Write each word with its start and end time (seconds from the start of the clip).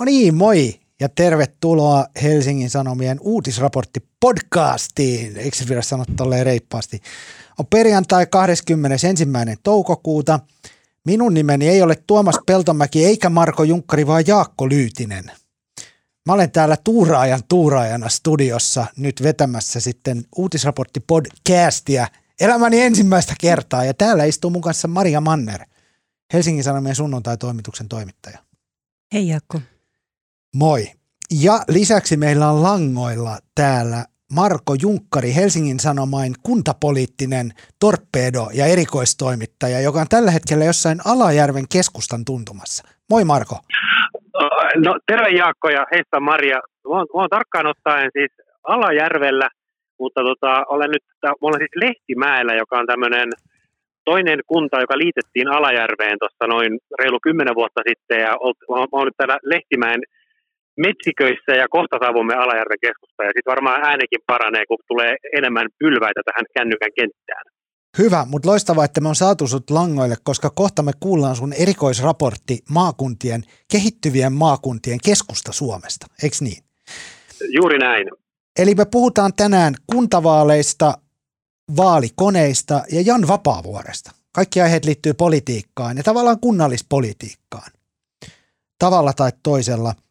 No 0.00 0.04
niin, 0.04 0.34
moi 0.34 0.80
ja 1.00 1.08
tervetuloa 1.08 2.06
Helsingin 2.22 2.70
Sanomien 2.70 3.18
uutisraportti 3.20 4.00
podcastiin. 4.20 5.36
Eikö 5.36 5.56
se 5.56 5.64
pidä 5.64 5.82
sanoa 5.82 6.04
tolleen 6.16 6.46
reippaasti? 6.46 7.00
On 7.58 7.66
perjantai 7.66 8.26
21. 8.26 9.06
toukokuuta. 9.62 10.40
Minun 11.06 11.34
nimeni 11.34 11.68
ei 11.68 11.82
ole 11.82 11.94
Tuomas 12.06 12.38
Peltomäki 12.46 13.04
eikä 13.04 13.30
Marko 13.30 13.64
Junkkari, 13.64 14.06
vaan 14.06 14.24
Jaakko 14.26 14.68
Lyytinen. 14.68 15.24
Mä 16.26 16.32
olen 16.32 16.50
täällä 16.50 16.76
tuuraajan 16.84 17.40
tuuraajana 17.48 18.08
studiossa 18.08 18.86
nyt 18.96 19.22
vetämässä 19.22 19.80
sitten 19.80 20.24
uutisraportti 20.36 21.00
podcastia 21.00 22.08
elämäni 22.40 22.80
ensimmäistä 22.80 23.34
kertaa. 23.40 23.84
Ja 23.84 23.94
täällä 23.94 24.24
istuu 24.24 24.50
mun 24.50 24.62
kanssa 24.62 24.88
Maria 24.88 25.20
Manner, 25.20 25.60
Helsingin 26.32 26.64
Sanomien 26.64 26.94
sunnuntai-toimituksen 26.94 27.88
toimittaja. 27.88 28.38
Hei 29.12 29.28
Jaakko. 29.28 29.60
Moi. 30.58 30.82
Ja 31.44 31.54
lisäksi 31.68 32.16
meillä 32.16 32.46
on 32.50 32.62
langoilla 32.62 33.34
täällä 33.54 34.00
Marko 34.38 34.72
Junkkari, 34.82 35.34
Helsingin 35.34 35.80
Sanomain 35.80 36.32
kuntapoliittinen 36.42 37.46
torpedo 37.80 38.44
ja 38.54 38.66
erikoistoimittaja, 38.66 39.80
joka 39.80 40.00
on 40.00 40.06
tällä 40.10 40.30
hetkellä 40.30 40.64
jossain 40.64 40.98
Alajärven 41.12 41.68
keskustan 41.72 42.24
tuntumassa. 42.24 42.88
Moi 43.10 43.24
Marko. 43.24 43.56
No 44.86 44.98
terve 45.06 45.28
Jaakko 45.28 45.68
ja 45.68 45.86
heistä 45.92 46.20
Maria. 46.20 46.58
Mä 46.88 46.94
oon, 46.96 47.06
mä 47.14 47.20
oon 47.20 47.34
tarkkaan 47.36 47.66
ottaen 47.66 48.10
siis 48.12 48.32
Alajärvellä, 48.64 49.48
mutta 50.00 50.20
tota, 50.28 50.64
olen 50.68 50.90
nyt, 50.90 51.04
mä 51.24 51.32
olen 51.40 51.60
siis 51.60 51.76
Lehtimäellä, 51.84 52.54
joka 52.54 52.78
on 52.78 52.86
tämmöinen 52.86 53.28
toinen 54.04 54.40
kunta, 54.46 54.80
joka 54.80 54.98
liitettiin 54.98 55.48
Alajärveen 55.48 56.18
tuossa 56.18 56.46
noin 56.46 56.78
reilu 57.00 57.18
kymmenen 57.22 57.54
vuotta 57.54 57.80
sitten. 57.88 58.20
Ja 58.20 58.36
oon 58.92 59.04
nyt 59.04 59.16
täällä 59.16 59.38
Lehtimäen 59.42 60.00
metsiköissä 60.76 61.52
ja 61.52 61.66
kohta 61.68 61.96
saavumme 62.02 62.34
Alajärven 62.34 62.84
keskusta 62.86 63.22
ja 63.24 63.32
sitten 63.34 63.50
varmaan 63.54 63.84
äänikin 63.84 64.22
paranee, 64.26 64.64
kun 64.68 64.78
tulee 64.88 65.16
enemmän 65.38 65.68
pylväitä 65.78 66.20
tähän 66.24 66.46
kännykän 66.54 66.92
kenttään. 66.98 67.44
Hyvä, 67.98 68.26
mutta 68.28 68.48
loistavaa, 68.48 68.84
että 68.84 69.00
me 69.00 69.08
on 69.08 69.14
saatu 69.14 69.46
sut 69.46 69.70
langoille, 69.70 70.16
koska 70.24 70.50
kohta 70.50 70.82
me 70.82 70.92
kuullaan 71.00 71.36
sun 71.36 71.52
erikoisraportti 71.52 72.58
maakuntien, 72.70 73.42
kehittyvien 73.72 74.32
maakuntien 74.32 74.98
keskusta 75.04 75.52
Suomesta, 75.52 76.06
eikö 76.22 76.36
niin? 76.40 76.62
Juuri 77.50 77.78
näin. 77.78 78.06
Eli 78.58 78.74
me 78.74 78.84
puhutaan 78.90 79.32
tänään 79.36 79.74
kuntavaaleista, 79.86 80.98
vaalikoneista 81.76 82.82
ja 82.92 83.00
Jan 83.00 83.28
Vapaavuoresta. 83.28 84.10
Kaikki 84.32 84.60
aiheet 84.60 84.84
liittyy 84.84 85.14
politiikkaan 85.14 85.96
ja 85.96 86.02
tavallaan 86.02 86.40
kunnallispolitiikkaan. 86.40 87.70
Tavalla 88.78 89.12
tai 89.12 89.30
toisella– 89.42 89.94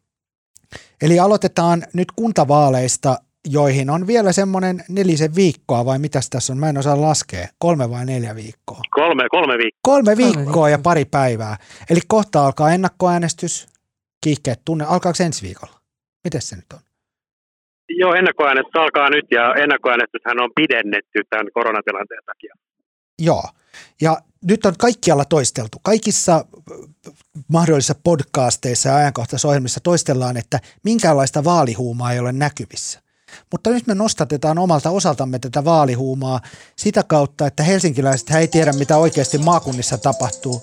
Eli 1.02 1.18
aloitetaan 1.18 1.82
nyt 1.92 2.08
kuntavaaleista, 2.16 3.16
joihin 3.50 3.90
on 3.90 4.06
vielä 4.06 4.32
semmoinen 4.32 4.84
nelisen 4.88 5.34
viikkoa, 5.34 5.84
vai 5.84 5.98
mitä 5.98 6.20
tässä 6.30 6.52
on? 6.52 6.58
Mä 6.58 6.68
en 6.68 6.78
osaa 6.78 7.00
laskea. 7.00 7.46
Kolme 7.58 7.90
vai 7.90 8.06
neljä 8.06 8.34
viikkoa? 8.34 8.80
Kolme, 8.90 9.28
kolme 9.30 9.58
viikkoa. 9.58 9.80
Kolme 9.82 10.16
viikkoa 10.16 10.68
ja 10.68 10.78
pari 10.78 11.04
päivää. 11.04 11.56
Eli 11.90 12.00
kohta 12.08 12.46
alkaa 12.46 12.72
ennakkoäänestys. 12.72 13.66
Kiihkeet 14.24 14.60
tunne. 14.64 14.84
Alkaako 14.84 15.22
ensi 15.24 15.42
viikolla? 15.46 15.74
Miten 16.24 16.42
se 16.42 16.56
nyt 16.56 16.72
on? 16.72 16.80
Joo, 17.88 18.14
ennakkoäänestys 18.14 18.76
alkaa 18.76 19.10
nyt 19.10 19.26
ja 19.30 19.54
ennakkoäänestyshän 19.54 20.40
on 20.40 20.50
pidennetty 20.54 21.20
tämän 21.30 21.46
koronatilanteen 21.54 22.24
takia. 22.26 22.54
Joo. 23.18 23.44
Ja 24.00 24.22
nyt 24.44 24.66
on 24.66 24.74
kaikkialla 24.78 25.24
toisteltu. 25.24 25.78
Kaikissa 25.82 26.44
mahdollisissa 27.48 27.94
podcasteissa 28.04 28.88
ja 28.88 28.96
ajankohtaisohjelmissa 28.96 29.80
toistellaan, 29.80 30.36
että 30.36 30.60
minkäänlaista 30.84 31.44
vaalihuumaa 31.44 32.12
ei 32.12 32.18
ole 32.18 32.32
näkyvissä. 32.32 33.02
Mutta 33.52 33.70
nyt 33.70 33.86
me 33.86 33.94
nostatetaan 33.94 34.58
omalta 34.58 34.90
osaltamme 34.90 35.38
tätä 35.38 35.64
vaalihuumaa 35.64 36.40
sitä 36.76 37.02
kautta, 37.02 37.46
että 37.46 37.62
helsinkiläiset 37.62 38.30
ei 38.30 38.48
tiedä, 38.48 38.72
mitä 38.72 38.96
oikeasti 38.96 39.38
maakunnissa 39.38 39.98
tapahtuu. 39.98 40.62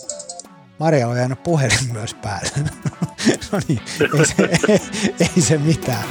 Maria 0.80 1.08
on 1.08 1.18
jäänyt 1.18 1.44
puhelin 1.44 1.92
myös 1.92 2.14
päälle. 2.14 2.52
no 3.52 3.60
niin, 3.68 3.82
ei 4.20 4.26
se, 4.26 4.50
ei, 4.68 4.82
ei 5.20 5.42
se 5.42 5.58
mitään. 5.58 6.04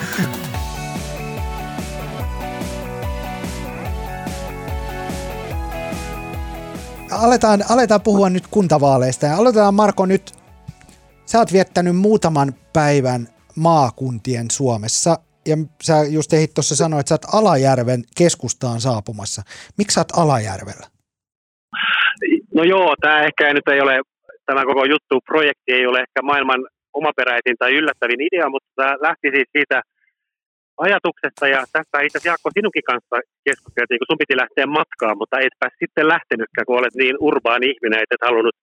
Aletaan, 7.14 7.60
aletaan 7.70 8.00
puhua 8.00 8.30
nyt 8.30 8.46
kuntavaaleista 8.50 9.26
ja 9.26 9.36
aloitetaan 9.36 9.74
Marko 9.74 10.06
nyt. 10.06 10.32
Sä 11.26 11.38
oot 11.38 11.52
viettänyt 11.52 11.96
muutaman 11.96 12.52
päivän 12.72 13.28
maakuntien 13.56 14.50
Suomessa 14.50 15.18
ja 15.46 15.56
sä 15.82 15.94
just 16.10 16.32
ehit 16.32 16.54
tuossa 16.54 16.76
sanoa, 16.76 17.00
että 17.00 17.08
sä 17.08 17.14
oot 17.14 17.34
Alajärven 17.34 18.02
keskustaan 18.16 18.80
saapumassa. 18.80 19.42
Miksi 19.78 19.94
sä 19.94 20.00
oot 20.00 20.16
Alajärvellä? 20.16 20.86
No 22.54 22.62
joo, 22.64 22.94
tämä 23.00 23.22
ehkä 23.22 23.54
nyt 23.54 23.68
ei 23.68 23.80
ole, 23.80 24.00
tämä 24.46 24.64
koko 24.64 24.84
juttu, 24.84 25.20
projekti 25.24 25.72
ei 25.72 25.86
ole 25.86 26.00
ehkä 26.00 26.22
maailman 26.22 26.60
omaperäisin 26.92 27.56
tai 27.58 27.72
yllättävin 27.72 28.20
idea, 28.20 28.50
mutta 28.50 28.68
tämä 28.76 28.96
lähti 29.00 29.28
siis 29.34 29.48
siitä 29.56 29.82
ajatuksesta 30.86 31.44
ja 31.54 31.60
tästä 31.72 32.00
itse 32.00 32.18
asiassa 32.18 32.28
Jaakko 32.28 32.50
sinunkin 32.54 32.88
kanssa 32.90 33.16
keskusteltiin, 33.48 33.98
kun 33.98 34.10
sun 34.10 34.22
piti 34.22 34.36
lähteä 34.42 34.66
matkaan, 34.66 35.18
mutta 35.20 35.40
etpä 35.46 35.66
sitten 35.80 36.08
lähtenytkään, 36.14 36.66
kun 36.66 36.78
olet 36.78 36.94
niin 36.94 37.16
urbaani 37.20 37.66
ihminen, 37.72 38.02
että 38.02 38.14
et 38.14 38.26
halunnut 38.28 38.56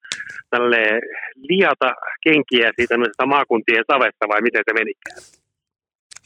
tälle 0.54 0.82
liata 1.50 1.90
kenkiä 2.26 2.68
siitä 2.76 2.96
maakuntien 3.34 3.84
savesta 3.92 4.24
vai 4.32 4.42
miten 4.42 4.64
se 4.68 4.74
menikään? 4.74 5.22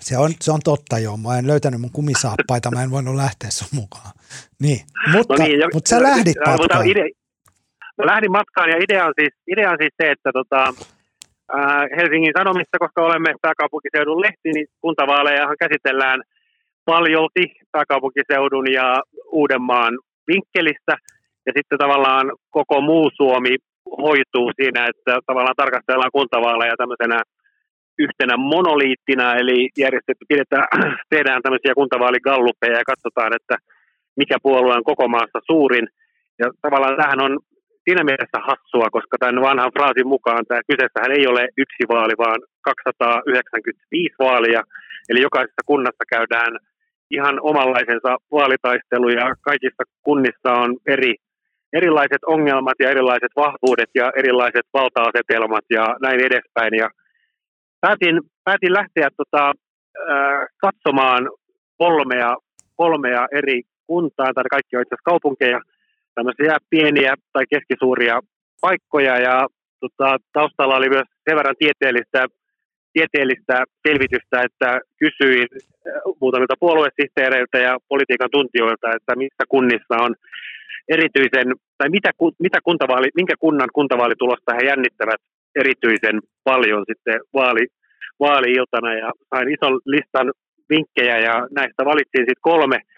Se 0.07 0.17
on, 0.17 0.31
se 0.41 0.51
on 0.51 0.59
totta 0.63 0.99
joo. 0.99 1.17
Mä 1.17 1.37
en 1.39 1.47
löytänyt 1.47 1.81
mun 1.81 1.91
kumisaappaita, 1.91 2.71
mä 2.71 2.83
en 2.83 2.91
voinut 2.91 3.15
lähteä 3.15 3.49
sun 3.49 3.67
mukaan. 3.71 4.11
Niin, 4.61 4.79
mutta, 5.11 5.33
no 5.33 5.43
niin, 5.43 5.59
ja, 5.59 5.67
mutta 5.73 5.89
sä 5.89 6.03
lähdit 6.03 6.37
matkaan. 6.37 6.59
Mutta 6.61 6.81
ide, 6.91 7.05
mä 7.97 8.05
lähdin 8.05 8.31
matkaan 8.31 8.69
ja 8.69 8.77
idea 8.77 9.05
on 9.05 9.13
siis, 9.19 9.33
idea 9.47 9.71
on 9.71 9.77
siis 9.81 9.93
se, 10.01 10.11
että 10.11 10.31
tota, 10.33 10.73
Helsingin 11.97 12.37
Sanomissa, 12.37 12.77
koska 12.79 13.05
olemme 13.05 13.31
pääkaupunkiseudun 13.41 14.21
lehti, 14.21 14.49
niin 14.53 14.67
kuntavaalejahan 14.81 15.61
käsitellään 15.63 16.21
paljolti 16.85 17.45
pääkaupunkiseudun 17.71 18.73
ja 18.73 19.01
Uudenmaan 19.31 19.93
vinkkelistä. 20.27 20.95
Ja 21.45 21.51
sitten 21.57 21.77
tavallaan 21.77 22.31
koko 22.49 22.81
muu 22.81 23.11
Suomi 23.13 23.55
hoituu 23.85 24.51
siinä, 24.55 24.85
että 24.91 25.19
tavallaan 25.25 25.55
tarkastellaan 25.57 26.17
kuntavaaleja 26.17 26.77
tämmöisenä 26.77 27.19
yhtenä 27.99 28.37
monoliittina, 28.37 29.35
eli 29.35 29.69
järjestetty, 29.77 30.25
pidetään, 30.27 30.67
tehdään 31.13 31.41
tämmöisiä 31.41 31.73
kuntavaaligalluppeja 31.75 32.77
ja 32.77 32.91
katsotaan, 32.91 33.31
että 33.35 33.55
mikä 34.17 34.37
puolue 34.43 34.73
on 34.75 34.83
koko 34.83 35.07
maassa 35.07 35.39
suurin. 35.51 35.87
Ja 36.39 36.51
tavallaan 36.61 36.97
tähän 36.97 37.21
on 37.21 37.39
siinä 37.85 38.03
mielessä 38.03 38.39
hassua, 38.49 38.87
koska 38.95 39.15
tämän 39.19 39.41
vanhan 39.41 39.71
fraasin 39.75 40.07
mukaan 40.07 40.45
tämä 40.45 40.67
kyseessähän 40.69 41.11
ei 41.17 41.27
ole 41.27 41.43
yksi 41.63 41.83
vaali, 41.93 42.13
vaan 42.17 42.39
295 42.61 44.15
vaalia. 44.19 44.61
Eli 45.09 45.21
jokaisessa 45.21 45.63
kunnassa 45.65 46.03
käydään 46.13 46.53
ihan 47.11 47.35
omanlaisensa 47.41 48.11
vaalitaistelu 48.31 49.09
ja 49.09 49.35
kaikissa 49.41 49.83
kunnissa 50.01 50.49
on 50.63 50.77
eri, 50.87 51.13
erilaiset 51.73 52.23
ongelmat 52.25 52.77
ja 52.79 52.89
erilaiset 52.89 53.33
vahvuudet 53.35 53.91
ja 53.95 54.11
erilaiset 54.15 54.67
valta-asetelmat 54.73 55.65
ja 55.69 55.85
näin 56.01 56.19
edespäin. 56.19 56.73
Ja 56.81 56.89
päätin, 57.81 58.21
päätin 58.43 58.73
lähteä 58.73 59.07
tota, 59.17 59.43
äh, 59.47 60.47
katsomaan 60.61 61.29
kolmea, 61.77 62.35
kolmea 62.75 63.27
eri 63.31 63.61
kuntaa, 63.87 64.33
tai 64.33 64.43
kaikki 64.51 64.75
on 64.75 64.81
itse 64.81 64.95
asiassa 64.95 65.11
kaupunkeja– 65.11 65.59
tämmöisiä 66.15 66.57
pieniä 66.69 67.13
tai 67.33 67.43
keskisuuria 67.49 68.19
paikkoja 68.61 69.19
ja 69.19 69.47
tota, 69.79 70.17
taustalla 70.33 70.75
oli 70.75 70.89
myös 70.89 71.07
sen 71.29 71.37
verran 71.37 71.55
tieteellistä, 71.59 72.25
tieteellistä 72.93 73.63
selvitystä, 73.87 74.41
että 74.47 74.79
kysyin 74.99 75.47
äh, 75.53 75.93
muutamilta 76.21 76.55
puoluesihteereiltä 76.59 77.57
ja 77.57 77.77
politiikan 77.87 78.29
tuntijoilta, 78.31 78.95
että 78.95 79.15
missä 79.15 79.43
kunnissa 79.49 79.95
on 80.05 80.15
erityisen, 80.87 81.47
tai 81.77 81.89
mitä, 81.89 82.11
mitä 82.39 82.59
kuntavaali, 82.63 83.07
minkä 83.15 83.35
kunnan 83.39 83.69
kuntavaalitulosta 83.73 84.53
he 84.53 84.65
jännittävät 84.65 85.21
erityisen 85.55 86.19
paljon 86.43 86.83
sitten 86.89 87.19
vaali, 87.33 87.67
vaali-iltana. 88.19 88.93
Ja 88.93 89.11
sain 89.29 89.47
ison 89.53 89.79
listan 89.85 90.31
vinkkejä 90.69 91.17
ja 91.19 91.47
näistä 91.55 91.85
valitsin 91.85 92.25
sitten 92.27 92.49
kolme– 92.51 92.79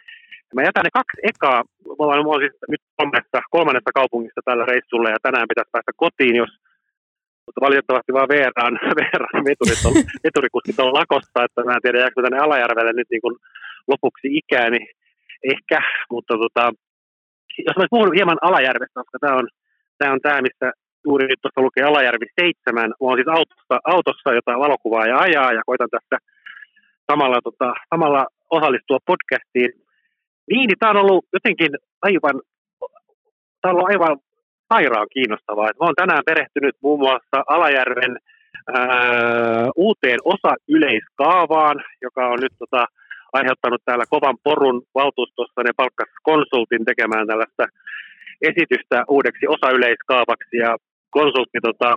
Mä 0.53 0.67
jätän 0.67 0.85
ne 0.87 0.97
kaksi 0.99 1.17
ekaa, 1.31 1.59
mä 1.63 2.03
olen, 2.05 2.25
mä 2.25 2.31
olen 2.31 2.43
siis 2.43 2.61
nyt 2.73 2.83
kolmannessa, 2.97 3.39
kolmannessa 3.55 3.97
kaupungissa 3.99 4.41
tällä 4.45 4.65
reissulla 4.65 5.09
ja 5.09 5.25
tänään 5.25 5.51
pitäisi 5.51 5.73
päästä 5.75 5.91
kotiin, 6.03 6.35
jos 6.35 6.53
mutta 7.45 7.65
valitettavasti 7.65 8.13
vaan 8.13 8.31
VRAn, 8.33 8.73
VRAn 8.99 9.45
veturit 9.49 9.85
on, 9.87 9.93
veturikuskit 10.25 10.79
on 10.79 10.97
lakossa, 10.99 11.45
että 11.45 11.63
mä 11.63 11.75
en 11.75 11.81
tiedä 11.81 11.99
jääkö 11.99 12.21
tänne 12.21 12.39
Alajärvelle 12.39 12.93
nyt 12.93 13.09
niin 13.11 13.25
kuin 13.25 13.35
lopuksi 13.91 14.27
ikää, 14.39 14.69
niin 14.69 14.87
ehkä, 15.53 15.79
mutta 16.13 16.33
tota, 16.43 16.63
jos 17.67 17.77
mä 17.77 17.93
puhun 17.95 18.15
hieman 18.17 18.37
Alajärvestä, 18.41 18.99
koska 19.01 19.17
tämä 19.21 19.35
on, 19.39 19.47
tämä 19.97 20.13
on 20.13 20.21
tämä, 20.21 20.41
missä 20.41 20.67
juuri 21.07 21.27
nyt 21.27 21.39
tuossa 21.41 21.61
lukee 21.61 21.83
Alajärvi 21.83 22.27
7. 22.41 22.89
Mä 22.89 22.93
oon 22.99 23.17
siis 23.17 23.27
autossa, 23.27 23.75
autossa 23.93 24.33
jota 24.33 24.59
valokuvaa 24.65 25.05
ja 25.07 25.17
ajaa 25.17 25.53
ja 25.53 25.61
koitan 25.65 25.89
tässä 25.95 26.17
samalla, 27.11 27.39
tota, 27.43 27.73
samalla 27.89 28.25
osallistua 28.49 28.99
podcastiin. 29.11 29.84
Niin, 30.51 30.67
niin 30.67 30.79
tämä 30.79 30.89
on 30.89 30.97
ollut 30.97 31.25
jotenkin 31.33 31.71
aivan, 32.01 32.41
tämä 33.61 33.71
on 33.71 33.75
ollut 33.75 33.89
aivan 33.89 34.17
sairaan 34.73 35.07
kiinnostavaa. 35.13 35.65
Mä 35.65 35.85
oon 35.85 35.95
tänään 35.95 36.23
perehtynyt 36.25 36.75
muun 36.81 36.99
muassa 36.99 37.37
Alajärven 37.47 38.17
ää, 38.73 39.69
uuteen 39.75 40.19
osa-yleiskaavaan, 40.25 41.83
joka 42.01 42.27
on 42.27 42.39
nyt 42.41 42.53
tota, 42.59 42.85
aiheuttanut 43.33 43.81
täällä 43.85 44.05
kovan 44.09 44.37
porun 44.43 44.81
valtuustossa. 44.95 45.63
Ne 45.63 45.71
palkkas 45.77 46.09
konsultin 46.23 46.85
tekemään 46.85 47.27
tällaista 47.27 47.63
esitystä 48.41 49.03
uudeksi 49.09 49.45
osayleiskaavaksi 49.47 50.57
ja 50.57 50.77
konsultti, 51.09 51.59
tota, 51.67 51.95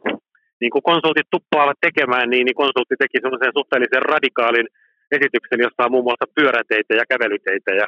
niin 0.60 0.70
kuin 0.70 0.82
konsultit 0.82 1.26
tuppaavat 1.30 1.78
tekemään, 1.80 2.30
niin, 2.30 2.44
niin 2.44 2.60
konsultti 2.62 2.96
teki 2.98 3.18
semmoisen 3.20 3.56
suhteellisen 3.58 4.02
radikaalin 4.02 4.68
esityksen, 5.16 5.60
jossa 5.64 5.84
on 5.84 5.92
muun 5.94 6.06
muassa 6.08 6.34
pyöräteitä 6.36 6.92
ja 7.00 7.04
kävelyteitä. 7.12 7.70
Ja 7.80 7.86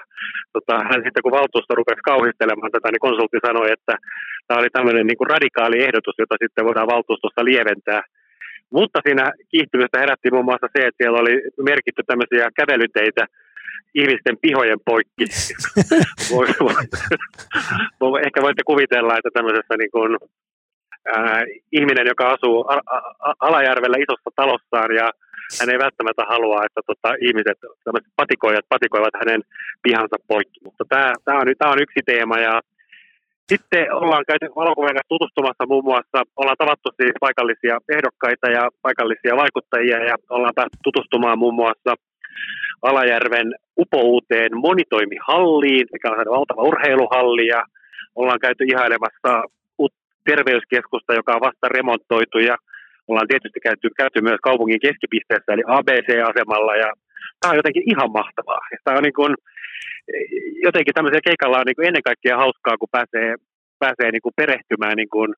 tota, 0.54 0.74
sitten 1.04 1.22
kun 1.24 1.38
valtuusto 1.40 1.72
rupesi 1.74 2.08
kauhistelemaan 2.12 2.72
tätä, 2.72 2.88
niin 2.90 3.06
konsultti 3.06 3.38
sanoi, 3.46 3.68
että 3.76 3.94
tämä 4.46 4.60
oli 4.60 4.70
tämmöinen 4.72 5.06
niin 5.06 5.20
kuin 5.20 5.32
radikaali 5.34 5.82
ehdotus, 5.86 6.16
jota 6.18 6.36
sitten 6.42 6.66
voidaan 6.68 6.92
valtuustossa 6.94 7.44
lieventää. 7.50 8.02
Mutta 8.76 8.98
siinä 9.06 9.24
kiihtymystä 9.52 10.00
herätti 10.02 10.30
muun 10.30 10.48
muassa 10.48 10.68
se, 10.72 10.80
että 10.86 10.98
siellä 11.00 11.18
oli 11.22 11.34
merkitty 11.70 12.02
tämmöisiä 12.06 12.56
kävelyteitä 12.60 13.24
ihmisten 13.94 14.36
pihojen 14.42 14.80
poikki. 14.84 15.24
voi, 16.34 16.46
voi, 18.00 18.20
ehkä 18.26 18.42
voitte 18.42 18.62
kuvitella, 18.66 19.18
että 19.18 19.30
tämmöisessä 19.34 19.74
niin 19.78 19.90
kuin, 19.90 20.18
ää, 21.06 21.44
ihminen, 21.72 22.06
joka 22.06 22.30
asuu 22.30 22.64
Alajärvellä 23.40 23.96
isossa 23.96 24.30
talossaan 24.36 24.94
ja 24.94 25.10
hän 25.58 25.70
ei 25.70 25.78
välttämättä 25.78 26.24
halua, 26.32 26.64
että 26.66 26.80
tota, 26.86 27.10
ihmiset, 27.26 27.58
patikoijat 28.16 28.66
patikoivat 28.68 29.14
hänen 29.20 29.42
pihansa 29.82 30.16
poikki. 30.28 30.60
Mutta 30.64 30.84
tämä, 30.88 31.12
tämä, 31.24 31.38
on, 31.38 31.46
tämä 31.58 31.72
on 31.72 31.82
yksi 31.82 32.00
teema 32.06 32.36
ja 32.38 32.60
sitten 33.50 33.94
ollaan 33.94 34.24
käyty 34.30 34.46
valokuvien 34.56 34.96
tutustumassa 35.08 35.64
muun 35.66 35.84
muassa, 35.84 36.18
ollaan 36.36 36.62
tavattu 36.62 36.88
siis 36.96 37.14
paikallisia 37.20 37.78
ehdokkaita 37.96 38.46
ja 38.56 38.62
paikallisia 38.82 39.36
vaikuttajia 39.36 39.98
ja 40.10 40.16
ollaan 40.30 40.58
päästy 40.58 40.76
tutustumaan 40.82 41.38
muun 41.38 41.54
muassa 41.54 41.94
Alajärven 42.82 43.54
upouuteen 43.78 44.52
monitoimihalliin, 44.66 45.86
mikä 45.92 46.08
on 46.10 46.34
valtava 46.36 46.62
urheiluhalli 46.62 47.46
ja 47.46 47.64
ollaan 48.14 48.40
käyty 48.40 48.64
ihailemassa 48.64 49.32
terveyskeskusta, 50.24 51.14
joka 51.14 51.34
on 51.34 51.40
vasta 51.40 51.68
remontoitu 51.68 52.38
ja 52.38 52.56
ollaan 53.12 53.32
tietysti 53.32 53.60
käyty, 53.60 53.88
käyty 54.02 54.18
myös 54.28 54.40
kaupungin 54.48 54.84
keskipisteessä 54.86 55.52
eli 55.52 55.64
ABC-asemalla 55.66 56.74
ja 56.84 56.90
tämä 57.40 57.50
on 57.52 57.60
jotenkin 57.60 57.90
ihan 57.92 58.10
mahtavaa. 58.18 58.62
Tämä 58.84 58.98
on 58.98 59.02
niin 59.02 59.18
kuin, 59.20 59.32
jotenkin 60.66 60.94
tämmöisellä 60.94 61.28
keikalla 61.28 61.58
on 61.58 61.66
niin 61.66 61.78
kuin 61.78 61.88
ennen 61.88 62.08
kaikkea 62.08 62.42
hauskaa, 62.44 62.80
kun 62.80 62.94
pääsee, 62.96 63.28
pääsee 63.78 64.08
niin 64.12 64.24
kuin 64.24 64.38
perehtymään 64.40 64.96
niin 64.96 65.12
kuin 65.16 65.30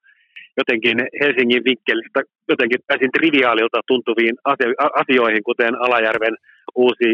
jotenkin 0.60 0.96
Helsingin 1.20 1.64
vinkkelistä 1.64 2.20
jotenkin 2.48 2.80
täysin 2.86 3.12
triviaalilta 3.16 3.80
tuntuviin 3.86 4.36
asioihin, 5.02 5.42
kuten 5.42 5.74
Alajärven 5.74 6.36
uusi 6.74 7.08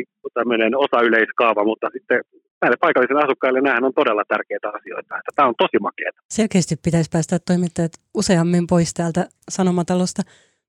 osayleiskaava, 0.77 1.65
mutta 1.65 1.91
sitten 1.93 2.21
näille 2.63 2.77
paikallisille 2.81 3.23
asukkaille 3.25 3.61
nämähän 3.61 3.85
on 3.85 3.95
todella 3.95 4.25
tärkeitä 4.29 4.69
asioita. 4.69 5.19
Että 5.19 5.33
tämä 5.35 5.49
on 5.49 5.55
tosi 5.59 5.79
makeaa. 5.81 6.13
Selkeästi 6.29 6.75
pitäisi 6.85 7.11
päästä 7.13 7.39
toimittajat 7.47 7.93
useammin 8.15 8.67
pois 8.67 8.95
täältä 8.95 9.27
Sanomatalosta 9.49 10.23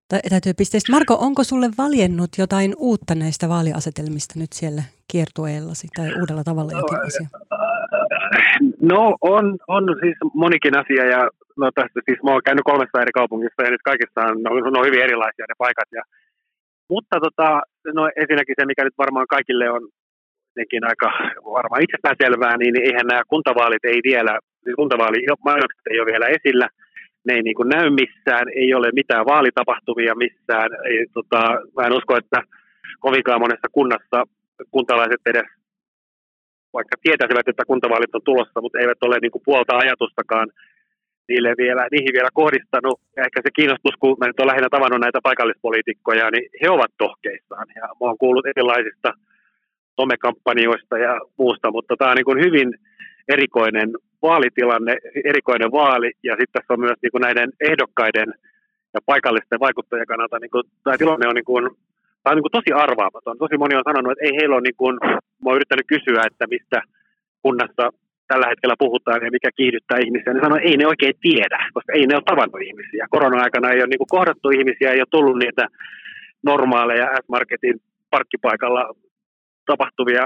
tai 0.10 0.20
etätyöpisteistä. 0.28 0.92
Marko, 0.92 1.14
onko 1.28 1.44
sulle 1.44 1.70
valjennut 1.78 2.32
jotain 2.38 2.72
uutta 2.78 3.14
näistä 3.16 3.50
vaaliasetelmista 3.50 4.34
nyt 4.40 4.54
siellä 4.60 4.84
kiertueellasi 5.12 5.88
tai 5.96 6.08
uudella 6.20 6.44
tavalla 6.44 6.72
jokin 6.80 7.02
asia? 7.08 7.28
No 8.92 9.02
on, 9.22 9.46
on 9.68 9.84
siis 10.04 10.18
monikin 10.34 10.78
asia 10.82 11.04
ja 11.14 11.22
no 11.62 11.72
tästä 11.76 12.00
siis 12.06 12.20
mä 12.24 12.32
oon 12.32 12.48
käynyt 12.48 12.70
kolmessa 12.70 13.02
eri 13.02 13.12
kaupungissa 13.20 13.64
ja 13.64 13.72
nyt 13.72 13.88
kaikissa 13.92 14.20
on, 14.30 14.36
no, 14.44 14.50
no 14.76 14.80
hyvin 14.88 15.06
erilaisia 15.08 15.46
ne 15.48 15.56
paikat. 15.58 15.90
Ja, 15.98 16.04
mutta 16.94 17.16
tota, 17.26 17.50
no 17.98 18.04
ensinnäkin 18.22 18.56
se, 18.60 18.66
mikä 18.66 18.84
nyt 18.84 18.98
varmaan 19.04 19.28
kaikille 19.36 19.70
on 19.76 19.82
jotenkin 20.50 20.84
aika 20.92 21.10
varmaan 21.60 21.84
itsestäänselvää, 21.86 22.58
niin 22.58 22.76
eihän 22.86 23.08
nämä 23.08 23.30
kuntavaalit 23.34 23.86
ei 23.86 24.00
vielä, 24.10 24.34
siis 24.64 24.76
kuntavaalimainokset 24.76 25.86
ei 25.92 26.00
ole 26.00 26.12
vielä 26.12 26.28
esillä– 26.38 26.68
ne 27.26 27.34
ei 27.34 27.44
niin 27.44 27.56
kuin 27.56 27.70
näy 27.70 27.90
missään, 27.90 28.48
ei 28.56 28.74
ole 28.74 28.90
mitään 28.92 29.26
vaalitapahtumia 29.26 30.16
missään. 30.16 30.70
Ei, 30.86 31.06
tota, 31.14 31.40
mä 31.78 31.88
en 31.88 31.94
usko, 31.94 32.18
että 32.18 32.40
kovinkaan 33.00 33.42
monessa 33.42 33.68
kunnassa 33.72 34.24
kuntalaiset 34.72 35.22
edes, 35.26 35.50
vaikka 36.74 36.96
tietäisivät, 37.02 37.48
että 37.48 37.66
kuntavaalit 37.66 38.16
on 38.16 38.22
tulossa, 38.26 38.62
mutta 38.62 38.80
eivät 38.80 39.04
ole 39.04 39.18
niin 39.20 39.32
kuin 39.32 39.46
puolta 39.46 39.78
ajatustakaan 39.78 40.48
niille 41.30 41.54
vielä, 41.58 41.88
niihin 41.92 42.14
vielä 42.14 42.30
kohdistanut. 42.34 43.00
Ja 43.16 43.24
ehkä 43.24 43.40
se 43.44 43.52
kiinnostus, 43.56 43.96
kun 44.00 44.18
mä 44.20 44.28
nyt 44.28 44.40
olen 44.40 44.48
lähinnä 44.52 44.70
tavannut 44.72 45.02
näitä 45.02 45.20
paikallispoliitikkoja, 45.24 46.32
niin 46.32 46.46
he 46.62 46.70
ovat 46.70 46.92
tohkeissaan. 46.98 47.68
Ja 47.76 47.82
mä 47.82 48.06
oon 48.08 48.18
kuullut 48.18 48.48
erilaisista 48.48 49.10
somekampanjoista 50.00 50.98
ja 50.98 51.14
muusta, 51.38 51.72
mutta 51.72 51.96
tämä 51.98 52.12
on 52.12 52.18
niin 52.18 52.30
kuin 52.32 52.44
hyvin 52.46 52.70
erikoinen 53.28 53.90
vaalitilanne, 54.22 54.98
erikoinen 55.26 55.72
vaali, 55.72 56.12
ja 56.24 56.34
sitten 56.34 56.54
tässä 56.54 56.74
on 56.74 56.80
myös 56.80 56.98
niin 57.02 57.12
kuin 57.12 57.22
näiden 57.22 57.50
ehdokkaiden 57.70 58.34
ja 58.94 59.00
paikallisten 59.06 59.60
vaikuttajien 59.60 60.08
kannalta, 60.08 60.40
niin 60.40 60.52
kuin, 60.52 60.64
tämä 60.84 60.98
tilanne 60.98 61.28
on, 61.28 61.36
niin 61.36 61.52
kuin, 61.52 61.64
tämä 62.24 62.32
on 62.32 62.36
niin 62.36 62.48
kuin 62.48 62.58
tosi 62.58 62.72
arvaamaton. 62.86 63.38
Tosi 63.38 63.58
moni 63.58 63.76
on 63.76 63.90
sanonut, 63.90 64.12
että 64.12 64.26
ei 64.26 64.38
heillä 64.40 64.56
ole, 64.56 64.68
niin 64.68 64.80
kuin, 64.82 64.96
mä 65.42 65.46
oon 65.46 65.56
yrittänyt 65.56 65.92
kysyä, 65.94 66.28
että 66.30 66.46
mistä 66.54 66.82
kunnassa 67.42 67.84
tällä 68.28 68.48
hetkellä 68.50 68.76
puhutaan 68.80 69.22
ja 69.26 69.32
mikä 69.32 69.50
kiihdyttää 69.60 70.00
ihmisiä, 70.06 70.34
niin 70.34 70.44
sanoo, 70.44 70.60
ei 70.62 70.78
ne 70.78 70.88
oikein 70.88 71.18
tiedä, 71.22 71.60
koska 71.74 71.94
ei 71.94 72.06
ne 72.08 72.16
ole 72.16 72.30
tavannut 72.32 72.62
ihmisiä. 72.68 73.08
Korona-aikana 73.10 73.72
ei 73.72 73.82
ole 73.82 73.88
niin 73.92 74.04
kuin 74.04 74.16
kohdattu 74.18 74.50
ihmisiä, 74.50 74.92
ei 74.92 75.02
ole 75.04 75.16
tullut 75.16 75.38
niitä 75.40 75.68
normaaleja 76.44 77.08
S-Marketin 77.24 77.76
parkkipaikalla 78.10 78.84
tapahtuvia 79.66 80.24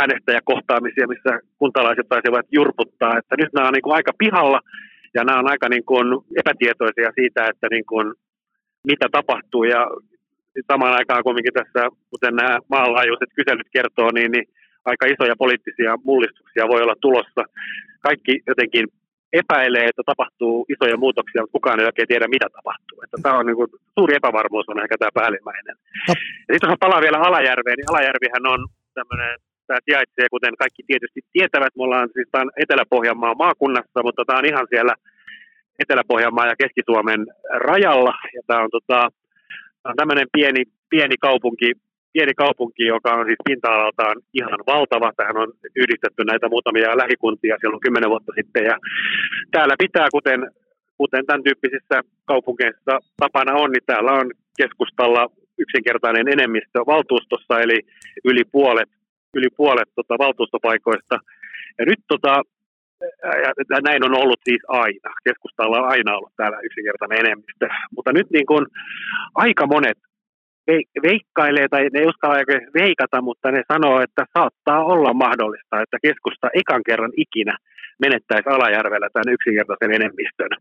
äänestäjäkohtaamisia, 0.00 1.06
missä 1.08 1.40
kuntalaiset 1.58 2.08
taisivat 2.08 2.46
jurputtaa, 2.50 3.18
että 3.18 3.34
nyt 3.38 3.52
nämä 3.52 3.66
on 3.68 3.72
niin 3.72 3.82
kuin 3.82 3.96
aika 3.96 4.12
pihalla 4.18 4.60
ja 5.14 5.24
nämä 5.24 5.38
on 5.38 5.50
aika 5.50 5.68
niin 5.68 5.84
kuin 5.84 6.06
epätietoisia 6.40 7.10
siitä, 7.14 7.46
että 7.48 7.66
niin 7.70 7.86
kuin 7.86 8.14
mitä 8.86 9.06
tapahtuu 9.12 9.64
ja 9.64 9.86
samaan 10.70 10.94
aikaan 10.98 11.22
kuitenkin 11.22 11.52
tässä, 11.52 11.88
kuten 12.10 12.34
nämä 12.36 12.58
maanlaajuiset 12.68 13.30
kyselyt 13.36 13.68
kertoo, 13.72 14.10
niin, 14.14 14.32
niin 14.32 14.44
aika 14.84 15.06
isoja 15.06 15.34
poliittisia 15.38 15.92
mullistuksia 16.04 16.68
voi 16.68 16.82
olla 16.82 16.96
tulossa. 17.00 17.42
Kaikki 18.00 18.42
jotenkin 18.46 18.86
epäilee, 19.32 19.84
että 19.88 20.02
tapahtuu 20.06 20.66
isoja 20.74 20.96
muutoksia, 20.96 21.42
mutta 21.42 21.56
kukaan 21.58 21.80
ei 21.80 21.86
oikein 21.86 22.08
tiedä, 22.08 22.26
mitä 22.28 22.48
tapahtuu. 22.58 22.98
Että 23.04 23.16
tämä 23.22 23.38
on 23.38 23.46
niin 23.46 23.56
kuin, 23.56 23.68
suuri 23.98 24.14
epävarmuus 24.16 24.68
on 24.68 24.82
ehkä 24.82 24.96
tämä 24.98 25.16
päällimmäinen. 25.20 25.76
No. 26.08 26.14
Ja 26.48 26.52
sitten 26.52 26.70
jos 26.70 26.84
palaa 26.84 27.04
vielä 27.06 27.18
Alajärveen, 27.18 27.76
niin 27.76 27.90
Alajärvihän 27.92 28.46
on 28.54 28.60
tämmöinen 28.98 29.32
tämä 29.72 29.88
sijaitsee, 29.88 30.26
kuten 30.34 30.54
kaikki 30.62 30.82
tietysti 30.86 31.20
tietävät. 31.32 31.72
Me 31.76 31.82
ollaan 31.84 32.08
siis 32.14 32.28
tämän 32.32 32.50
Etelä-Pohjanmaan 32.62 33.36
maakunnassa, 33.44 33.98
mutta 34.06 34.22
tämä 34.24 34.38
on 34.38 34.50
ihan 34.52 34.66
siellä 34.72 34.94
Etelä-Pohjanmaan 35.82 36.48
ja 36.48 36.60
Keski-Suomen 36.60 37.20
rajalla. 37.70 38.14
Ja 38.36 38.42
tämä 38.46 38.60
on, 38.64 38.70
tota, 38.76 38.98
tämä 39.82 39.92
on 39.92 40.00
tämmöinen 40.00 40.28
pieni, 40.36 40.62
pieni 40.90 41.16
kaupunki, 41.26 41.68
pieni 42.12 42.34
kaupunki, 42.34 42.84
joka 42.94 43.10
on 43.18 43.26
siis 43.26 43.42
pinta-alaltaan 43.48 44.16
ihan 44.40 44.60
valtava. 44.72 45.12
Tähän 45.16 45.36
on 45.42 45.48
yhdistetty 45.82 46.22
näitä 46.24 46.46
muutamia 46.48 47.00
lähikuntia 47.02 47.56
silloin 47.60 47.84
kymmenen 47.84 48.10
vuotta 48.10 48.32
sitten. 48.38 48.64
Ja 48.70 48.76
täällä 49.54 49.74
pitää, 49.84 50.08
kuten, 50.16 50.40
kuten 51.00 51.26
tämän 51.26 51.44
tyyppisissä 51.46 51.96
kaupungeissa 52.24 52.92
tapana 53.22 53.52
on, 53.62 53.70
niin 53.72 53.86
täällä 53.86 54.12
on 54.12 54.26
keskustalla 54.60 55.22
yksinkertainen 55.58 56.28
enemmistö 56.28 56.78
valtuustossa, 56.92 57.60
eli 57.60 57.78
yli 58.24 58.44
puolet 58.52 58.90
yli 59.34 59.48
puolet 59.56 59.88
tota, 59.94 60.18
valtuustopaikoista. 60.18 61.18
Ja 61.78 61.84
nyt 61.84 62.00
tota, 62.08 62.42
ja 63.70 63.80
näin 63.88 64.04
on 64.04 64.14
ollut 64.22 64.40
siis 64.44 64.62
aina. 64.68 65.10
Keskustalla 65.24 65.78
on 65.78 65.88
aina 65.88 66.16
ollut 66.16 66.32
täällä 66.36 66.58
yksinkertainen 66.62 67.26
enemmistö. 67.26 67.68
Mutta 67.96 68.12
nyt 68.12 68.30
niin 68.30 68.46
kuin 68.46 68.66
aika 69.34 69.66
monet 69.66 69.98
veikkailee 71.02 71.68
tai 71.68 71.88
ne 71.92 72.00
ei 72.00 72.06
uskalla 72.06 72.36
veikata, 72.74 73.22
mutta 73.22 73.50
ne 73.50 73.62
sanoo, 73.72 74.00
että 74.00 74.26
saattaa 74.38 74.84
olla 74.84 75.14
mahdollista, 75.14 75.82
että 75.82 75.98
keskusta 76.02 76.48
ekan 76.54 76.82
kerran 76.86 77.12
ikinä 77.16 77.56
menettäisi 77.98 78.48
Alajärvellä 78.48 79.08
tämän 79.12 79.34
yksinkertaisen 79.34 79.94
enemmistön. 79.94 80.52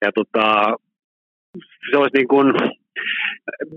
Ja 0.00 0.12
tota, 0.12 0.76
se 1.90 1.96
olisi 1.96 2.16
niin 2.16 2.28
kuin, 2.28 2.46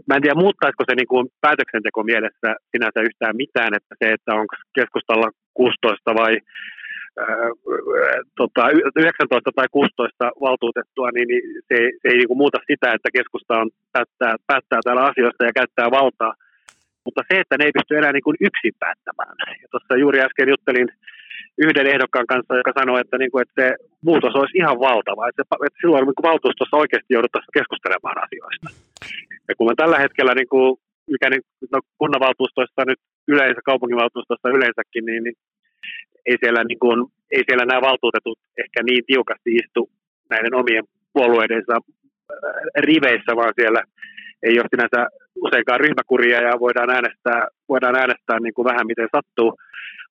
mä 0.07 0.15
en 0.15 0.21
tiedä 0.21 0.43
muuttaisiko 0.45 0.83
se 0.87 0.95
niin 0.95 1.11
kuin 1.13 1.27
päätöksenteko 1.41 2.03
mielessä 2.03 2.49
sinänsä 2.71 2.99
yhtään 3.07 3.35
mitään, 3.43 3.71
että 3.79 3.95
se, 3.99 4.05
että 4.13 4.31
onko 4.39 4.55
keskustalla 4.75 5.29
16 5.53 6.15
vai 6.21 6.33
tota, 8.39 8.63
19 8.95 9.51
tai 9.55 9.67
16 9.71 10.31
valtuutettua, 10.41 11.09
niin, 11.11 11.27
niin 11.27 11.43
se, 11.67 11.75
se 12.01 12.07
ei 12.09 12.17
niin 12.17 12.27
kuin 12.27 12.41
muuta 12.43 12.59
sitä, 12.69 12.87
että 12.93 13.09
keskusta 13.17 13.53
on 13.61 13.69
päättää, 13.93 14.35
päättää 14.47 14.79
täällä 14.83 15.03
asioista 15.03 15.45
ja 15.45 15.57
käyttää 15.59 15.91
valtaa. 15.91 16.33
Mutta 17.05 17.21
se, 17.27 17.39
että 17.39 17.57
ne 17.57 17.65
ei 17.65 17.77
pysty 17.77 17.97
enää 17.97 18.11
niin 18.13 18.27
kuin 18.27 18.37
yksin 18.47 18.75
päättämään. 18.79 19.35
Ja 19.61 19.67
tuossa 19.71 20.01
juuri 20.03 20.21
äsken 20.21 20.49
juttelin 20.49 20.89
yhden 21.57 21.87
ehdokkaan 21.87 22.27
kanssa, 22.27 22.57
joka 22.61 22.71
sanoi, 22.79 23.01
että, 23.01 23.17
niin 23.17 23.31
kuin, 23.31 23.41
että 23.41 23.55
se 23.61 23.67
muutos 24.01 24.33
olisi 24.35 24.57
ihan 24.57 24.79
valtava. 24.79 25.27
Että, 25.27 25.43
että 25.65 25.79
silloin 25.81 26.05
niin 26.05 26.17
kuin 26.17 26.29
valtuustossa 26.31 26.77
oikeasti 26.83 27.13
jouduttaisiin 27.13 27.57
keskustelemaan 27.57 28.19
asioista. 28.25 28.67
Ja 29.47 29.55
kun 29.57 29.67
me 29.67 29.73
tällä 29.75 29.97
hetkellä, 29.99 30.33
niin 30.35 30.51
kuin, 30.53 30.77
mikä 31.11 31.29
niin, 31.29 31.43
no, 31.71 31.79
kunnanvaltuustoista 31.97 32.85
nyt 32.85 32.99
yleensä, 33.27 33.61
kaupunginvaltuustosta 33.65 34.49
yleensäkin, 34.49 35.05
niin, 35.05 35.23
niin 35.23 35.37
ei, 36.25 36.37
siellä, 36.43 36.63
niin 36.63 36.79
kuin, 36.79 36.99
ei 37.31 37.43
siellä 37.47 37.65
nämä 37.65 37.87
valtuutetut 37.89 38.39
ehkä 38.63 38.79
niin 38.83 39.03
tiukasti 39.07 39.49
istu 39.61 39.89
näiden 40.29 40.55
omien 40.55 40.85
puolueidensa 41.13 41.75
äh, 41.75 42.37
riveissä, 42.77 43.35
vaan 43.35 43.53
siellä 43.59 43.81
ei 44.43 44.59
ole 44.59 44.71
sinänsä 44.73 45.01
useinkaan 45.35 45.79
ryhmäkuria 45.79 46.41
ja 46.41 46.59
voidaan 46.59 46.89
äänestää, 46.89 47.47
voidaan 47.69 47.95
äänestää 47.95 48.39
niin 48.39 48.53
kuin 48.53 48.65
vähän 48.65 48.87
miten 48.87 49.09
sattuu, 49.15 49.57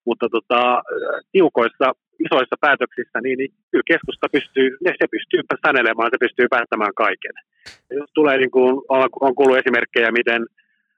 mutta 0.04 0.28
tota, 0.28 0.82
tiukoissa 1.32 1.92
isoissa 2.26 2.56
päätöksissä, 2.60 3.18
niin, 3.20 3.38
niin 3.38 3.50
kyllä 3.70 3.90
keskusta 3.92 4.26
pystyy, 4.32 4.68
ne 4.84 4.90
se 4.98 5.06
pystyy 5.14 5.40
sanelemaan, 5.66 6.10
se 6.10 6.24
pystyy 6.24 6.46
päättämään 6.50 6.94
kaiken. 7.04 7.36
Ja 7.90 7.96
jos 8.00 8.10
tulee, 8.14 8.36
niin 8.38 8.50
kuin, 8.50 8.82
on, 9.20 9.34
kuullut 9.34 9.58
esimerkkejä, 9.58 10.18
miten 10.20 10.42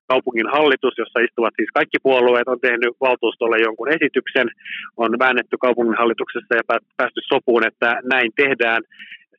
kaupungin 0.09 0.49
hallitus, 0.57 0.95
jossa 0.99 1.21
istuvat 1.21 1.55
siis 1.57 1.71
kaikki 1.75 1.99
puolueet, 2.03 2.49
on 2.49 2.61
tehnyt 2.61 2.93
valtuustolle 3.01 3.59
jonkun 3.59 3.93
esityksen, 3.97 4.49
on 4.97 5.19
väännetty 5.19 5.57
kaupungin 5.61 5.99
hallituksessa 5.99 6.55
ja 6.55 6.63
päästy 6.97 7.21
sopuun, 7.25 7.67
että 7.67 8.01
näin 8.13 8.31
tehdään. 8.37 8.83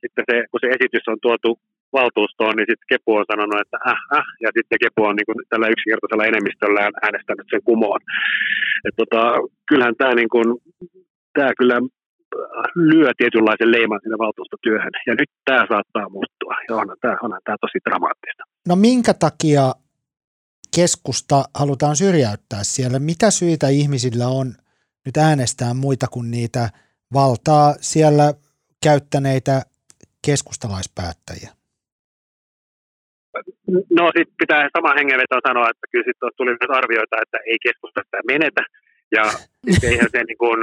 Sitten 0.01 0.25
se, 0.31 0.35
kun 0.51 0.59
se 0.59 0.67
esitys 0.67 1.07
on 1.07 1.17
tuotu 1.21 1.59
valtuustoon, 1.93 2.55
niin 2.55 2.69
sitten 2.69 2.89
Kepu 2.91 3.11
on 3.15 3.25
sanonut, 3.31 3.61
että 3.61 3.77
äh, 3.89 4.01
äh, 4.17 4.27
ja 4.43 4.49
sitten 4.57 4.79
Kepu 4.83 5.01
on 5.09 5.15
niin 5.15 5.29
kuin, 5.29 5.39
tällä 5.49 5.67
yksinkertaisella 5.75 6.29
enemmistöllä 6.31 6.81
äänestänyt 7.05 7.47
sen 7.49 7.63
kumoon. 7.69 8.01
Et 8.87 8.95
tota, 9.01 9.21
kyllähän 9.69 9.95
tämä 9.95 10.13
niin 10.15 10.29
kuin, 10.29 10.47
tämä 11.33 11.51
kyllä 11.59 11.77
lyö 12.75 13.11
tietynlaisen 13.17 13.71
leiman 13.71 13.99
sinne 14.03 14.17
valtuustotyöhön. 14.17 14.91
Ja 15.07 15.13
nyt 15.19 15.29
tämä 15.45 15.65
saattaa 15.69 16.09
muuttua. 16.09 16.53
Ja 16.69 16.75
onhan 16.75 16.97
tämä, 17.01 17.17
onhan 17.23 17.41
tämä 17.45 17.57
tosi 17.61 17.79
dramaattista. 17.89 18.43
No 18.67 18.75
minkä 18.75 19.13
takia 19.13 19.73
keskusta 20.75 21.43
halutaan 21.55 21.95
syrjäyttää 21.95 22.63
siellä? 22.63 22.99
Mitä 22.99 23.31
syitä 23.31 23.67
ihmisillä 23.67 24.27
on 24.27 24.47
nyt 25.05 25.17
äänestää 25.17 25.73
muita 25.73 26.07
kuin 26.07 26.31
niitä 26.31 26.69
valtaa 27.13 27.75
siellä 27.79 28.33
käyttäneitä 28.83 29.61
keskustalaispäättäjiä? 30.25 31.56
No 33.97 34.05
sitten 34.15 34.39
pitää 34.43 34.69
sama 34.77 34.97
hengenvetoon 34.99 35.47
sanoa, 35.47 35.69
että 35.69 35.85
kyllä 35.91 36.07
sitten 36.07 36.37
tuli 36.37 36.51
myös 36.51 36.73
arvioita, 36.79 37.21
että 37.23 37.37
ei 37.49 37.57
keskusta 37.65 38.01
sitä 38.03 38.19
menetä. 38.33 38.63
Ja 39.15 39.23
eihän 39.89 40.11
se 40.11 40.23
niin 40.23 40.41
kuin, 40.43 40.59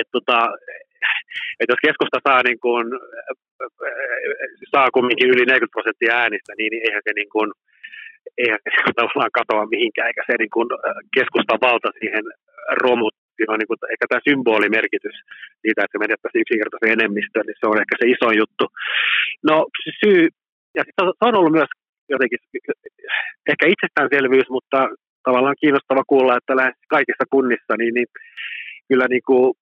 että 0.00 0.12
tota, 0.16 0.38
että 1.60 1.72
jos 1.74 1.84
keskusta 1.86 2.18
saa, 2.28 2.40
niin 2.48 2.60
kuin, 2.66 2.86
saa 4.72 4.88
kumminkin 4.94 5.30
yli 5.34 5.44
40 5.44 5.74
prosenttia 5.76 6.18
äänistä, 6.22 6.52
niin 6.58 6.72
eihän 6.86 7.04
se 7.06 7.12
niin 7.16 7.30
kuin, 7.34 7.48
eihän 8.38 8.60
se 8.64 8.92
tavallaan 8.98 9.38
katoa 9.38 9.72
mihinkään, 9.74 10.08
eikä 10.08 10.24
se 10.26 10.34
niin 10.38 10.54
kuin 10.56 10.68
keskustan 11.16 11.64
valta 11.68 11.88
siihen 12.00 12.24
romut. 12.84 13.14
Siinä 13.36 13.56
niin 13.56 13.70
kuin, 13.70 13.78
ehkä 13.92 14.06
tämä 14.08 14.26
symbolimerkitys 14.28 15.16
siitä, 15.62 15.80
että 15.82 15.94
se 15.94 16.04
menettäisiin 16.04 16.42
yksinkertaisen 16.44 16.94
enemmistöön, 16.96 17.46
niin 17.46 17.60
se 17.60 17.66
on 17.70 17.80
ehkä 17.82 17.94
se 17.98 18.06
iso 18.14 18.28
juttu. 18.40 18.64
No 19.48 19.56
syy, 20.00 20.22
ja 20.76 20.84
se 20.84 20.90
on 21.20 21.34
ollut 21.34 21.52
myös 21.52 21.68
jotenkin 22.08 22.38
ehkä 23.50 23.66
itsestäänselvyys, 23.66 24.48
mutta 24.50 24.88
tavallaan 25.24 25.60
kiinnostava 25.60 26.02
kuulla, 26.06 26.36
että 26.36 26.56
lähes 26.56 26.74
kaikissa 26.88 27.24
kunnissa, 27.30 27.72
niin, 27.78 27.94
niin 27.94 28.06
kyllä 28.88 29.06
niin 29.08 29.22
kuin, 29.26 29.54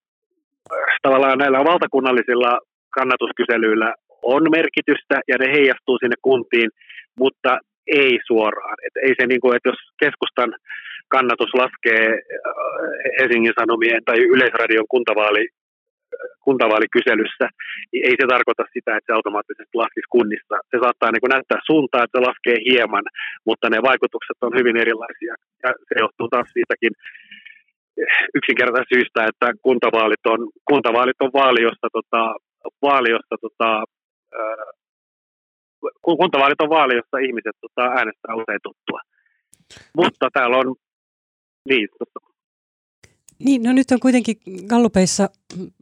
tavallaan 1.02 1.38
näillä 1.38 1.64
valtakunnallisilla 1.64 2.58
kannatuskyselyillä 2.90 3.94
on 4.22 4.42
merkitystä 4.50 5.20
ja 5.28 5.36
ne 5.38 5.52
heijastuu 5.52 5.98
sinne 5.98 6.16
kuntiin, 6.22 6.70
mutta 7.18 7.58
ei 7.86 8.18
suoraan. 8.26 8.76
Et 8.86 8.96
ei 9.06 9.14
se, 9.20 9.26
niin 9.26 9.40
kuin, 9.40 9.56
että 9.56 9.68
jos 9.68 9.78
keskustan 10.00 10.54
kannatus 11.08 11.54
laskee 11.54 12.06
äh, 12.08 12.18
Helsingin 13.18 13.58
Sanomien 13.60 14.04
tai 14.04 14.18
Yleisradion 14.18 14.88
kuntavaali, 14.88 15.48
kuntavaalikyselyssä, 16.46 17.46
niin 17.90 18.02
ei 18.08 18.16
se 18.20 18.26
tarkoita 18.34 18.64
sitä, 18.74 18.90
että 18.96 19.08
se 19.08 19.16
automaattisesti 19.16 19.74
laskisi 19.82 20.12
kunnissa. 20.16 20.56
Se 20.70 20.76
saattaa 20.84 21.10
niin 21.10 21.24
kuin 21.24 21.34
näyttää 21.36 21.60
suuntaa, 21.70 22.04
että 22.04 22.16
se 22.18 22.26
laskee 22.28 22.58
hieman, 22.68 23.06
mutta 23.48 23.66
ne 23.70 23.78
vaikutukset 23.88 24.38
on 24.46 24.52
hyvin 24.58 24.76
erilaisia. 24.84 25.34
Ja 25.64 25.70
se 25.88 25.94
johtuu 26.02 26.28
taas 26.28 26.48
siitäkin 26.52 26.92
yksinkertaisesta 28.38 28.94
syystä, 28.94 29.20
että 29.30 29.46
kuntavaalit 29.62 30.24
on, 30.26 30.40
kuntavaalit 30.70 31.20
on 31.24 31.30
vaali, 31.40 31.62
josta, 31.62 31.88
tota, 31.92 32.22
vaali, 32.82 33.10
josta 33.16 33.36
tota, 33.40 33.68
ää, 34.38 34.64
kuntavaalit 36.02 36.60
on 36.64 36.74
vaali, 36.78 36.94
jossa 36.96 37.18
ihmiset 37.26 37.56
tota, 37.60 37.82
äänestää 37.98 38.34
usein 38.42 38.62
tuttua. 38.62 39.00
Mutta 39.96 40.28
täällä 40.32 40.56
on, 40.56 40.74
niin. 41.68 41.88
Niin, 43.44 43.62
no 43.62 43.72
nyt 43.72 43.90
on 43.90 44.00
kuitenkin 44.00 44.36
Gallupeissa 44.66 45.28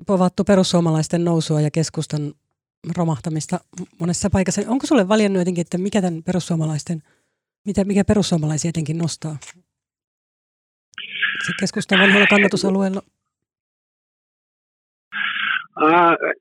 povattu 0.06 0.44
perussuomalaisten 0.44 1.24
nousua 1.24 1.60
ja 1.60 1.70
keskustan 1.70 2.32
romahtamista 2.96 3.60
monessa 4.00 4.30
paikassa. 4.30 4.62
Onko 4.68 4.86
sulle 4.86 5.08
valjennut 5.08 5.40
jotenkin, 5.40 5.62
että 5.62 5.78
mikä 5.78 6.00
tämän 6.02 6.22
perussuomalaisten, 6.22 7.02
mitä, 7.66 7.84
mikä 7.84 8.04
perussuomalaisia 8.04 8.68
jotenkin 8.68 8.98
nostaa? 8.98 9.36
Se 11.46 11.52
keskustan 11.60 12.00
vanhalla 12.00 12.26
kannatusalueella. 12.26 13.02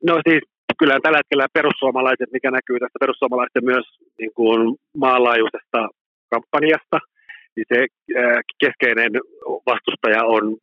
No 0.06 0.20
siis 0.28 0.42
kyllä 0.78 0.98
tällä 1.02 1.18
hetkellä 1.18 1.46
perussuomalaiset, 1.52 2.32
mikä 2.32 2.50
näkyy 2.50 2.78
tästä 2.78 2.98
perussuomalaisten 3.00 3.64
myös 3.64 3.84
niin 4.18 4.32
kuin 4.34 4.76
maanlaajuisesta 4.96 5.88
kampanjasta, 6.30 6.98
niin 7.56 7.66
se 7.72 7.86
keskeinen 8.60 9.12
vastustaja 9.66 10.24
on 10.24 10.56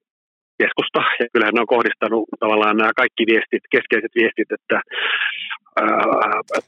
keskusta, 0.61 0.99
ja 1.19 1.25
kyllähän 1.33 1.55
ne 1.55 1.61
on 1.61 1.73
kohdistanut 1.75 2.23
tavallaan 2.39 2.77
nämä 2.77 2.99
kaikki 3.01 3.23
viestit, 3.31 3.63
keskeiset 3.75 4.13
viestit, 4.19 4.49
että 4.57 4.77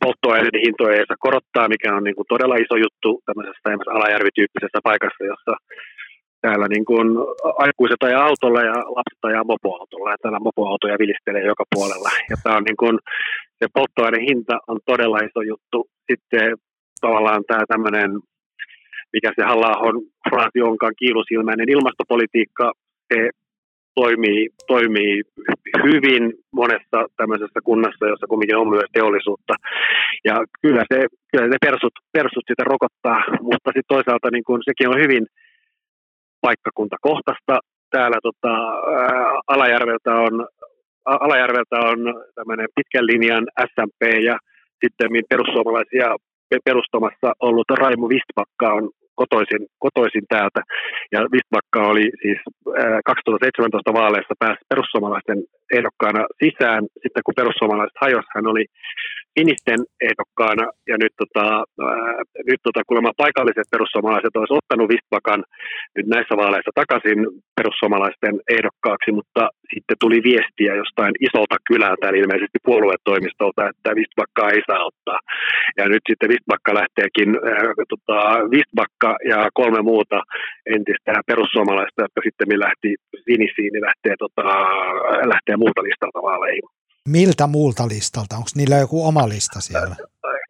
polttoaineiden 0.03 0.65
hintoja 0.65 0.98
ei 0.98 1.08
saa 1.08 1.25
korottaa, 1.27 1.74
mikä 1.74 1.96
on 1.98 2.03
niin 2.03 2.17
kuin 2.17 2.31
todella 2.34 2.55
iso 2.63 2.75
juttu 2.86 3.10
tämmöisessä 3.25 3.69
alajärvityyppisessä 3.98 4.79
paikassa, 4.89 5.24
jossa 5.31 5.53
täällä 6.41 6.67
niin 6.69 6.86
kuin 6.86 7.08
aikuiset 7.65 8.03
ajaa 8.03 8.25
autolla 8.25 8.62
ja 8.62 8.77
lapset 8.98 9.24
ajaa 9.24 9.51
mopoautolla 9.53 10.12
ja 10.12 10.22
täällä 10.22 10.39
mopoautoja 10.39 11.01
vilistelee 11.03 11.46
joka 11.51 11.63
puolella. 11.75 12.10
Ja 12.29 12.36
tämä 12.43 12.58
on 12.58 12.63
niin 12.63 12.81
kuin, 12.84 12.96
se 13.60 13.65
polttoaineen 13.74 14.27
hinta 14.29 14.55
on 14.67 14.79
todella 14.86 15.19
iso 15.27 15.41
juttu. 15.41 15.79
Sitten 16.12 16.48
tavallaan 17.01 17.43
tämä 17.48 17.63
tämmöinen, 17.67 18.10
mikä 19.13 19.29
se 19.36 19.43
halla 19.43 19.72
on 19.88 19.96
fraasi 20.29 20.62
onkaan 20.62 20.93
kiilusilmäinen 21.00 21.69
ilmastopolitiikka, 21.69 22.72
se 23.13 23.29
toimii, 24.01 24.50
toimii 24.68 25.15
hyvin 25.88 26.24
monessa 26.60 27.00
tämmöisessä 27.18 27.60
kunnassa, 27.63 28.08
jossa 28.08 28.27
kumminkin 28.29 28.58
on 28.58 28.70
myös 28.70 28.89
teollisuutta. 28.94 29.53
Ja 30.27 30.36
kyllä 30.62 30.84
se, 30.94 30.98
kyllä 31.32 31.48
se 31.51 31.58
persut, 31.68 31.96
persut 32.18 32.46
sitä 32.48 32.63
rokottaa, 32.74 33.20
mutta 33.50 33.70
sitten 33.70 33.94
toisaalta 33.96 34.27
niin 34.32 34.46
kun 34.48 34.62
sekin 34.70 34.89
on 34.89 35.01
hyvin 35.03 35.25
paikkakuntakohtaista. 36.46 37.56
Täällä 37.96 38.20
tota, 38.27 38.53
ää, 39.00 39.32
Alajärveltä 39.48 40.12
on, 40.15 40.34
Alajärveltä 41.06 41.77
on 41.91 42.00
tämmöinen 42.36 42.68
pitkän 42.75 43.06
linjan 43.12 43.46
SMP 43.70 44.01
ja 44.29 44.36
sitten 44.82 45.10
perussuomalaisia 45.29 46.10
perustamassa 46.65 47.29
ollut 47.39 47.70
Raimo 47.82 48.10
Vistbakka 48.10 48.68
on 48.74 48.89
kotoisin, 49.22 49.64
kotoisin 49.86 50.26
täältä. 50.34 50.62
Ja 51.14 51.20
Vistbakka 51.34 51.80
oli 51.92 52.06
siis 52.24 52.40
2017 53.06 53.94
vaaleissa 54.00 54.34
pääsi 54.44 54.62
perussuomalaisten 54.72 55.40
ehdokkaana 55.78 56.22
sisään. 56.44 56.82
Sitten 57.04 57.24
kun 57.26 57.40
perussuomalaiset 57.42 57.98
hajosi, 58.04 58.34
hän 58.36 58.52
oli 58.54 58.66
sinisten 59.38 59.80
ehdokkaana 60.10 60.66
ja 60.92 60.96
nyt, 61.04 61.14
tota, 61.22 61.46
ää, 61.88 62.16
nyt 62.50 62.62
tota, 62.64 62.82
kuulemma 62.88 63.22
paikalliset 63.24 63.68
perussuomalaiset 63.76 64.36
olisivat 64.36 64.62
ottanut 64.62 64.92
Vistbakan 64.94 65.42
nyt 65.96 66.08
näissä 66.16 66.34
vaaleissa 66.42 66.80
takaisin 66.82 67.20
perussuomalaisten 67.58 68.36
ehdokkaaksi, 68.56 69.10
mutta 69.20 69.44
sitten 69.74 69.98
tuli 70.04 70.20
viestiä 70.30 70.74
jostain 70.82 71.14
isolta 71.28 71.58
kylältä, 71.70 72.06
eli 72.10 72.20
ilmeisesti 72.24 72.60
puoluetoimistolta, 72.70 73.62
että 73.72 73.90
Vistbakkaa 74.00 74.50
ei 74.52 74.64
saa 74.68 74.88
ottaa. 74.90 75.20
Ja 75.78 75.84
nyt 75.94 76.04
sitten 76.10 76.32
Vistbakka 76.34 76.72
lähteekin, 76.82 77.30
ää, 77.36 77.74
tota, 77.94 78.18
Vistbakka 78.54 79.09
ja 79.32 79.50
kolme 79.54 79.82
muuta 79.82 80.22
entistä 80.75 81.13
perussuomalaista, 81.28 82.01
jotka 82.01 82.22
sitten 82.24 82.60
lähti 82.60 82.89
finissiin, 83.25 83.72
niin 83.74 83.86
lähtee, 83.89 84.16
tota, 84.20 84.44
lähtee 85.34 85.56
muulta 85.58 85.84
listalta 85.84 86.20
vaaleihin. 86.22 86.70
Miltä 87.08 87.48
muulta 87.48 87.84
listalta? 87.88 88.36
Onko 88.36 88.51
niillä 88.56 88.75
joku 88.75 89.08
oma 89.08 89.30
lista 89.30 89.60
siellä? 89.62 89.96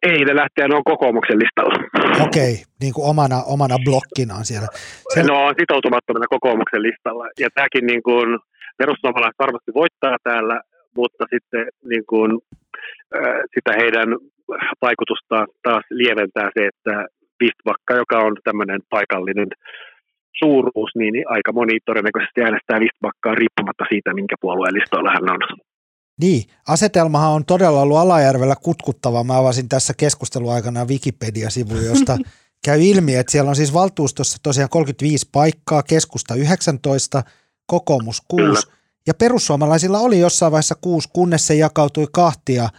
Ei, 0.03 0.25
ne 0.25 0.35
lähtee, 0.35 0.67
ne 0.67 0.75
on 0.75 0.91
kokoomuksen 0.91 1.39
listalla. 1.39 1.75
Okei, 2.25 2.53
okay, 2.53 2.65
niin 2.81 2.93
kuin 2.93 3.07
omana, 3.09 3.43
omana 3.55 3.75
blokkinaan 3.85 4.45
siellä. 4.45 4.67
Se... 5.13 5.23
No 5.23 5.45
on 5.45 5.55
sitoutumattomana 5.59 6.33
kokoomuksen 6.35 6.83
listalla. 6.83 7.25
Ja 7.39 7.49
tämäkin 7.55 7.85
niin 7.85 8.03
kuin, 8.03 8.39
perussuomalaiset 8.77 9.39
varmasti 9.39 9.71
voittaa 9.81 10.17
täällä, 10.23 10.61
mutta 10.95 11.23
sitten 11.33 11.67
niin 11.91 12.05
kuin, 12.09 12.31
äh, 13.15 13.39
sitä 13.53 13.71
heidän 13.81 14.09
vaikutusta 14.81 15.45
taas 15.63 15.85
lieventää 15.89 16.49
se, 16.55 16.61
että 16.71 17.05
Vistbakka, 17.39 17.93
joka 17.93 18.17
on 18.19 18.37
tämmöinen 18.43 18.79
paikallinen 18.89 19.47
suuruus, 20.39 20.91
niin 20.95 21.13
aika 21.27 21.51
moni 21.53 21.79
todennäköisesti 21.85 22.41
äänestää 22.41 22.79
Vistbakkaa 22.79 23.35
riippumatta 23.35 23.85
siitä, 23.89 24.13
minkä 24.13 24.35
puolueen 24.41 24.73
listoilla 24.73 25.11
hän 25.11 25.31
on. 25.31 25.59
Niin, 26.21 26.43
asetelmahan 26.67 27.31
on 27.31 27.45
todella 27.45 27.81
ollut 27.81 27.97
Alajärvellä 27.97 28.55
kutkuttava. 28.63 29.23
Mä 29.23 29.37
avasin 29.37 29.69
tässä 29.69 29.93
keskusteluaikana 29.97 30.85
Wikipedia-sivu, 30.85 31.75
josta 31.75 32.17
käy 32.65 32.81
ilmi, 32.81 33.15
että 33.15 33.31
siellä 33.31 33.49
on 33.49 33.55
siis 33.55 33.73
valtuustossa 33.73 34.37
tosiaan 34.43 34.69
35 34.69 35.29
paikkaa, 35.31 35.83
keskusta 35.83 36.35
19, 36.35 37.23
kokoomus 37.65 38.21
6 38.27 38.43
Kyllä. 38.43 38.59
ja 39.07 39.13
perussuomalaisilla 39.13 39.99
oli 39.99 40.19
jossain 40.19 40.51
vaiheessa 40.51 40.75
6, 40.81 41.09
kunnes 41.13 41.47
se 41.47 41.55
jakautui 41.55 42.07
kahtia 42.11 42.69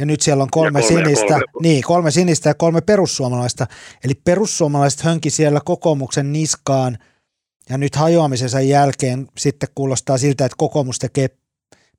ja 0.00 0.06
nyt 0.06 0.20
siellä 0.20 0.42
on 0.42 0.50
kolme, 0.50 0.80
kolme 0.80 1.02
sinistä, 1.02 1.34
kolme. 1.34 1.44
niin 1.62 1.82
kolme 1.82 2.10
sinistä 2.10 2.50
ja 2.50 2.54
kolme 2.54 2.80
perussuomalaista. 2.80 3.66
Eli 4.04 4.14
perussuomalaiset 4.14 5.00
hönki 5.00 5.30
siellä 5.30 5.60
kokoomuksen 5.64 6.32
niskaan 6.32 6.98
ja 7.70 7.78
nyt 7.78 7.96
hajoamisensa 7.96 8.60
jälkeen 8.60 9.28
sitten 9.38 9.68
kuulostaa 9.74 10.18
siltä, 10.18 10.44
että 10.44 10.56
kokoomus 10.58 10.98
tekee 10.98 11.28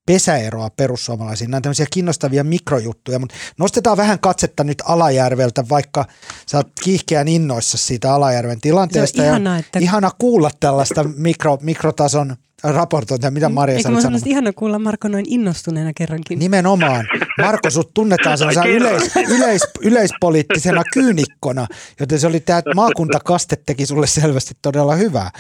pesäeroa 0.06 0.70
perussuomalaisiin. 0.70 1.52
Nämä 1.52 1.58
on 1.58 1.62
tämmöisiä 1.62 1.86
kiinnostavia 1.94 2.44
mikrojuttuja, 2.44 3.20
mutta 3.20 3.36
nostetaan 3.58 3.98
vähän 3.98 4.20
katsetta 4.20 4.64
nyt 4.64 4.84
Alajärveltä, 4.86 5.70
vaikka 5.70 6.06
sä 6.48 6.58
oot 6.58 6.68
kiihkeän 6.84 7.28
innoissa 7.28 7.78
siitä 7.78 8.14
Alajärven 8.14 8.62
tilanteesta. 8.62 9.18
Se 9.18 9.22
on 9.22 9.28
ihana, 9.28 9.58
että... 9.58 9.80
ihana 9.80 10.12
kuulla 10.18 10.52
tällaista 10.60 11.04
mikro, 11.04 11.58
mikrotason 11.62 12.36
raportointia, 12.64 13.32
mitä 13.32 13.50
Maria 13.50 13.78
Eikö 13.78 13.90
mä 13.90 14.00
ihana 14.26 14.54
kuulla 14.54 14.80
Marko 14.80 15.08
noin 15.08 15.26
innostuneena 15.28 15.92
kerrankin. 15.98 16.40
Nimenomaan. 16.40 17.08
Marko, 17.42 17.70
sut 17.70 17.94
tunnetaan 17.94 18.38
sellaisena 18.38 18.66
yleis, 18.66 19.16
yleis, 19.30 19.62
yleispoliittisena 19.82 20.84
kyynikkona, 20.94 21.68
joten 22.00 22.20
se 22.20 22.28
oli 22.28 22.40
tämä 22.40 22.62
maakuntakaste 22.76 23.58
teki 23.66 23.86
sulle 23.86 24.08
selvästi 24.08 24.54
todella 24.62 24.96
hyvää. 24.96 25.32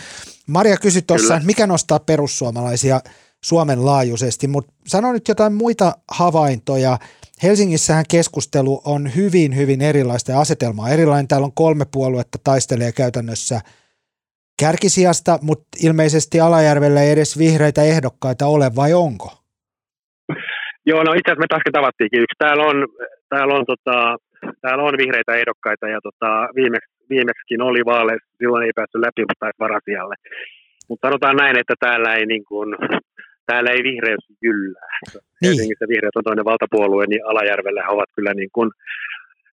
Maria 0.48 0.78
kysyi 0.78 1.02
tuossa, 1.02 1.42
mikä 1.44 1.68
nostaa 1.68 2.00
perussuomalaisia– 2.00 3.02
Suomen 3.46 3.86
laajuisesti, 3.86 4.48
mutta 4.48 4.74
sano 4.88 5.12
nyt 5.12 5.28
jotain 5.28 5.54
muita 5.54 5.98
havaintoja. 6.12 7.00
Helsingissähän 7.44 8.06
keskustelu 8.10 8.82
on 8.86 9.16
hyvin, 9.16 9.56
hyvin 9.56 9.82
erilaista 9.82 10.32
ja 10.32 10.40
asetelma 10.40 10.84
on 10.84 10.90
erilainen. 10.90 11.28
Täällä 11.28 11.46
on 11.46 11.54
kolme 11.54 11.86
puoluetta 11.86 12.38
taistelee 12.44 12.92
käytännössä 12.92 13.62
kärkisijasta, 14.60 15.40
mutta 15.42 15.68
ilmeisesti 15.86 16.40
Alajärvellä 16.40 17.02
ei 17.02 17.12
edes 17.12 17.40
vihreitä 17.40 17.82
ehdokkaita 17.84 18.46
ole, 18.46 18.68
vai 18.76 18.94
onko? 18.94 19.28
Joo, 20.86 21.04
no 21.04 21.14
itse 21.14 21.28
asiassa 21.32 21.44
me 21.44 21.50
taas 21.50 21.62
tavattiinkin 21.72 22.22
yksi. 22.24 22.42
Täällä 22.46 22.64
on, 22.72 22.78
täällä 23.30 23.54
on, 23.54 23.66
tota, 23.72 24.18
täällä 24.62 24.84
on 24.84 24.98
vihreitä 24.98 25.34
ehdokkaita 25.40 25.88
ja 25.88 26.00
tota, 26.08 26.30
viimeksi, 26.56 26.90
viimeksikin 27.10 27.62
oli 27.62 27.82
vaaleissa, 27.86 28.38
silloin 28.38 28.66
ei 28.66 28.76
päässyt 28.76 29.06
läpi, 29.06 29.22
mutta 29.22 29.64
varasijalle. 29.66 30.16
Mutta 30.90 31.08
sanotaan 31.08 31.36
näin, 31.36 31.58
että 31.60 31.76
täällä 31.80 32.16
ei 32.16 32.26
niin 32.26 32.46
kuin, 32.46 32.70
täällä 33.50 33.70
ei 33.72 33.84
vihreys 33.84 34.26
jyllää. 34.42 34.94
Niin. 35.02 35.24
Helsingissä 35.44 35.86
vihreät 35.92 36.16
on 36.16 36.24
toinen 36.24 36.50
valtapuolue, 36.52 37.06
niin 37.08 37.28
Alajärvellä 37.32 37.82
he 37.84 37.90
ovat 37.98 38.10
kyllä 38.16 38.34
niin 38.34 38.50
kuin 38.56 38.70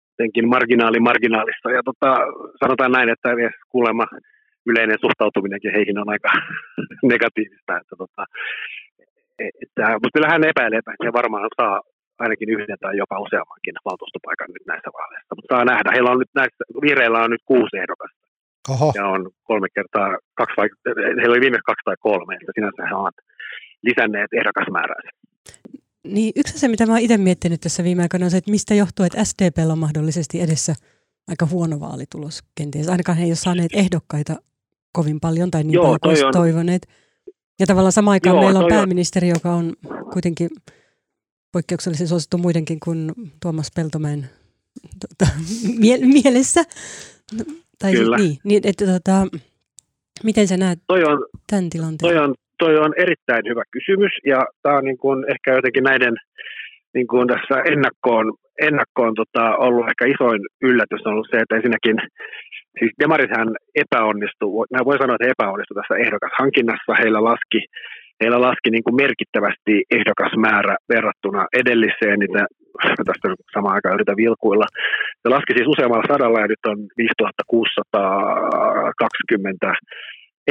jotenkin 0.09 0.49
marginaali 0.49 0.99
marginaalissa. 0.99 1.71
Ja 1.77 1.81
tota, 1.89 2.11
sanotaan 2.61 2.91
näin, 2.91 3.09
että 3.09 3.29
kuulemma 3.69 4.05
yleinen 4.71 5.03
suhtautuminenkin 5.05 5.75
heihin 5.75 6.01
on 6.01 6.09
aika 6.09 6.29
negatiivista. 7.13 7.77
Että 7.81 7.95
tota, 8.03 8.23
että, 9.63 9.83
mutta 10.01 10.15
kyllä 10.15 10.29
hän 10.33 10.49
epäilee, 10.51 10.79
että 10.79 10.91
he 11.05 11.13
varmaan 11.13 11.49
saa 11.61 11.81
ainakin 12.23 12.49
yhden 12.49 12.79
tai 12.81 12.97
jopa 12.97 13.23
useammankin 13.25 13.75
valtuustopaikan 13.89 14.49
nyt 14.55 14.65
näissä 14.67 14.89
vaaleissa. 14.97 15.35
Mutta 15.35 15.53
saa 15.55 15.65
nähdä. 15.71 15.89
Heillä 15.95 16.11
on 16.11 16.19
nyt 16.23 16.33
näissä, 16.41 16.63
vihreillä 16.85 17.19
on 17.25 17.31
nyt 17.31 17.43
kuusi 17.51 17.75
ehdokasta. 17.83 18.19
Oho. 18.73 18.91
Ja 18.95 19.05
on 19.15 19.21
kolme 19.43 19.67
kertaa, 19.75 20.17
kaksi 20.39 20.55
vai, 20.57 20.67
heillä 21.19 21.33
oli 21.33 21.45
viimeksi 21.45 21.69
kaksi 21.71 21.83
tai 21.85 21.95
kolme, 21.99 22.33
että 22.35 22.51
sinänsä 22.55 22.87
he 22.89 22.95
ovat 22.95 23.17
lisänneet 23.87 24.31
ehdokasmäärää. 24.39 25.01
Niin, 26.03 26.31
yksi 26.35 26.59
se, 26.59 26.67
mitä 26.67 26.85
mä 26.85 26.91
oon 26.91 27.01
itse 27.01 27.17
miettinyt 27.17 27.61
tässä 27.61 27.83
viime 27.83 28.01
aikoina 28.01 28.25
on 28.25 28.31
se, 28.31 28.37
että 28.37 28.51
mistä 28.51 28.73
johtuu, 28.73 29.05
että 29.05 29.23
SDP 29.23 29.57
on 29.71 29.79
mahdollisesti 29.79 30.41
edessä 30.41 30.73
aika 31.27 31.45
huono 31.45 31.79
vaalitulos 31.79 32.43
kenties. 32.57 32.89
Ainakaan 32.89 33.17
he 33.17 33.23
ei 33.23 33.29
ole 33.29 33.35
saaneet 33.35 33.71
ehdokkaita 33.73 34.35
kovin 34.91 35.19
paljon 35.19 35.51
tai 35.51 35.63
niin 35.63 35.73
Joo, 35.73 35.97
paljon 36.01 36.17
kuin 36.17 36.25
on... 36.25 36.33
toivoneet. 36.33 36.87
Ja 37.59 37.65
tavallaan 37.67 37.91
samaan 37.91 38.13
aikaan 38.13 38.35
Joo, 38.35 38.43
meillä 38.43 38.59
on 38.59 38.69
pääministeri, 38.69 39.27
on... 39.27 39.35
joka 39.35 39.51
on 39.51 39.73
kuitenkin 40.13 40.49
poikkeuksellisen 41.51 42.07
suosittu 42.07 42.37
muidenkin 42.37 42.79
kuin 42.79 43.11
Tuomas 43.41 43.71
Peltomäen 43.75 44.29
tuota, 44.99 45.33
mie- 45.79 46.07
mielessä. 46.21 46.63
Tai 47.79 47.91
Kyllä. 47.91 48.17
Niin, 48.17 48.37
niin 48.43 48.61
että, 48.65 48.85
tota, 48.85 49.27
miten 50.23 50.47
sä 50.47 50.57
näet 50.57 50.79
toi 50.87 51.03
on, 51.03 51.25
tämän 51.49 51.69
tilanteen? 51.69 52.13
Toi 52.13 52.23
on, 52.23 52.35
toi 52.59 52.77
on 52.77 52.93
erittäin 52.97 53.43
hyvä 53.49 53.63
kysymys 53.71 54.11
ja 54.25 54.39
tämä 54.61 54.77
on 54.77 54.83
niin 54.83 54.97
kuin 54.97 55.25
ehkä 55.31 55.55
jotenkin 55.55 55.83
näiden 55.83 56.15
niin 56.93 57.07
kuin 57.07 57.27
tässä 57.27 57.61
ennakkoon, 57.71 58.33
ennakkoon 58.67 59.13
tota, 59.15 59.55
ollut 59.65 59.89
ehkä 59.89 60.05
isoin 60.05 60.41
yllätys 60.61 61.05
on 61.05 61.13
ollut 61.13 61.31
se, 61.31 61.37
että 61.39 61.55
ensinnäkin 61.55 61.97
siis 62.79 62.91
demarithän 62.99 63.49
epäonnistuu, 63.83 64.65
voi 64.89 64.97
sanoa, 64.97 65.15
että 65.15 65.25
he 65.25 65.35
epäonnistu 65.37 65.73
tässä 65.73 65.95
ehdokashankinnassa, 66.05 66.99
heillä 67.01 67.21
laski, 67.23 67.59
heillä 68.21 68.41
laski 68.41 68.69
niin 68.71 68.83
kuin 68.83 69.01
merkittävästi 69.03 69.73
ehdokasmäärä 69.97 70.75
verrattuna 70.93 71.41
edelliseen, 71.61 72.19
niitä 72.19 72.45
tästä 73.09 73.27
samaan 73.53 73.75
aikaan 73.75 73.95
yritän 73.95 74.21
vilkuilla. 74.23 74.67
Se 75.21 75.27
laski 75.29 75.53
siis 75.53 75.71
useammalla 75.73 76.11
sadalla 76.11 76.39
ja 76.39 76.47
nyt 76.47 76.63
on 76.71 76.77
5620 76.97 79.73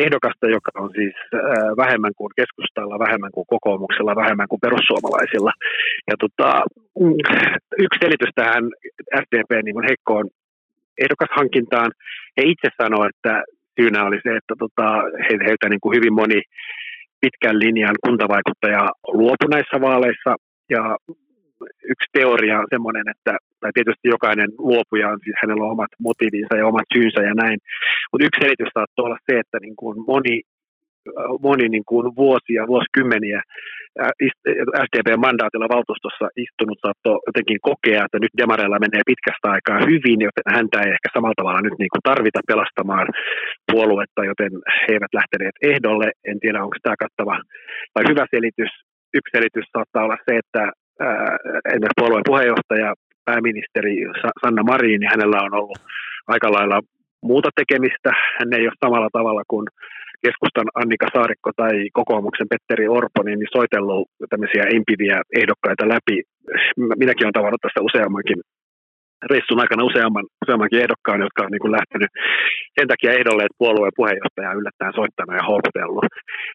ehdokasta, 0.05 0.47
joka 0.57 0.71
on 0.75 0.91
siis 0.99 1.17
äh, 1.35 1.41
vähemmän 1.83 2.15
kuin 2.17 2.33
keskustalla, 2.37 3.05
vähemmän 3.07 3.33
kuin 3.33 3.47
kokoomuksella, 3.47 4.21
vähemmän 4.23 4.49
kuin 4.49 4.65
perussuomalaisilla. 4.67 5.53
Ja 6.11 6.15
tota, 6.25 6.49
mm, 7.01 7.19
yksi 7.85 8.01
selitys 8.01 8.33
tähän 8.35 8.65
SDP 9.23 9.51
niin 9.63 9.89
heikkoon 9.89 10.27
ehdokashankintaan, 11.03 11.91
he 12.37 12.43
itse 12.53 12.69
sanoo, 12.83 13.09
että 13.13 13.43
syynä 13.81 14.05
oli 14.05 14.19
se, 14.23 14.31
että 14.37 14.55
tota, 14.59 14.87
heiltä 15.47 15.69
niin 15.69 15.81
kuin 15.81 15.97
hyvin 15.97 16.15
moni 16.21 16.41
pitkän 17.21 17.59
linjan 17.59 17.97
kuntavaikuttaja 18.05 18.85
luopui 19.07 19.49
näissä 19.51 19.81
vaaleissa 19.81 20.33
ja 20.71 20.97
yksi 21.93 22.09
teoria 22.13 22.59
on 22.59 22.73
semmoinen, 22.75 23.07
että 23.15 23.33
tai 23.61 23.71
tietysti 23.75 24.07
jokainen 24.15 24.51
luopuja 24.59 25.09
on, 25.09 25.19
siis 25.25 25.37
hänellä 25.43 25.65
on 25.65 25.75
omat 25.77 25.93
motiivinsa 26.09 26.55
ja 26.57 26.67
omat 26.67 26.89
syynsä 26.95 27.21
ja 27.23 27.35
näin, 27.43 27.59
mutta 28.11 28.27
yksi 28.27 28.41
selitys 28.43 28.71
saattaa 28.75 29.05
olla 29.07 29.19
se, 29.27 29.39
että 29.39 29.59
niin 29.65 29.77
kuin 29.77 29.97
moni, 30.13 30.37
moni 31.47 31.67
niin 31.69 31.87
kuin 31.91 32.07
vuosia, 32.17 32.71
vuosikymmeniä 32.73 33.41
SDP-mandaatilla 34.87 35.75
valtuustossa 35.77 36.27
istunut 36.45 36.79
saattoi 36.85 37.23
jotenkin 37.29 37.61
kokea, 37.71 38.05
että 38.05 38.19
nyt 38.21 38.35
demareilla 38.41 38.85
menee 38.85 39.03
pitkästä 39.11 39.47
aikaa 39.55 39.79
hyvin, 39.91 40.21
joten 40.29 40.49
häntä 40.57 40.77
ei 40.81 40.95
ehkä 40.97 41.09
samalla 41.15 41.39
tavalla 41.41 41.67
nyt 41.67 41.79
niin 41.79 41.93
kuin 41.93 42.07
tarvita 42.11 42.49
pelastamaan 42.51 43.09
puoluetta, 43.73 44.23
joten 44.31 44.53
he 44.81 44.89
eivät 44.95 45.13
lähteneet 45.19 45.57
ehdolle. 45.71 46.09
En 46.31 46.39
tiedä, 46.41 46.65
onko 46.65 46.77
tämä 46.83 47.03
kattava 47.05 47.37
vai 47.95 48.05
hyvä 48.11 48.25
selitys. 48.35 48.73
Yksi 49.19 49.35
selitys 49.37 49.67
saattaa 49.75 50.05
olla 50.07 50.19
se, 50.27 50.33
että 50.43 50.63
esimerkiksi 51.71 52.01
puolueen 52.01 52.29
puheenjohtaja, 52.31 52.95
pääministeri 53.25 53.95
Sanna 54.43 54.63
Marin, 54.63 55.01
niin 55.01 55.11
hänellä 55.11 55.39
on 55.43 55.55
ollut 55.55 55.79
aika 56.27 56.53
lailla 56.53 56.81
muuta 57.23 57.51
tekemistä. 57.57 58.11
Hän 58.39 58.53
ei 58.53 58.65
ole 58.69 58.83
samalla 58.85 59.09
tavalla 59.13 59.43
kuin 59.49 59.67
keskustan 60.27 60.69
Annika 60.75 61.07
Saarikko 61.15 61.51
tai 61.57 61.75
kokoomuksen 61.93 62.49
Petteri 62.53 62.89
Orpo, 62.89 63.23
niin 63.23 63.39
soitellut 63.57 64.09
tämmöisiä 64.31 64.65
empiviä 64.77 65.17
ehdokkaita 65.41 65.89
läpi. 65.89 66.23
Minäkin 66.77 67.25
olen 67.25 67.39
tavannut 67.39 67.61
tässä 67.61 67.81
useammankin 67.89 68.41
reissun 69.31 69.61
aikana 69.61 69.89
useamman, 69.91 70.27
useammankin 70.45 70.83
ehdokkaan, 70.83 71.21
jotka 71.21 71.43
on 71.45 71.51
niin 71.53 71.65
kuin 71.65 71.77
lähtenyt 71.79 72.11
sen 72.77 72.89
takia 72.89 73.17
ehdolle, 73.19 73.43
että 73.45 73.63
puolueen 73.63 73.99
puheenjohtaja 74.01 74.59
yllättäen 74.61 74.99
soittanut 74.99 75.37
ja 75.39 75.49
houkutellut. 75.51 76.13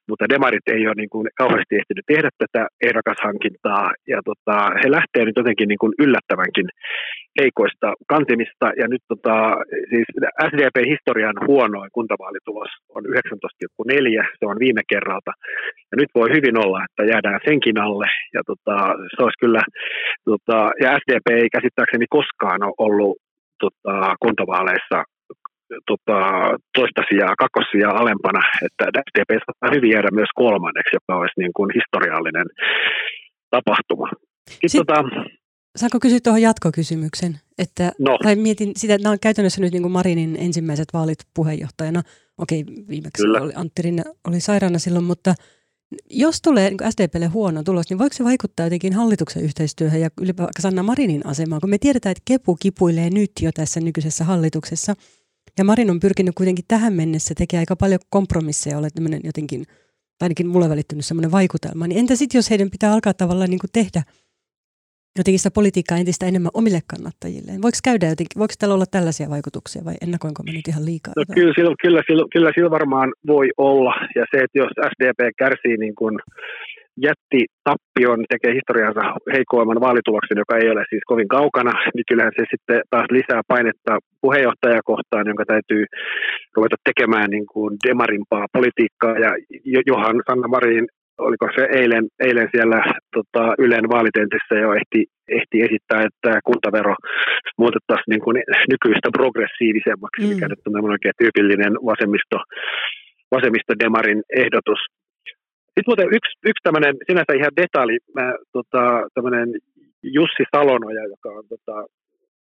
Mutta 0.10 0.30
demarit 0.32 0.67
ei 0.76 0.88
ole 0.88 0.95
niin 0.97 1.13
kuin 1.13 1.28
kauheasti 1.41 1.76
ehtinyt 1.80 2.06
tehdä 2.08 2.30
tätä 2.43 2.62
ehdokashankintaa. 2.88 3.88
Ja 4.13 4.19
tota, 4.30 4.58
he 4.82 4.88
lähtee 4.97 5.23
nyt 5.26 5.39
jotenkin 5.41 5.67
niin 5.67 5.84
kuin 5.84 5.93
yllättävänkin 6.04 6.67
heikoista 7.39 7.88
kantimista. 8.13 8.65
Ja 8.82 8.88
nyt 8.88 9.04
tota, 9.08 9.36
siis 9.91 10.08
SDP-historian 10.49 11.38
huonoin. 11.47 11.89
Kuntavaalitulos 11.97 12.71
on 12.95 13.04
19,4, 13.06 14.26
se 14.39 14.45
on 14.52 14.58
viime 14.60 14.82
kerralta. 14.88 15.32
Ja 15.91 15.95
nyt 16.02 16.12
voi 16.15 16.30
hyvin 16.36 16.58
olla, 16.63 16.80
että 16.86 17.12
jäädään 17.12 17.39
senkin 17.49 17.78
alle. 17.88 18.08
Ja 18.34 18.41
tota, 18.49 18.78
se 19.15 19.23
olisi 19.23 19.39
kyllä, 19.43 19.63
tota, 20.26 20.71
ja 20.82 20.97
SDP 20.99 21.28
ei 21.30 21.49
käsittääkseni 21.56 22.06
koskaan 22.10 22.53
ole 22.63 22.74
ollut 22.78 23.18
tota, 23.60 24.16
kuntavaaleissa 24.24 25.04
tota, 25.92 26.18
toista 26.78 27.02
sijaa, 27.10 27.42
kakkossijaa 27.44 27.98
alempana, 28.02 28.42
että 28.66 28.84
SDP 29.10 29.32
saattaa 29.46 29.76
hyvin 29.76 29.92
jäädä 29.92 30.12
myös 30.12 30.32
kolmanneksi, 30.36 30.96
joka 30.96 31.20
olisi 31.20 31.39
niin 31.39 31.54
kuin 31.56 31.70
historiallinen 31.78 32.48
tapahtuma. 33.50 34.08
Sitten, 34.68 34.86
tota, 34.86 35.04
saanko 35.76 36.00
kysyä 36.00 36.20
tuohon 36.24 36.42
jatkokysymyksen? 36.42 37.39
Että, 37.58 37.92
no. 38.00 38.18
Tai 38.24 38.36
mietin 38.36 38.72
sitä, 38.76 38.94
että 38.94 39.04
nämä 39.04 39.12
on 39.12 39.20
käytännössä 39.22 39.62
nyt 39.62 39.74
niin 39.74 39.82
kuin 39.82 39.92
Marinin 39.92 40.38
ensimmäiset 40.39 40.88
vaalit 40.94 41.20
puheenjohtajana. 41.36 42.02
Okei, 42.38 42.63
viimeksi 42.89 43.24
Kyllä. 43.24 43.42
oli, 43.42 43.54
Antti 43.56 43.82
Rinne 43.82 44.04
oli 44.28 44.39
sairaana 44.39 44.80
silloin, 44.80 45.06
mutta 45.06 45.34
jos 46.10 46.41
tulee 46.41 46.69
niin 46.69 46.91
SDPlle 46.91 47.27
huono 47.27 47.63
tulos, 47.63 47.89
niin 47.89 47.97
voiko 47.97 48.13
se 48.13 48.23
vaikuttaa 48.23 48.65
jotenkin 48.65 48.93
hallituksen 48.93 49.43
yhteistyöhön 49.43 50.01
ja 50.01 50.10
ylipäätään 50.21 50.62
Sanna 50.62 50.84
Marinin 50.84 51.25
asemaan? 51.25 51.62
Kun 51.62 51.69
me 51.69 51.77
tiedetään, 51.77 52.12
että 52.12 52.21
Kepu 52.25 52.56
kipuilee 52.56 53.10
nyt 53.10 53.32
jo 53.41 53.51
tässä 53.51 53.79
nykyisessä 53.79 54.23
hallituksessa– 54.23 54.95
ja 55.58 55.63
Marin 55.63 55.91
on 55.91 55.99
pyrkinyt 55.99 56.36
kuitenkin 56.36 56.65
tähän 56.67 56.93
mennessä 56.93 57.36
tekemään 57.36 57.62
aika 57.62 57.75
paljon 57.75 57.99
kompromisseja, 58.10 58.77
olet 58.77 58.93
jotenkin, 59.23 59.65
ainakin 60.21 60.47
mulle 60.47 60.69
välittynyt 60.69 61.06
semmoinen 61.06 61.32
vaikutelma. 61.32 61.88
Niin 61.88 61.99
entä 61.99 62.15
sitten, 62.15 62.39
jos 62.39 62.49
heidän 62.49 62.71
pitää 62.71 62.93
alkaa 62.93 63.13
tavallaan 63.13 63.49
niin 63.49 63.60
kuin 63.60 63.71
tehdä 63.73 64.03
jotenkin 65.19 65.39
sitä 65.39 65.58
politiikkaa 65.60 65.97
entistä 65.97 66.26
enemmän 66.26 66.58
omille 66.60 66.82
kannattajilleen? 66.93 67.62
Voiko 67.65 67.80
käydä 67.84 68.06
jotenkin, 68.13 68.39
voiko 68.41 68.54
tällä 68.60 68.76
olla 68.76 68.93
tällaisia 68.95 69.30
vaikutuksia 69.36 69.86
vai 69.86 69.95
ennakoinko 70.06 70.43
mä 70.43 70.52
nyt 70.52 70.67
ihan 70.67 70.86
liikaa? 70.86 71.13
No, 71.17 71.23
kyllä, 71.34 71.54
kyllä, 71.58 71.76
kyllä, 72.08 72.23
kyllä 72.34 72.52
sillä 72.56 72.71
varmaan 72.78 73.10
voi 73.28 73.47
olla. 73.58 73.93
Ja 74.17 74.23
se, 74.32 74.38
että 74.43 74.60
jos 74.62 74.73
SDP 74.91 75.21
kärsii 75.41 75.78
niin 75.78 75.95
kuin 75.95 76.15
jätti 77.08 77.41
tappion, 77.69 78.19
tekee 78.30 78.54
historiansa 78.60 79.04
heikoimman 79.34 79.82
vaalituloksen, 79.88 80.38
joka 80.38 80.58
ei 80.58 80.69
ole 80.69 80.84
siis 80.89 81.04
kovin 81.08 81.28
kaukana, 81.28 81.73
niin 81.95 82.06
kyllähän 82.10 82.36
se 82.36 82.43
sitten 82.52 82.82
taas 82.89 83.08
lisää 83.12 83.41
painetta 83.47 83.93
puheenjohtajakohtaan, 84.21 85.28
jonka 85.28 85.45
täytyy 85.45 85.86
ruveta 86.56 86.76
tekemään 86.84 87.30
niin 87.30 87.47
kuin 87.54 87.71
demarimpaa 87.88 88.45
politiikkaa. 88.54 89.15
Ja 89.26 89.32
Johan 89.88 90.17
Sanna 90.28 90.47
Marin, 90.47 90.88
oliko 91.17 91.47
se 91.56 91.67
eilen, 91.80 92.06
eilen 92.19 92.49
siellä 92.52 92.84
tota, 93.15 93.56
Ylen 93.58 93.89
vaalitentissä 93.89 94.56
jo 94.56 94.73
ehti, 94.73 95.06
ehti 95.28 95.62
esittää, 95.62 96.02
että 96.10 96.39
kuntavero 96.45 96.95
muutettaisiin 97.58 98.12
niin 98.13 98.21
kuin 98.26 98.38
nykyistä 98.71 99.10
progressiivisemmaksi, 99.19 100.21
mm. 100.21 100.30
mikä 100.30 100.47
nyt 100.47 100.67
on 100.67 100.91
oikein 100.91 101.19
tyypillinen 101.21 101.73
vasemmisto, 101.73 102.38
vasemmistodemarin 103.36 104.21
ehdotus. 104.41 104.82
Sitten 105.73 105.89
muuten 105.91 106.13
yksi, 106.17 106.34
yksi 106.49 106.63
tämmöinen 106.63 106.95
sinänsä 107.08 107.34
ihan 107.34 107.58
detalji, 107.62 107.97
mä, 108.15 108.28
tota, 108.52 108.84
tämmöinen 109.13 109.49
Jussi 110.04 110.43
Salonoja, 110.56 111.04
joka 111.13 111.30
on, 111.39 111.43
tota, 111.54 111.78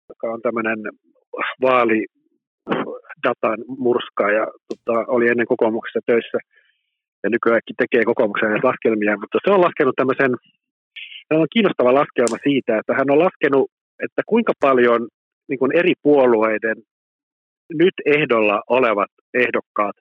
joka 0.10 0.28
on 0.34 0.42
tämmöinen 0.42 0.80
vaalidatan 1.62 3.60
murska 3.68 4.32
ja 4.32 4.46
tota, 4.70 5.06
oli 5.08 5.28
ennen 5.28 5.48
kokoomuksessa 5.48 6.00
töissä 6.06 6.38
ja 7.26 7.30
nykyäänkin 7.30 7.80
tekee 7.82 8.04
kokoomuksen 8.06 8.50
näitä 8.50 8.68
laskelmia, 8.68 9.22
mutta 9.22 9.38
se 9.44 9.50
on 9.56 9.66
laskenut 9.68 9.96
tämmöisen, 9.98 10.32
hän 11.30 11.42
on 11.44 11.54
kiinnostava 11.54 12.00
laskelma 12.02 12.38
siitä, 12.48 12.72
että 12.80 12.94
hän 13.00 13.12
on 13.14 13.24
laskenut, 13.26 13.66
että 14.06 14.22
kuinka 14.32 14.54
paljon 14.68 15.02
niin 15.50 15.60
kuin 15.60 15.72
eri 15.80 15.94
puolueiden 16.04 16.78
nyt 17.82 17.96
ehdolla 18.06 18.58
olevat 18.78 19.12
ehdokkaat 19.34 19.96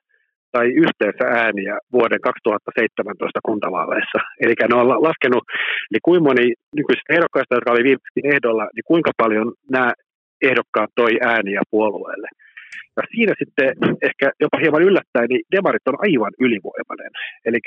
tai 0.51 0.67
yhteensä 0.83 1.25
ääniä 1.43 1.75
vuoden 1.91 2.21
2017 2.21 3.39
kuntavaaleissa. 3.47 4.19
Eli 4.41 4.53
ne 4.69 4.75
on 4.75 4.87
laskenut, 5.09 5.43
niin 5.91 6.03
kuinka 6.07 6.23
moni 6.27 6.45
nykyisistä 6.77 7.13
ehdokkaista, 7.15 7.55
jotka 7.55 7.71
oli 7.71 7.83
viimeksi 7.83 8.21
ehdolla, 8.33 8.65
niin 8.75 8.87
kuinka 8.91 9.11
paljon 9.17 9.47
nämä 9.71 9.91
ehdokkaat 10.49 10.91
toi 10.95 11.13
ääniä 11.21 11.61
puolueelle. 11.71 12.29
Ja 12.97 13.03
siinä 13.11 13.33
sitten 13.39 13.69
ehkä 14.01 14.31
jopa 14.39 14.57
hieman 14.61 14.87
yllättäen, 14.89 15.27
niin 15.29 15.43
demarit 15.55 15.87
on 15.87 15.97
aivan 16.05 16.33
ylivoimainen. 16.39 17.11
Eli 17.45 17.59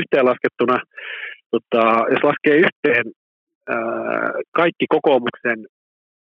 yhteenlaskettuna, 0.00 0.76
tota, 1.50 1.82
jos 2.12 2.22
laskee 2.30 2.56
yhteen 2.66 3.06
ää, 3.68 4.30
kaikki 4.60 4.86
kokoomuksen 4.88 5.58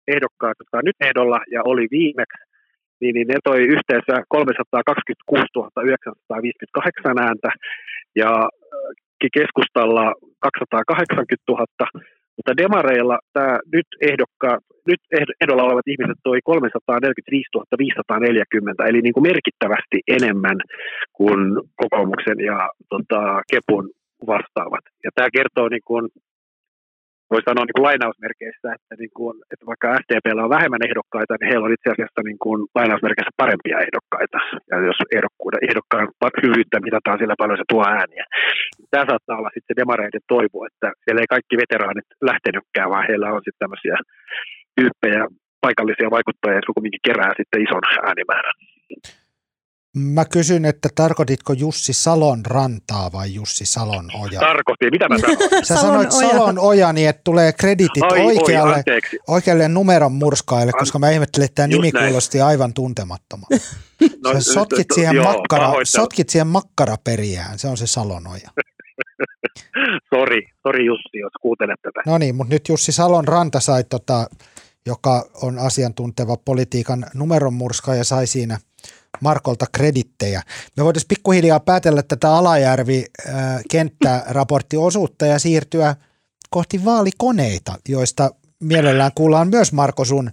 ehdokkaat, 0.08 0.58
jotka 0.60 0.78
on 0.78 0.86
nyt 0.90 1.00
ehdolla 1.08 1.40
ja 1.52 1.62
oli 1.72 1.86
viimeksi, 1.92 2.44
niin, 3.02 3.14
niin 3.16 3.28
ne 3.28 3.38
toi 3.44 3.62
yhteensä 3.76 4.14
326 4.28 5.46
958 5.84 7.18
ääntä 7.26 7.50
ja 8.16 8.50
keskustalla 9.34 10.14
280 10.40 11.44
000, 11.50 11.66
mutta 12.38 12.58
demareilla 12.58 13.18
tämä 13.34 13.60
nyt, 13.74 13.88
ehdokka, 14.02 14.50
nyt 14.88 15.02
ehdolla 15.42 15.64
olevat 15.64 15.88
ihmiset 15.88 16.20
toi 16.24 16.40
345 16.44 17.50
540, 17.78 18.86
eli 18.86 19.02
niin 19.02 19.14
kuin 19.14 19.28
merkittävästi 19.32 19.98
enemmän 20.08 20.58
kuin 21.14 21.42
kokoomuksen 21.76 22.40
ja 22.40 22.70
tota, 22.90 23.42
Kepun 23.52 23.90
vastaavat. 24.28 24.86
Ja 25.04 25.10
tämä 25.16 25.28
kertoo 25.38 25.68
niin 25.70 25.86
kuin 25.86 26.10
voi 27.32 27.42
sanoa 27.48 27.66
niin 27.66 27.78
kuin 27.78 27.88
lainausmerkeissä, 27.90 28.68
että, 28.78 28.94
niin 29.02 29.14
kuin, 29.18 29.36
että 29.52 29.66
vaikka 29.72 29.88
SDPllä 30.02 30.46
on 30.46 30.56
vähemmän 30.58 30.88
ehdokkaita, 30.88 31.34
niin 31.36 31.50
heillä 31.50 31.68
on 31.68 31.78
itse 31.78 31.90
asiassa 31.92 32.22
niin 32.30 32.40
kuin 32.44 32.60
lainausmerkeissä 32.78 33.42
parempia 33.44 33.84
ehdokkaita. 33.86 34.40
Ja 34.72 34.76
jos 34.90 35.00
ehdokkuuden, 35.18 35.66
ehdokkaan 35.70 36.08
hyvyyttä 36.46 36.86
mitataan 36.88 37.20
sillä 37.20 37.36
paljon 37.42 37.60
se 37.60 37.66
tuo 37.72 37.84
ääniä. 37.98 38.26
Tämä 38.92 39.10
saattaa 39.10 39.40
olla 39.40 39.56
sitten 39.56 39.78
demareiden 39.80 40.26
toivo, 40.34 40.60
että 40.70 40.88
siellä 41.04 41.22
ei 41.22 41.34
kaikki 41.36 41.56
veteraanit 41.64 42.08
lähtenytkään, 42.30 42.92
vaan 42.94 43.08
heillä 43.10 43.28
on 43.36 43.42
sitten 43.46 43.64
tämmöisiä 43.64 43.98
tyyppejä, 44.78 45.22
paikallisia 45.66 46.16
vaikuttajia, 46.18 46.60
jotka 46.60 46.76
kuitenkin 46.76 47.08
kerää 47.08 47.32
sitten 47.40 47.64
ison 47.66 47.86
äänimäärän. 48.08 48.58
Mä 49.98 50.26
kysyn, 50.26 50.66
että 50.66 50.90
tarkoititko 50.96 51.54
Jussi 51.54 51.94
Salon 51.94 52.46
rantaa 52.46 53.12
vai 53.12 53.34
Jussi 53.34 53.66
Salon 53.66 54.10
oja? 54.22 54.40
Tarkoitin, 54.40 54.92
mitä 54.92 55.10
mä 55.10 55.18
sanoin? 55.18 55.66
Sä 55.66 55.76
Salon 55.76 55.82
sanoit 55.82 56.14
oja. 56.14 56.30
Salon 56.30 56.60
oja, 56.60 56.94
niin 56.94 57.10
että 57.10 57.22
tulee 57.24 57.54
kreditit 57.54 58.04
Ai, 58.04 58.22
oikealle, 58.22 58.76
oi, 58.76 59.20
oikealle 59.28 59.68
numeron 59.68 60.12
murskaille, 60.12 60.72
koska 60.72 61.00
mä 61.00 61.10
ihmettelin, 61.10 61.46
että 61.46 61.56
tämä 61.56 61.68
nimi 61.68 61.92
näin. 61.92 62.06
kuulosti 62.06 62.42
aivan 62.42 62.74
tuntemattomalta. 62.74 63.56
No, 64.24 64.34
Sä 64.34 64.54
sotkit, 64.54 64.88
to, 64.88 64.96
siihen 64.96 65.16
joo, 65.16 65.34
makkara, 65.34 65.72
sotkit 65.84 66.30
siihen 66.30 66.48
makkaraperiään, 66.48 67.60
se 67.60 67.68
on 67.68 67.78
se 67.78 67.88
Salon 67.88 68.28
oja. 68.28 68.50
sori, 70.14 70.42
sori 70.64 70.86
Jussi, 70.86 71.18
jos 71.18 71.32
kuuntelet 71.42 71.82
tätä. 71.82 72.02
No 72.06 72.18
niin, 72.18 72.36
mutta 72.36 72.54
nyt 72.54 72.70
Jussi 72.70 72.92
Salon 72.92 73.28
ranta 73.28 73.60
sai, 73.60 73.84
tota, 73.84 74.28
joka 74.86 75.30
on 75.42 75.60
asiantunteva 75.60 76.38
politiikan 76.38 77.06
numeron 77.14 77.54
murska 77.54 77.96
ja 77.96 78.04
sai 78.04 78.28
siinä– 78.28 78.58
Markolta 79.22 79.66
kredittejä. 79.76 80.42
Me 80.78 80.84
voitaisiin 80.84 81.08
pikkuhiljaa 81.08 81.60
päätellä 81.60 82.04
tätä 82.04 82.30
Alajärvi-kenttäraporttiosuutta 82.30 85.26
ja 85.26 85.40
siirtyä 85.40 85.96
kohti 86.50 86.86
vaalikoneita, 86.86 87.74
joista 87.90 88.30
mielellään 88.60 89.12
kuullaan 89.16 89.48
myös 89.48 89.74
Marko 89.74 90.06
sun 90.06 90.32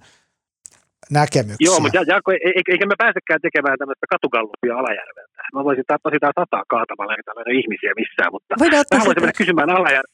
näkemyksiä. 1.11 1.67
Joo, 1.67 1.81
mutta 1.81 2.05
Jaakko, 2.07 2.33
eikä 2.73 2.87
me 2.87 2.95
pääsekään 2.99 3.41
tekemään 3.41 3.79
tämmöistä 3.79 4.07
katugallupia 4.15 4.79
Alajärveltä. 4.79 5.43
Mä 5.55 5.65
voisin 5.65 5.85
tappaa 5.87 6.13
sitä 6.13 6.31
sataa 6.41 6.65
kaatamalla, 6.75 7.13
eikä 7.13 7.23
tällainen 7.27 7.59
ihmisiä 7.61 7.93
missään, 8.01 8.33
mutta 8.33 8.55
mä 8.59 8.65
voisin 9.05 9.23
mennä 9.23 9.41
kysymään 9.43 9.71
Alajär- 9.79 10.13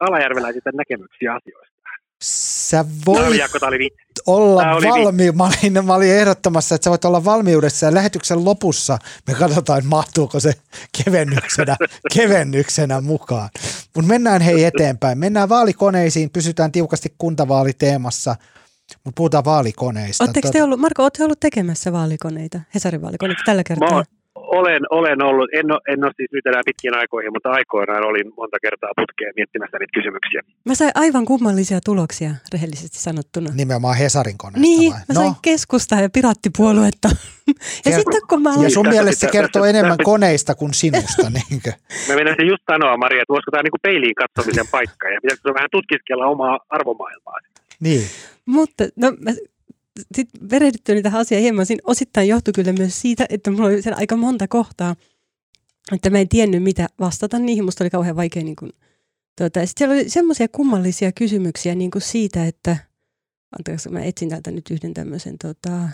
alajärveläisiltä 0.00 0.70
näkemyksiä 0.74 1.34
asioista. 1.34 1.80
Sä 2.22 2.84
voit 3.06 3.42
olla 4.26 4.62
valmi. 4.62 5.32
Mä 5.32 5.44
olin, 5.44 5.86
mä 5.86 5.94
olin 5.94 6.14
ehdottamassa, 6.14 6.74
että 6.74 6.84
sä 6.84 6.90
voit 6.90 7.04
olla 7.04 7.24
valmiudessa 7.24 7.86
ja 7.86 7.94
lähetyksen 7.94 8.44
lopussa 8.44 8.98
me 9.26 9.34
katsotaan, 9.34 9.86
mahtuuko 9.86 10.40
se 10.40 10.52
kevennyksenä, 11.04 11.76
kevennyksenä 12.14 13.00
mukaan. 13.00 13.48
Mutta 13.96 14.08
mennään 14.08 14.42
hei 14.42 14.64
eteenpäin. 14.64 15.18
Mennään 15.18 15.48
vaalikoneisiin, 15.48 16.30
pysytään 16.30 16.72
tiukasti 16.72 17.14
kuntavaaliteemassa, 17.18 18.36
mutta 19.04 19.16
puhutaan 19.16 19.44
vaalikoneista. 19.44 20.24
Oletteko 20.24 20.50
te 20.50 20.62
ollut, 20.62 20.80
Marko, 20.80 21.02
olette 21.02 21.24
ollut 21.24 21.40
tekemässä 21.40 21.92
vaalikoneita, 21.92 22.60
Hesarin 22.74 23.02
vaalikoneita 23.02 23.42
tällä 23.46 23.64
kertaa? 23.64 23.90
Mä 23.90 24.19
olen, 24.58 24.82
olen 24.90 25.22
ollut, 25.22 25.48
en 25.54 25.72
ole, 25.72 25.80
en 25.88 26.04
ole 26.04 26.12
siis 26.16 26.30
nyt 26.32 26.46
enää 26.46 26.62
pitkin 26.66 26.94
aikoihin, 26.94 27.32
mutta 27.32 27.50
aikoinaan 27.50 28.04
olin 28.06 28.32
monta 28.36 28.56
kertaa 28.62 28.90
putkeen 28.96 29.32
miettimässä 29.36 29.78
niitä 29.78 29.96
kysymyksiä. 29.98 30.40
Mä 30.64 30.74
sain 30.74 30.90
aivan 30.94 31.24
kummallisia 31.24 31.78
tuloksia, 31.84 32.30
rehellisesti 32.52 32.98
sanottuna. 32.98 33.50
Nimenomaan 33.54 33.96
Hesarin 33.96 34.38
koneesta 34.38 34.60
Niin, 34.60 34.92
vai? 34.92 35.00
mä 35.08 35.14
sain 35.14 35.26
no. 35.26 35.34
keskusta 35.42 35.94
ja 35.94 36.08
pirattipuoluetta. 36.10 37.08
ja 37.86 37.92
sitten 37.96 38.20
kun 38.28 38.42
mä 38.42 38.50
Ja 38.50 38.70
sun 38.70 38.84
Tässä 38.84 38.90
mielestä 39.00 39.26
se 39.26 39.32
kertoo 39.32 39.62
tässä- 39.62 39.70
enemmän 39.70 39.96
tässä- 39.98 40.04
koneista 40.04 40.54
kuin 40.54 40.74
sinusta, 40.74 41.30
niinkö? 41.50 41.72
Mä 42.08 42.14
menisin 42.14 42.46
just 42.48 42.62
sanoa, 42.70 42.96
Maria, 42.96 43.22
että 43.22 43.32
voisiko 43.32 43.50
tämä 43.50 43.62
niin 43.62 43.82
peiliin 43.82 44.14
katsomisen 44.14 44.66
paikka 44.70 45.08
ja 45.08 45.18
pitäisikö 45.22 45.48
se 45.48 45.54
vähän 45.54 45.68
tutkiskella 45.72 46.26
omaa 46.26 46.58
arvomaailmaa. 46.70 47.34
Niin. 47.80 48.02
Mutta 48.46 48.84
no, 48.96 49.12
mä, 49.24 49.30
sit 50.14 50.28
perehdyttyä 50.50 51.02
tähän 51.02 51.20
asiaan 51.20 51.42
hieman, 51.42 51.66
siinä 51.66 51.82
osittain 51.84 52.28
johtui 52.28 52.52
kyllä 52.52 52.72
myös 52.72 53.00
siitä, 53.00 53.26
että 53.28 53.50
mulla 53.50 53.66
oli 53.66 53.82
siellä 53.82 53.98
aika 53.98 54.16
monta 54.16 54.48
kohtaa, 54.48 54.96
että 55.92 56.10
mä 56.10 56.18
en 56.18 56.28
tiennyt 56.28 56.62
mitä 56.62 56.88
vastata 57.00 57.38
niihin. 57.38 57.64
Musta 57.64 57.84
oli 57.84 57.90
kauhean 57.90 58.16
vaikea 58.16 58.44
niin 58.44 58.56
kuin, 58.56 58.72
tuota, 59.38 59.58
ja 59.58 59.66
sit 59.66 59.78
siellä 59.78 59.94
oli 59.94 60.08
semmoisia 60.08 60.48
kummallisia 60.48 61.12
kysymyksiä 61.12 61.74
niin 61.74 61.90
kuin 61.90 62.02
siitä, 62.02 62.46
että 62.46 62.76
anteeksi, 63.58 63.88
mä 63.88 64.00
etsin 64.00 64.28
täältä 64.28 64.50
nyt 64.50 64.70
yhden 64.70 64.94
tämmöisen 64.94 65.38
tota, 65.38 65.88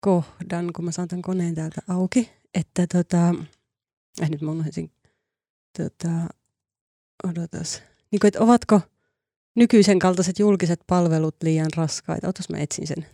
kohdan, 0.00 0.72
kun 0.76 0.84
mä 0.84 0.92
saan 0.92 1.08
tämän 1.08 1.22
koneen 1.22 1.54
täältä 1.54 1.80
auki, 1.88 2.30
että 2.54 2.86
tota, 2.86 3.34
äh, 4.22 4.30
nyt 4.30 4.42
mä 4.42 4.50
unohdin, 4.50 4.90
tota, 5.78 6.08
odotas, 7.24 7.82
niin 8.10 8.20
kuin, 8.20 8.28
että 8.28 8.40
ovatko 8.40 8.80
nykyisen 9.56 9.98
kaltaiset 9.98 10.38
julkiset 10.38 10.80
palvelut 10.86 11.36
liian 11.42 11.70
raskaita. 11.76 12.28
Otas 12.28 12.48
mä 12.48 12.58
etsin 12.58 12.86
sen. 12.86 13.06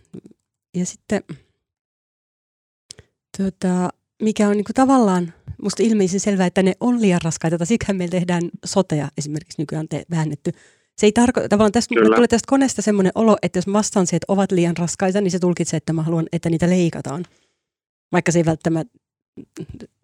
Ja 0.75 0.85
sitten 0.85 1.23
tota, 3.37 3.89
mikä 4.21 4.47
on 4.47 4.57
niinku 4.57 4.71
tavallaan 4.73 5.33
musta 5.61 5.83
ilmeisen 5.83 6.19
selvää, 6.19 6.45
että 6.47 6.63
ne 6.63 6.73
on 6.79 7.01
liian 7.01 7.21
raskaita. 7.23 7.57
Tai 7.57 7.67
siksi 7.67 7.93
meillä 7.93 8.11
tehdään 8.11 8.43
sotea 8.65 9.09
esimerkiksi 9.17 9.61
nykyään 9.61 9.87
te- 9.87 10.05
väännetty. 10.11 10.51
Se 10.97 11.05
ei 11.05 11.11
tarkoita, 11.11 11.49
tavallaan 11.49 11.71
tästä, 11.71 11.95
tulee 12.15 12.27
tästä 12.27 12.49
koneesta 12.49 12.81
semmoinen 12.81 13.11
olo, 13.15 13.37
että 13.41 13.57
jos 13.57 13.73
vastaan 13.73 14.07
siihen, 14.07 14.17
että 14.17 14.33
ovat 14.33 14.51
liian 14.51 14.77
raskaita, 14.77 15.21
niin 15.21 15.31
se 15.31 15.39
tulkitsee, 15.39 15.77
että 15.77 15.93
mä 15.93 16.03
haluan, 16.03 16.25
että 16.31 16.49
niitä 16.49 16.69
leikataan. 16.69 17.25
Vaikka 18.11 18.31
se 18.31 18.39
ei 18.39 18.45
välttämättä, 18.45 18.99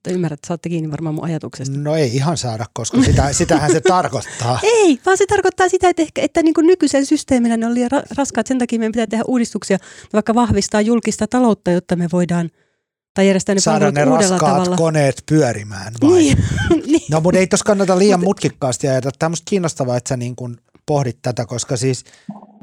te 0.03 0.11
ymmärrät, 0.11 0.39
saatte 0.47 0.69
kiinni 0.69 0.91
varmaan 0.91 1.15
mun 1.15 1.23
ajatuksesta. 1.23 1.77
No 1.77 1.95
ei 1.95 2.15
ihan 2.15 2.37
saada, 2.37 2.65
koska 2.73 3.03
sitä, 3.03 3.33
sitähän 3.33 3.71
se 3.71 3.81
tarkoittaa. 3.81 4.59
Ei, 4.63 4.99
vaan 5.05 5.17
se 5.17 5.25
tarkoittaa 5.25 5.69
sitä, 5.69 5.89
että, 5.89 6.01
ehkä, 6.01 6.21
että 6.21 6.43
niin 6.43 6.53
kuin 6.53 6.67
nykyisen 6.67 7.05
systeemillä 7.05 7.57
ne 7.57 7.65
on 7.65 7.73
liian 7.73 7.91
ra- 7.91 8.05
raskaat. 8.17 8.47
Sen 8.47 8.59
takia 8.59 8.79
meidän 8.79 8.91
pitää 8.91 9.07
tehdä 9.07 9.23
uudistuksia, 9.27 9.77
vaikka 10.13 10.35
vahvistaa 10.35 10.81
julkista 10.81 11.27
taloutta, 11.27 11.71
jotta 11.71 11.95
me 11.95 12.07
voidaan, 12.11 12.49
tai 13.13 13.27
järjestää 13.27 13.55
ne 13.55 13.61
Saada 13.61 13.91
ne 13.91 14.05
raskaat 14.05 14.39
tavalla. 14.39 14.77
koneet 14.77 15.23
pyörimään 15.29 15.93
vai? 16.01 16.11
Niin, 16.11 16.37
niin. 16.91 17.01
No 17.11 17.21
mutta 17.21 17.39
ei 17.39 17.47
tuossa 17.47 17.65
kannata 17.65 17.99
liian 17.99 18.19
mutkikkaasti 18.19 18.87
ajatella. 18.87 19.15
Tämä 19.19 19.27
on 19.27 19.35
kiinnostavaa, 19.49 19.97
että 19.97 20.09
sä 20.09 20.17
niin 20.17 20.35
kuin 20.35 20.57
pohdit 20.85 21.19
tätä, 21.21 21.45
koska 21.45 21.77
siis, 21.77 22.03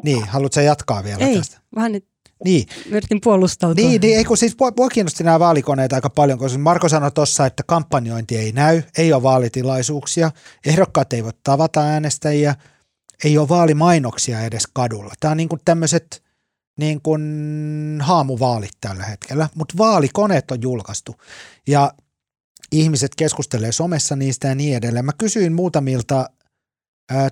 niin, 0.05 0.25
haluatko 0.29 0.61
jatkaa 0.61 1.05
vielä 1.05 1.19
Ei, 1.27 1.37
tästä? 1.37 1.59
vähän 1.77 1.93
nyt 1.93 2.05
Niin, 2.45 2.67
yritin 2.91 3.21
puolustautua. 3.21 3.85
niin, 3.85 4.01
niin 4.01 4.19
ei 4.19 4.25
kun 4.25 4.37
siis 4.37 4.57
mua, 4.77 4.89
kiinnosti 4.89 5.25
nämä 5.25 5.41
vaalikoneet 5.41 5.93
aika 5.93 6.11
paljon, 6.11 6.39
koska 6.39 6.59
Marko 6.59 6.89
sanoi 6.89 7.13
tuossa, 7.13 7.47
että 7.47 7.63
kampanjointi 7.67 8.37
ei 8.37 8.53
näy, 8.53 8.83
ei 8.99 9.13
ole 9.13 9.23
vaalitilaisuuksia, 9.23 10.31
ehdokkaat 10.67 11.13
ei 11.13 11.25
voi 11.25 11.33
tavata 11.43 11.81
äänestäjiä, 11.81 12.55
ei 13.25 13.39
ole 13.39 13.49
vaalimainoksia 13.49 14.41
edes 14.41 14.67
kadulla. 14.73 15.15
Tämä 15.21 15.31
on 15.31 15.37
niin 15.37 15.49
kuin 15.49 15.61
tämmöiset 15.65 16.23
niin 16.79 17.03
kuin 17.03 17.23
haamuvaalit 18.01 18.77
tällä 18.81 19.05
hetkellä, 19.05 19.49
mutta 19.55 19.75
vaalikoneet 19.79 20.51
on 20.51 20.63
julkaistu 20.63 21.17
ja 21.67 21.93
ihmiset 22.73 23.15
keskustelee 23.17 23.73
somessa 23.73 24.17
niistä 24.17 24.49
ja 24.49 24.55
niin 24.55 24.77
edelleen. 24.77 25.05
Mä 25.05 25.13
kysyin 25.19 25.53
muutamilta 25.53 26.31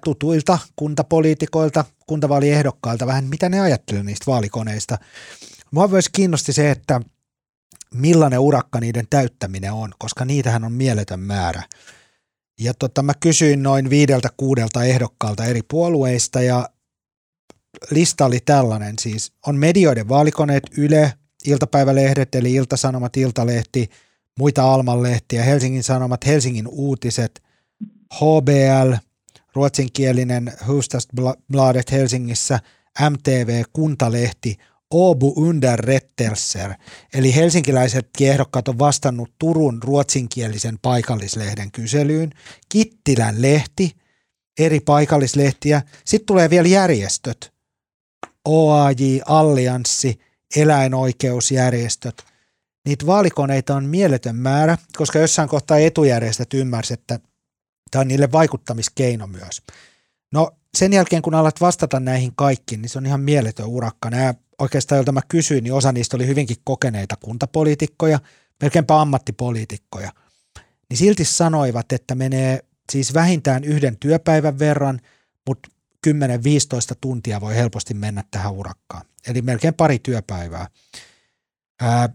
tutuilta 0.04 0.58
kuntapoliitikoilta, 0.76 1.84
kuntavaaliehdokkailta 2.06 3.06
vähän, 3.06 3.24
mitä 3.24 3.48
ne 3.48 3.60
ajattelevat 3.60 4.06
niistä 4.06 4.24
vaalikoneista. 4.26 4.98
Mua 5.70 5.88
myös 5.88 6.08
kiinnosti 6.08 6.52
se, 6.52 6.70
että 6.70 7.00
millainen 7.94 8.38
urakka 8.38 8.80
niiden 8.80 9.06
täyttäminen 9.10 9.72
on, 9.72 9.92
koska 9.98 10.24
niitähän 10.24 10.64
on 10.64 10.72
mieletön 10.72 11.20
määrä. 11.20 11.62
Ja 12.60 12.74
tota, 12.74 13.02
mä 13.02 13.12
kysyin 13.20 13.62
noin 13.62 13.90
viideltä 13.90 14.28
kuudelta 14.36 14.84
ehdokkaalta 14.84 15.44
eri 15.44 15.60
puolueista 15.70 16.42
ja 16.42 16.68
lista 17.90 18.24
oli 18.24 18.40
tällainen 18.40 18.94
siis. 19.00 19.32
On 19.46 19.56
medioiden 19.56 20.08
vaalikoneet 20.08 20.62
Yle, 20.78 21.12
iltapäivälehdet 21.44 22.34
eli 22.34 22.54
Iltasanomat, 22.54 23.16
Iltalehti, 23.16 23.90
muita 24.38 24.74
Almanlehtiä, 24.74 25.42
Helsingin 25.42 25.82
Sanomat, 25.82 26.26
Helsingin 26.26 26.68
Uutiset, 26.68 27.42
HBL, 28.14 28.94
ruotsinkielinen 29.54 30.52
Hufvudstadsbladet 30.60 31.92
Helsingissä, 31.92 32.60
MTV, 33.10 33.62
Kuntalehti, 33.72 34.56
Åbo 34.94 35.32
Underrättelser, 35.36 36.74
eli 37.14 37.34
helsinkiläiset 37.34 38.08
ehdokkaat 38.20 38.68
on 38.68 38.78
vastannut 38.78 39.30
Turun 39.38 39.82
ruotsinkielisen 39.82 40.78
paikallislehden 40.82 41.72
kyselyyn, 41.72 42.30
Kittilän 42.68 43.42
lehti, 43.42 43.96
eri 44.58 44.80
paikallislehtiä, 44.80 45.82
sitten 46.04 46.26
tulee 46.26 46.50
vielä 46.50 46.68
järjestöt, 46.68 47.52
OAJ, 48.44 49.20
Allianssi, 49.26 50.20
eläinoikeusjärjestöt. 50.56 52.24
Niitä 52.86 53.06
vaalikoneita 53.06 53.76
on 53.76 53.84
mieletön 53.84 54.36
määrä, 54.36 54.78
koska 54.96 55.18
jossain 55.18 55.48
kohtaa 55.48 55.78
etujärjestöt 55.78 56.54
ymmärsivät, 56.54 57.00
että 57.00 57.18
tämä 57.94 58.00
on 58.00 58.08
niille 58.08 58.32
vaikuttamiskeino 58.32 59.26
myös. 59.26 59.62
No 60.32 60.50
sen 60.74 60.92
jälkeen, 60.92 61.22
kun 61.22 61.34
alat 61.34 61.60
vastata 61.60 62.00
näihin 62.00 62.32
kaikkiin, 62.36 62.82
niin 62.82 62.90
se 62.90 62.98
on 62.98 63.06
ihan 63.06 63.20
mieletön 63.20 63.66
urakka. 63.66 64.10
Nämä 64.10 64.34
oikeastaan, 64.58 64.96
joilta 64.96 65.12
mä 65.12 65.20
kysyin, 65.28 65.64
niin 65.64 65.74
osa 65.74 65.92
niistä 65.92 66.16
oli 66.16 66.26
hyvinkin 66.26 66.56
kokeneita 66.64 67.16
kuntapoliitikkoja, 67.16 68.18
melkeinpä 68.62 69.00
ammattipoliitikkoja. 69.00 70.12
Niin 70.90 70.96
silti 70.96 71.24
sanoivat, 71.24 71.92
että 71.92 72.14
menee 72.14 72.60
siis 72.92 73.14
vähintään 73.14 73.64
yhden 73.64 73.96
työpäivän 73.96 74.58
verran, 74.58 75.00
mutta 75.46 75.68
10-15 76.06 76.10
tuntia 77.00 77.40
voi 77.40 77.54
helposti 77.54 77.94
mennä 77.94 78.24
tähän 78.30 78.52
urakkaan. 78.52 79.06
Eli 79.26 79.42
melkein 79.42 79.74
pari 79.74 79.98
työpäivää. 79.98 80.68
Ää, 81.80 82.08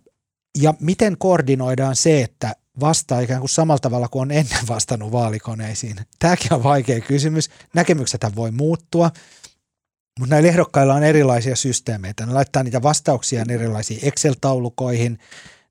ja 0.58 0.74
miten 0.80 1.18
koordinoidaan 1.18 1.96
se, 1.96 2.22
että 2.22 2.56
vastaa 2.80 3.20
ikään 3.20 3.40
kuin 3.40 3.50
samalla 3.50 3.80
tavalla 3.80 4.08
kuin 4.08 4.22
on 4.22 4.32
ennen 4.32 4.68
vastannut 4.76 5.12
vaalikoneisiin? 5.12 5.96
Tämäkin 6.20 6.54
on 6.54 6.64
vaikea 6.64 7.02
kysymys. 7.02 7.50
Näkemyksethän 7.74 8.36
voi 8.36 8.52
muuttua, 8.52 9.12
mutta 10.20 10.36
näillä 10.36 10.50
ehdokkailla 10.50 10.94
on 10.94 11.04
erilaisia 11.04 11.56
systeemeitä. 11.56 12.26
Ne 12.26 12.34
laittaa 12.34 12.64
niitä 12.64 12.82
vastauksia 12.82 13.46
erilaisiin 13.50 14.00
Excel-taulukoihin. 14.04 15.20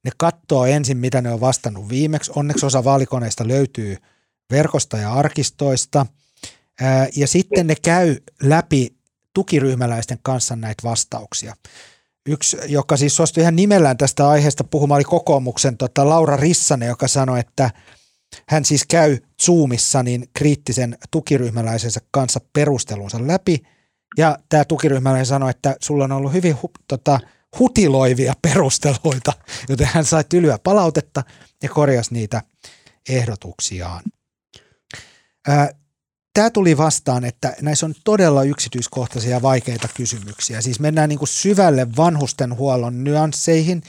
Ne 0.04 0.10
katsoo 0.16 0.66
ensin, 0.66 0.96
mitä 0.96 1.20
ne 1.20 1.32
on 1.32 1.40
vastannut 1.40 1.88
viimeksi. 1.88 2.32
Onneksi 2.36 2.66
osa 2.66 2.84
vaalikoneista 2.84 3.48
löytyy 3.48 3.96
verkosta 4.50 4.96
ja 4.96 5.12
arkistoista. 5.12 6.06
Ja 7.16 7.28
sitten 7.28 7.66
ne 7.66 7.74
käy 7.82 8.16
läpi 8.42 8.96
tukiryhmäläisten 9.34 10.18
kanssa 10.22 10.56
näitä 10.56 10.82
vastauksia. 10.82 11.56
Yksi, 12.28 12.56
joka 12.66 12.96
siis 12.96 13.16
suostui 13.16 13.40
ihan 13.40 13.56
nimellään 13.56 13.96
tästä 13.96 14.28
aiheesta 14.28 14.64
puhumaan, 14.64 14.96
oli 14.96 15.04
kokoomuksen 15.04 15.76
tota, 15.76 16.08
Laura 16.08 16.36
Rissanen, 16.36 16.88
joka 16.88 17.08
sanoi, 17.08 17.40
että 17.40 17.70
hän 18.48 18.64
siis 18.64 18.84
käy 18.88 19.18
Zoomissa 19.42 20.02
niin 20.02 20.28
kriittisen 20.32 20.98
tukiryhmäläisensä 21.10 22.00
kanssa 22.10 22.40
perustelunsa 22.52 23.26
läpi. 23.26 23.62
Ja 24.16 24.38
tämä 24.48 24.64
tukiryhmäläinen 24.64 25.26
sanoi, 25.26 25.50
että 25.50 25.76
sulla 25.80 26.04
on 26.04 26.12
ollut 26.12 26.32
hyvin 26.32 26.56
hu, 26.62 26.70
tota, 26.88 27.20
hutiloivia 27.58 28.34
perusteluita, 28.42 29.32
joten 29.68 29.88
hän 29.92 30.04
sai 30.04 30.24
tylyä 30.28 30.58
palautetta 30.58 31.22
ja 31.62 31.68
korjasi 31.68 32.14
niitä 32.14 32.42
ehdotuksiaan. 33.08 34.04
Ää, 35.48 35.70
Tämä 36.38 36.50
tuli 36.50 36.76
vastaan, 36.76 37.24
että 37.24 37.56
näissä 37.62 37.86
on 37.86 37.94
todella 38.04 38.42
yksityiskohtaisia 38.42 39.42
vaikeita 39.42 39.88
kysymyksiä. 39.94 40.60
Siis 40.60 40.80
mennään 40.80 41.08
niin 41.08 41.18
kuin 41.18 41.28
syvälle 41.28 41.96
vanhustenhuollon 41.96 43.04
nyansseihin. 43.04 43.82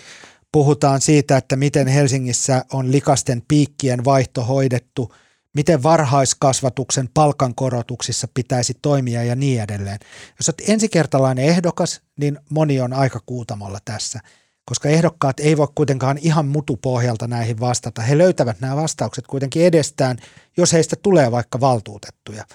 Puhutaan 0.51 1.01
siitä, 1.01 1.37
että 1.37 1.55
miten 1.55 1.87
Helsingissä 1.87 2.65
on 2.73 2.91
likasten 2.91 3.41
piikkien 3.47 4.05
vaihto 4.05 4.43
hoidettu, 4.43 5.13
miten 5.53 5.83
varhaiskasvatuksen 5.83 7.09
palkankorotuksissa 7.13 8.27
pitäisi 8.33 8.73
toimia 8.81 9.23
ja 9.23 9.35
niin 9.35 9.61
edelleen. 9.61 9.99
Jos 10.39 10.49
olet 10.49 10.69
ensikertalainen 10.69 11.45
ehdokas, 11.45 12.01
niin 12.19 12.39
moni 12.49 12.81
on 12.81 12.93
aika 12.93 13.19
kuutamolla 13.25 13.79
tässä, 13.85 14.19
koska 14.69 14.89
ehdokkaat 14.89 15.39
ei 15.39 15.57
voi 15.57 15.67
kuitenkaan 15.75 16.17
ihan 16.21 16.47
mutupohjalta 16.47 17.27
näihin 17.27 17.59
vastata. 17.59 18.01
He 18.01 18.17
löytävät 18.17 18.59
nämä 18.59 18.75
vastaukset 18.75 19.27
kuitenkin 19.27 19.65
edestään, 19.65 20.17
jos 20.57 20.73
heistä 20.73 20.95
tulee 20.95 21.31
vaikka 21.31 21.59
valtuutettuja. 21.59 22.45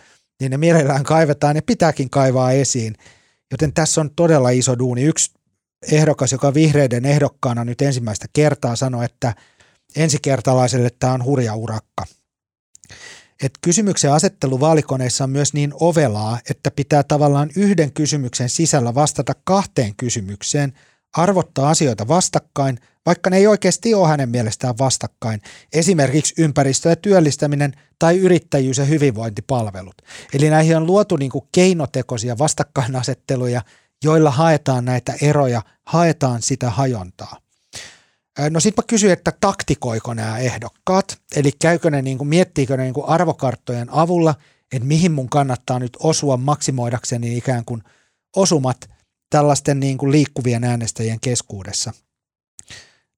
Niin 0.40 0.50
ne 0.50 0.56
mielellään 0.56 1.04
kaivetaan 1.04 1.56
ja 1.56 1.62
pitääkin 1.62 2.10
kaivaa 2.10 2.52
esiin. 2.52 2.94
Joten 3.50 3.72
tässä 3.72 4.00
on 4.00 4.10
todella 4.16 4.50
iso 4.50 4.78
duuni. 4.78 5.02
Yksi 5.02 5.30
ehdokas, 5.92 6.32
joka 6.32 6.54
vihreiden 6.54 7.04
ehdokkaana 7.04 7.64
nyt 7.64 7.82
ensimmäistä 7.82 8.26
kertaa 8.32 8.76
sanoi, 8.76 9.04
että 9.04 9.34
ensikertalaiselle 9.96 10.90
tämä 10.98 11.12
on 11.12 11.24
hurja 11.24 11.54
urakka. 11.54 12.04
Et 13.42 13.52
kysymyksen 13.60 14.12
asettelu 14.12 14.60
vaalikoneissa 14.60 15.24
on 15.24 15.30
myös 15.30 15.52
niin 15.52 15.72
ovelaa, 15.80 16.38
että 16.50 16.70
pitää 16.70 17.02
tavallaan 17.02 17.50
yhden 17.56 17.92
kysymyksen 17.92 18.48
sisällä 18.48 18.94
vastata 18.94 19.32
kahteen 19.44 19.94
kysymykseen, 19.96 20.72
arvottaa 21.16 21.70
asioita 21.70 22.08
vastakkain, 22.08 22.78
vaikka 23.06 23.30
ne 23.30 23.36
ei 23.36 23.46
oikeasti 23.46 23.94
ole 23.94 24.08
hänen 24.08 24.28
mielestään 24.28 24.78
vastakkain, 24.78 25.40
esimerkiksi 25.72 26.34
ympäristö- 26.38 26.88
ja 26.88 26.96
työllistäminen 26.96 27.72
tai 27.98 28.18
yrittäjyys- 28.18 28.78
ja 28.78 28.84
hyvinvointipalvelut. 28.84 30.02
Eli 30.34 30.50
näihin 30.50 30.76
on 30.76 30.86
luotu 30.86 31.16
niin 31.16 31.30
kuin 31.30 31.44
keinotekoisia 31.52 32.38
vastakkainasetteluja, 32.38 33.62
joilla 34.04 34.30
haetaan 34.30 34.84
näitä 34.84 35.14
eroja, 35.22 35.62
haetaan 35.86 36.42
sitä 36.42 36.70
hajontaa. 36.70 37.36
No 38.50 38.60
sitten 38.60 38.84
mä 38.84 38.86
kysyin, 38.86 39.12
että 39.12 39.32
taktikoiko 39.40 40.14
nämä 40.14 40.38
ehdokkaat, 40.38 41.18
eli 41.36 41.52
käykö 41.58 41.90
ne, 41.90 42.02
niin 42.02 42.18
kuin, 42.18 42.28
miettiikö 42.28 42.76
ne 42.76 42.82
niin 42.82 42.94
kuin 42.94 43.08
arvokarttojen 43.08 43.88
avulla, 43.90 44.34
että 44.72 44.88
mihin 44.88 45.12
mun 45.12 45.28
kannattaa 45.28 45.78
nyt 45.78 45.96
osua 45.98 46.36
maksimoidakseni 46.36 47.36
ikään 47.36 47.64
kuin 47.64 47.82
osumat 48.36 48.90
tällaisten 49.34 49.80
niin 49.80 49.98
kuin 49.98 50.12
liikkuvien 50.12 50.64
äänestäjien 50.64 51.20
keskuudessa. 51.20 51.92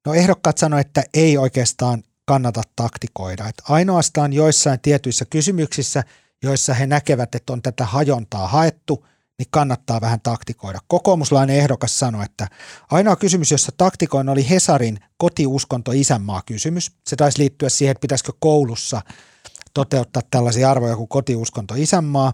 No 0.06 0.14
ehdokkaat 0.14 0.58
sanoivat, 0.58 0.86
että 0.86 1.04
ei 1.14 1.38
oikeastaan 1.38 2.02
kannata 2.24 2.62
taktikoida, 2.76 3.48
että 3.48 3.62
ainoastaan 3.68 4.32
joissain 4.32 4.80
tietyissä 4.80 5.24
kysymyksissä, 5.24 6.04
joissa 6.42 6.74
he 6.74 6.86
näkevät, 6.86 7.34
että 7.34 7.52
on 7.52 7.62
tätä 7.62 7.84
hajontaa 7.84 8.48
haettu– 8.48 9.04
niin 9.38 9.48
kannattaa 9.50 10.00
vähän 10.00 10.20
taktikoida. 10.20 10.78
Kokoomuslainen 10.88 11.56
ehdokas 11.56 11.98
sanoi, 11.98 12.24
että 12.24 12.48
ainoa 12.90 13.16
kysymys, 13.16 13.50
jossa 13.50 13.72
taktikoin 13.76 14.28
oli 14.28 14.50
Hesarin 14.50 14.98
kotiuskonto 15.16 15.92
isänmaa 15.92 16.42
kysymys. 16.46 16.92
Se 17.06 17.16
taisi 17.16 17.38
liittyä 17.38 17.68
siihen, 17.68 17.90
että 17.90 18.00
pitäisikö 18.00 18.32
koulussa 18.38 19.02
toteuttaa 19.74 20.22
tällaisia 20.30 20.70
arvoja 20.70 20.96
kuin 20.96 21.08
kotiuskonto 21.08 21.74
isänmaa. 21.74 22.32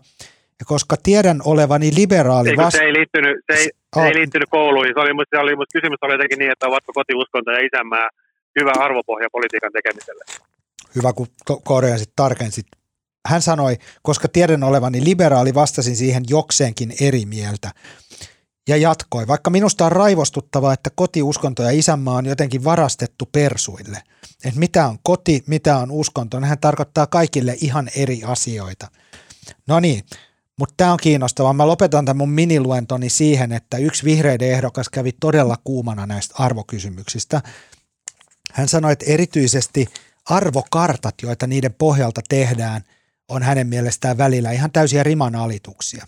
Ja 0.62 0.66
koska 0.74 0.96
tiedän 1.02 1.40
olevani 1.44 1.90
liberaali 2.00 2.56
vasta- 2.56 2.78
se 2.78 2.84
ei 2.84 2.92
liittynyt, 2.92 3.36
se 3.46 3.58
ei, 3.58 3.68
se 3.94 4.02
ei 4.08 4.14
liittynyt 4.14 4.50
kouluihin. 4.50 4.94
Se 4.96 5.00
oli, 5.00 5.24
se 5.30 5.38
oli, 5.38 5.56
mutta 5.56 5.72
kysymys 5.78 5.98
oli 6.02 6.14
jotenkin 6.14 6.38
niin, 6.38 6.52
että 6.52 6.66
ovatko 6.66 6.92
kotiuskonto 6.92 7.50
ja 7.50 7.66
isänmaa 7.66 8.08
hyvä 8.60 8.72
arvopohja 8.84 9.28
politiikan 9.32 9.72
tekemiselle. 9.72 10.24
Hyvä, 10.96 11.12
kun 11.12 11.26
korjasit, 11.64 12.12
tarkensit 12.16 12.66
hän 13.28 13.42
sanoi, 13.42 13.76
koska 14.02 14.28
tiedän 14.28 14.64
olevani 14.64 15.04
liberaali, 15.04 15.54
vastasin 15.54 15.96
siihen 15.96 16.22
jokseenkin 16.28 16.94
eri 17.00 17.26
mieltä. 17.26 17.70
Ja 18.68 18.76
jatkoi, 18.76 19.26
vaikka 19.26 19.50
minusta 19.50 19.86
on 19.86 19.92
raivostuttavaa, 19.92 20.72
että 20.72 20.90
kotiuskonto 20.94 21.62
ja 21.62 21.70
isänmaa 21.70 22.16
on 22.16 22.26
jotenkin 22.26 22.64
varastettu 22.64 23.28
persuille. 23.32 23.98
Että 24.44 24.60
mitä 24.60 24.86
on 24.86 24.98
koti, 25.02 25.44
mitä 25.46 25.76
on 25.76 25.90
uskonto, 25.90 26.40
hän 26.40 26.58
tarkoittaa 26.58 27.06
kaikille 27.06 27.56
ihan 27.60 27.88
eri 27.96 28.20
asioita. 28.24 28.88
No 29.68 29.80
niin, 29.80 30.04
mutta 30.58 30.74
tämä 30.76 30.92
on 30.92 30.98
kiinnostavaa. 31.02 31.52
Mä 31.52 31.66
lopetan 31.66 32.04
tämän 32.04 32.16
mun 32.16 32.30
miniluentoni 32.30 33.10
siihen, 33.10 33.52
että 33.52 33.76
yksi 33.76 34.04
vihreiden 34.04 34.50
ehdokas 34.50 34.88
kävi 34.88 35.12
todella 35.20 35.56
kuumana 35.64 36.06
näistä 36.06 36.34
arvokysymyksistä. 36.38 37.42
Hän 38.52 38.68
sanoi, 38.68 38.92
että 38.92 39.04
erityisesti 39.08 39.86
arvokartat, 40.24 41.14
joita 41.22 41.46
niiden 41.46 41.74
pohjalta 41.78 42.20
tehdään– 42.28 42.84
on 43.32 43.42
hänen 43.42 43.66
mielestään 43.66 44.18
välillä 44.18 44.52
ihan 44.52 44.72
täysiä 44.72 45.02
rimanalituksia. 45.02 46.06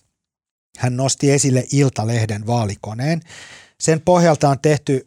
Hän 0.78 0.96
nosti 0.96 1.32
esille 1.32 1.66
Iltalehden 1.72 2.46
vaalikoneen. 2.46 3.20
Sen 3.80 4.00
pohjalta 4.00 4.48
on 4.48 4.58
tehty 4.62 5.06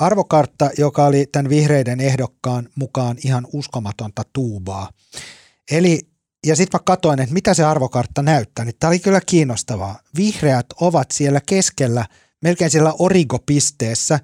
arvokartta, 0.00 0.70
joka 0.78 1.04
oli 1.04 1.26
tämän 1.32 1.50
vihreiden 1.50 2.00
ehdokkaan 2.00 2.68
mukaan 2.74 3.16
ihan 3.24 3.46
uskomatonta 3.52 4.22
tuubaa. 4.32 4.90
Eli, 5.70 6.00
ja 6.44 6.56
sitten 6.56 6.78
mä 6.78 6.82
katsoin, 6.84 7.20
että 7.20 7.34
mitä 7.34 7.54
se 7.54 7.64
arvokartta 7.64 8.22
näyttää, 8.22 8.64
niin 8.64 8.74
tämä 8.80 8.88
oli 8.88 8.98
kyllä 8.98 9.20
kiinnostavaa. 9.26 10.00
Vihreät 10.16 10.66
ovat 10.80 11.10
siellä 11.10 11.40
keskellä, 11.46 12.06
melkein 12.42 12.70
siellä 12.70 12.94
origopisteessä, 12.98 14.20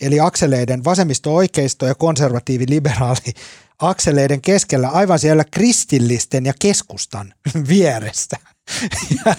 eli 0.00 0.20
akseleiden 0.20 0.84
vasemmisto-oikeisto 0.84 1.86
ja 1.86 1.94
konservatiivi-liberaali 1.94 3.32
akseleiden 3.78 4.40
keskellä 4.40 4.88
aivan 4.88 5.18
siellä 5.18 5.44
kristillisten 5.50 6.46
ja 6.46 6.52
keskustan 6.58 7.34
vierestä. 7.68 8.36
Ja 9.26 9.34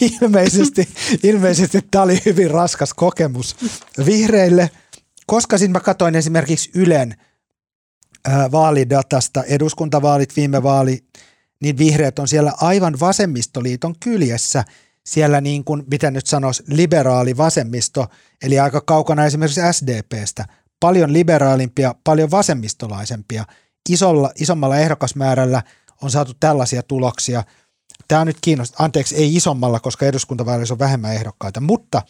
ilmeisesti, 0.00 0.88
ilmeisesti 1.22 1.80
tämä 1.90 2.04
oli 2.04 2.22
hyvin 2.26 2.50
raskas 2.50 2.94
kokemus 2.94 3.56
vihreille, 4.06 4.70
koska 5.26 5.58
sitten 5.58 5.72
mä 5.72 5.80
katsoin 5.80 6.14
esimerkiksi 6.14 6.70
Ylen 6.74 7.14
vaalidatasta, 8.52 9.42
eduskuntavaalit, 9.44 10.36
viime 10.36 10.62
vaali, 10.62 11.04
niin 11.62 11.78
vihreät 11.78 12.18
on 12.18 12.28
siellä 12.28 12.52
aivan 12.60 13.00
vasemmistoliiton 13.00 13.94
kyljessä, 14.00 14.64
siellä 15.06 15.40
niin 15.40 15.64
kuin, 15.64 15.84
mitä 15.90 16.10
nyt 16.10 16.26
sanoisi, 16.26 16.62
liberaali 16.66 17.36
vasemmisto, 17.36 18.06
eli 18.42 18.58
aika 18.58 18.80
kaukana 18.80 19.24
esimerkiksi 19.24 19.60
SDPstä, 19.72 20.44
paljon 20.80 21.12
liberaalimpia, 21.12 21.94
paljon 22.04 22.30
vasemmistolaisempia– 22.30 23.44
isolla, 23.88 24.30
isommalla 24.34 24.78
ehdokasmäärällä 24.78 25.62
on 26.02 26.10
saatu 26.10 26.32
tällaisia 26.40 26.82
tuloksia. 26.82 27.44
Tämä 28.08 28.20
on 28.20 28.26
nyt 28.26 28.38
kiinnostavaa, 28.40 28.84
anteeksi, 28.84 29.16
ei 29.16 29.36
isommalla, 29.36 29.80
koska 29.80 30.06
eduskuntavaaleissa 30.06 30.74
on 30.74 30.78
vähemmän 30.78 31.14
ehdokkaita, 31.14 31.60
mutta 31.60 32.02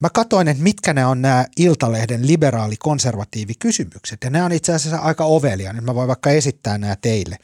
mä 0.00 0.10
katsoin, 0.10 0.48
että 0.48 0.62
mitkä 0.62 0.92
ne 0.92 1.06
on 1.06 1.22
nämä 1.22 1.46
Iltalehden 1.56 2.26
liberaali-konservatiivikysymykset, 2.26 4.24
ja 4.24 4.30
nämä 4.30 4.44
on 4.44 4.52
itse 4.52 4.74
asiassa 4.74 4.98
aika 4.98 5.24
ovelia, 5.24 5.72
nyt 5.72 5.84
mä 5.84 5.94
voin 5.94 6.08
vaikka 6.08 6.30
esittää 6.30 6.78
nämä 6.78 6.96
teille. 6.96 7.36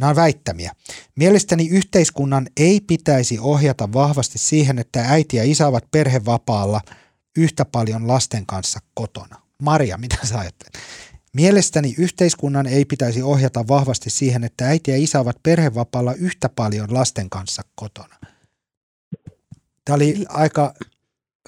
Nämä 0.00 0.10
on 0.10 0.16
väittämiä. 0.16 0.72
Mielestäni 1.16 1.68
yhteiskunnan 1.68 2.46
ei 2.56 2.80
pitäisi 2.80 3.38
ohjata 3.38 3.92
vahvasti 3.92 4.38
siihen, 4.38 4.78
että 4.78 5.04
äiti 5.08 5.36
ja 5.36 5.44
isä 5.44 5.66
ovat 5.66 5.84
perhevapaalla 5.90 6.80
yhtä 7.36 7.64
paljon 7.64 8.08
lasten 8.08 8.46
kanssa 8.46 8.80
kotona. 8.94 9.36
Maria, 9.62 9.98
mitä 9.98 10.16
sä 10.22 10.38
ajattelet? 10.38 10.78
Mielestäni 11.32 11.94
yhteiskunnan 11.98 12.66
ei 12.66 12.84
pitäisi 12.84 13.22
ohjata 13.22 13.68
vahvasti 13.68 14.10
siihen, 14.10 14.44
että 14.44 14.66
äiti 14.66 14.90
ja 14.90 14.96
isä 14.96 15.20
ovat 15.20 15.36
perhevapaalla 15.42 16.14
yhtä 16.14 16.48
paljon 16.48 16.94
lasten 16.94 17.30
kanssa 17.30 17.62
kotona. 17.74 18.16
Tämä 19.84 19.96
oli 19.96 20.12
niin. 20.12 20.30
aika 20.30 20.74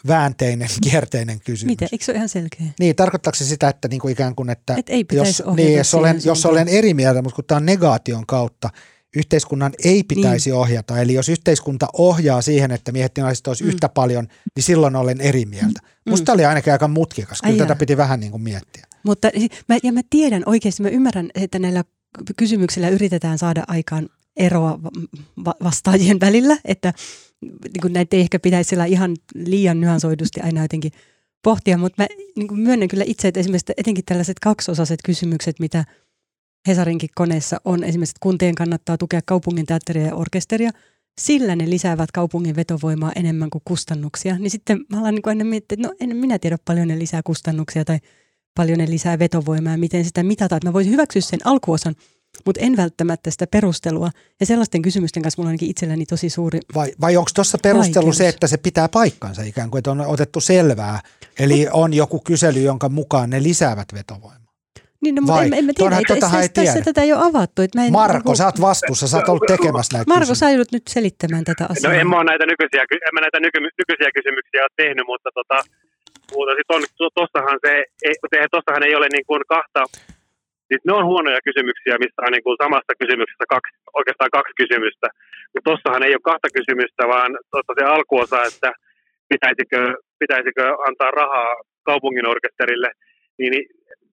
väänteinen, 0.07 0.69
kierteinen 0.91 1.41
kysymys. 1.41 1.71
Miten? 1.73 1.89
Eikö 1.93 2.05
se 2.05 2.13
ole 2.13 2.17
ihan 2.17 2.29
selkeä? 2.29 2.67
Niin, 2.79 2.97
tarkoittaako 2.97 3.37
se 3.37 3.45
sitä, 3.45 3.69
että 3.69 3.89
niinku 3.89 4.09
ikään 4.09 4.35
kuin, 4.35 4.51
että 4.51 4.75
Et 4.79 4.89
ei 4.89 5.05
jos, 5.13 5.43
niin, 5.57 5.77
jos, 5.77 5.95
olen, 5.95 6.21
jos 6.25 6.47
olen 6.47 6.69
eri 6.69 6.95
mieltä, 6.95 7.23
mutta 7.23 7.37
kun 7.37 7.45
tämä 7.45 7.57
on 7.57 7.67
negaation 7.67 8.27
kautta, 8.27 8.71
yhteiskunnan 9.17 9.73
ei 9.85 10.03
pitäisi 10.03 10.51
niin. 10.51 10.57
ohjata. 10.57 11.01
Eli 11.01 11.15
jos 11.15 11.29
yhteiskunta 11.29 11.89
ohjaa 11.99 12.43
siihen, 12.43 12.71
että 12.71 12.93
miehet 12.93 13.19
ja 13.19 13.25
naiset 13.25 13.47
olisi 13.47 13.65
mm. 13.65 13.71
yhtä 13.71 13.89
paljon, 13.89 14.29
niin 14.57 14.65
silloin 14.65 14.97
olen 14.97 15.21
eri 15.21 15.45
mieltä. 15.45 15.81
Mm. 15.83 16.11
Musta 16.11 16.33
oli 16.33 16.45
ainakin 16.45 16.73
aika 16.73 16.89
mutkikas. 16.89 17.41
Kyllä 17.41 17.53
Ai 17.53 17.59
tätä 17.59 17.73
jaa. 17.73 17.79
piti 17.79 17.97
vähän 17.97 18.21
niin 18.21 18.31
kuin 18.33 18.43
miettiä. 18.43 18.87
Mutta 19.03 19.31
mä, 19.69 19.79
ja 19.83 19.93
mä 19.93 20.01
tiedän 20.11 20.43
oikeasti, 20.47 20.83
mä 20.83 20.89
ymmärrän, 20.89 21.31
että 21.35 21.59
näillä 21.59 21.85
kysymyksillä 22.37 22.89
yritetään 22.89 23.39
saada 23.39 23.65
aikaan 23.69 24.09
eroa 24.37 24.79
vastaajien 25.63 26.21
välillä, 26.21 26.57
että 26.65 26.93
niin 27.43 27.81
kuin 27.83 27.93
näitä 27.93 28.17
ei 28.17 28.21
ehkä 28.21 28.39
pitäisi 28.39 28.69
sillä 28.69 28.85
ihan 28.85 29.17
liian 29.35 29.81
nyansoidusti 29.81 30.41
aina 30.41 30.63
jotenkin 30.63 30.93
pohtia, 31.45 31.79
mutta 31.79 32.03
mä 32.03 32.07
niin 32.37 32.49
kuin 32.49 32.61
myönnän 32.61 32.89
kyllä 32.89 33.05
itse, 33.07 33.29
että 33.29 33.41
esimerkiksi 33.41 33.73
etenkin 33.77 34.05
tällaiset 34.05 34.39
kaksosaiset 34.39 35.01
kysymykset, 35.05 35.61
mitä 35.61 35.85
Hesarinkin 36.69 37.09
koneessa 37.15 37.61
on 37.65 37.85
esimerkiksi, 37.85 38.13
että 38.13 38.23
kuntien 38.23 38.55
kannattaa 38.55 38.99
tukea 38.99 39.21
kaupungin 39.27 39.67
teatteria 39.67 40.07
ja 40.07 40.15
orkesteria, 40.15 40.71
sillä 41.21 41.57
ne 41.57 41.71
lisäävät 41.71 42.13
kaupungin 42.13 42.57
vetovoimaa 42.57 43.13
enemmän 43.17 43.51
kuin 43.51 43.63
kustannuksia. 43.65 44.39
Niin 44.39 44.51
sitten 44.51 44.85
mä 44.89 45.01
alan 45.01 45.15
niin 45.15 45.23
aina 45.25 45.45
miettiä, 45.45 45.75
että 45.75 45.89
no 45.89 45.95
en 46.01 46.17
minä 46.17 46.39
tiedä 46.39 46.59
paljon 46.65 46.89
ne 46.89 46.99
lisää 46.99 47.21
kustannuksia 47.25 47.85
tai 47.85 47.99
paljon 48.55 48.79
ne 48.79 48.91
lisää 48.91 49.19
vetovoimaa 49.19 49.73
ja 49.73 49.79
miten 49.79 50.05
sitä 50.05 50.23
mitataan. 50.23 50.57
Että 50.57 50.69
mä 50.69 50.73
voisin 50.73 50.93
hyväksyä 50.93 51.23
sen 51.23 51.41
alkuosan, 51.45 51.95
mutta 52.47 52.61
en 52.61 52.77
välttämättä 52.77 53.31
sitä 53.31 53.47
perustelua. 53.47 54.11
Ja 54.41 54.47
sellaisten 54.47 54.83
kysymysten 54.83 55.23
kanssa 55.23 55.41
mulla 55.41 55.49
on 55.49 55.51
ainakin 55.51 55.71
itselläni 55.71 56.07
tosi 56.07 56.31
suuri 56.31 56.61
Vai, 56.75 56.93
vai 57.01 57.17
onko 57.17 57.31
tuossa 57.35 57.59
perustelu 57.63 58.05
vaikeus. 58.05 58.19
se, 58.19 58.29
että 58.29 58.47
se 58.47 58.57
pitää 58.57 58.89
paikkansa 58.89 59.43
ikään 59.43 59.71
kuin, 59.71 59.79
että 59.79 59.91
on 59.91 60.01
otettu 60.01 60.41
selvää? 60.41 61.01
Eli 61.39 61.67
on 61.73 61.95
joku 61.95 62.21
kysely, 62.21 62.61
jonka 62.61 62.89
mukaan 62.89 63.31
ne 63.31 63.43
lisäävät 63.43 63.89
vetovoimaa. 63.95 64.43
Niin, 65.03 65.15
no, 65.15 65.23
mutta 65.23 65.43
en, 65.43 65.55
en 65.55 65.65
mä 65.65 65.73
tiedä, 65.77 65.97
että 65.97 66.15
tota 66.15 66.41
ei 66.41 66.49
tässä 66.49 66.81
tätä 66.81 67.03
ei 67.03 67.13
ole 67.13 67.25
avattu. 67.31 67.63
Että 67.63 67.79
mä 67.79 67.87
en, 67.87 67.93
Marko, 67.93 68.31
niin, 68.31 68.37
sä 68.37 68.47
oot 68.47 68.61
vastuussa, 68.61 69.09
sä 69.09 69.17
oot 69.17 69.29
ollut 69.29 69.51
tekemässä 69.55 69.97
näitä 69.97 70.15
Marko, 70.15 70.35
sä 70.35 70.51
joudut 70.51 70.73
nyt 70.73 70.83
selittämään 70.89 71.45
tätä 71.45 71.67
asiaa. 71.71 71.93
No 71.93 71.99
en 72.01 72.09
mä, 72.09 72.25
näitä 72.25 72.47
nykyisiä, 72.47 72.83
en 73.09 73.15
mä 73.17 73.21
näitä 73.21 73.41
nyky, 73.41 73.59
nykyisiä 73.81 74.11
kysymyksiä 74.19 74.63
ole 74.63 74.75
tehnyt, 74.83 75.07
mutta 75.13 75.31
tota, 75.39 75.59
mutta 76.37 76.53
sit 76.59 76.71
on, 76.75 76.83
tossahan, 77.19 77.59
se, 77.67 77.73
ei, 78.07 78.15
tossahan 78.57 78.83
ei 78.83 78.95
ole 78.95 79.09
niin 79.13 79.27
kuin 79.27 79.43
kahta, 79.55 79.83
siis 80.73 80.87
ne 80.87 80.93
on 80.99 81.11
huonoja 81.13 81.47
kysymyksiä, 81.49 82.03
missä 82.05 82.21
on 82.27 82.33
niin 82.35 82.47
kuin 82.47 82.61
samassa 82.65 82.93
kysymyksessä 83.03 83.47
kaksi, 83.55 83.73
oikeastaan 83.99 84.35
kaksi 84.39 84.55
kysymystä. 84.63 85.07
Mutta 85.53 85.69
tossahan 85.71 86.05
ei 86.07 86.15
ole 86.17 86.29
kahta 86.31 86.49
kysymystä, 86.59 87.03
vaan 87.15 87.31
tuossa 87.51 87.73
se 87.79 87.85
alkuosa, 87.95 88.39
että 88.51 88.71
pitäisikö, 89.33 89.81
pitäisikö 90.23 90.65
antaa 90.89 91.11
rahaa 91.21 91.53
kaupungin 91.89 92.31
orkesterille, 92.35 92.91
niin, 93.39 93.51
niin 93.55 93.67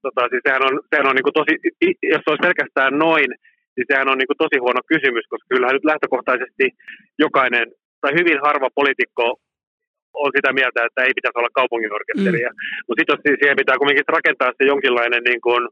tota, 0.04 0.22
siis 0.32 0.44
sehän 0.48 0.64
on, 0.68 0.74
sehän 0.90 1.10
on 1.10 1.16
niin 1.16 1.28
kuin 1.28 1.38
tosi, 1.40 1.54
jos 2.14 2.22
se 2.24 2.30
olisi 2.32 2.48
pelkästään 2.48 2.94
noin, 3.06 3.30
niin 3.76 3.88
sehän 3.92 4.12
on 4.12 4.18
niin 4.18 4.30
kuin 4.32 4.44
tosi 4.44 4.58
huono 4.64 4.82
kysymys, 4.94 5.26
koska 5.32 5.52
kyllähän 5.52 5.76
nyt 5.76 5.90
lähtökohtaisesti 5.92 6.66
jokainen 7.26 7.68
tai 8.02 8.12
hyvin 8.20 8.40
harva 8.48 8.70
poliitikko 8.80 9.26
on 10.24 10.32
sitä 10.36 10.52
mieltä, 10.60 10.80
että 10.86 11.02
ei 11.04 11.18
pitäisi 11.18 11.40
olla 11.40 11.58
kaupunginorkesteria. 11.60 12.50
Mm. 12.52 12.58
Mutta 12.86 13.00
sitten 13.00 13.38
siihen 13.40 13.62
pitää 13.62 13.78
kuitenkin 13.82 14.14
rakentaa 14.18 14.52
se 14.58 14.64
jonkinlainen, 14.74 15.24
niin 15.30 15.42
kuin, 15.48 15.64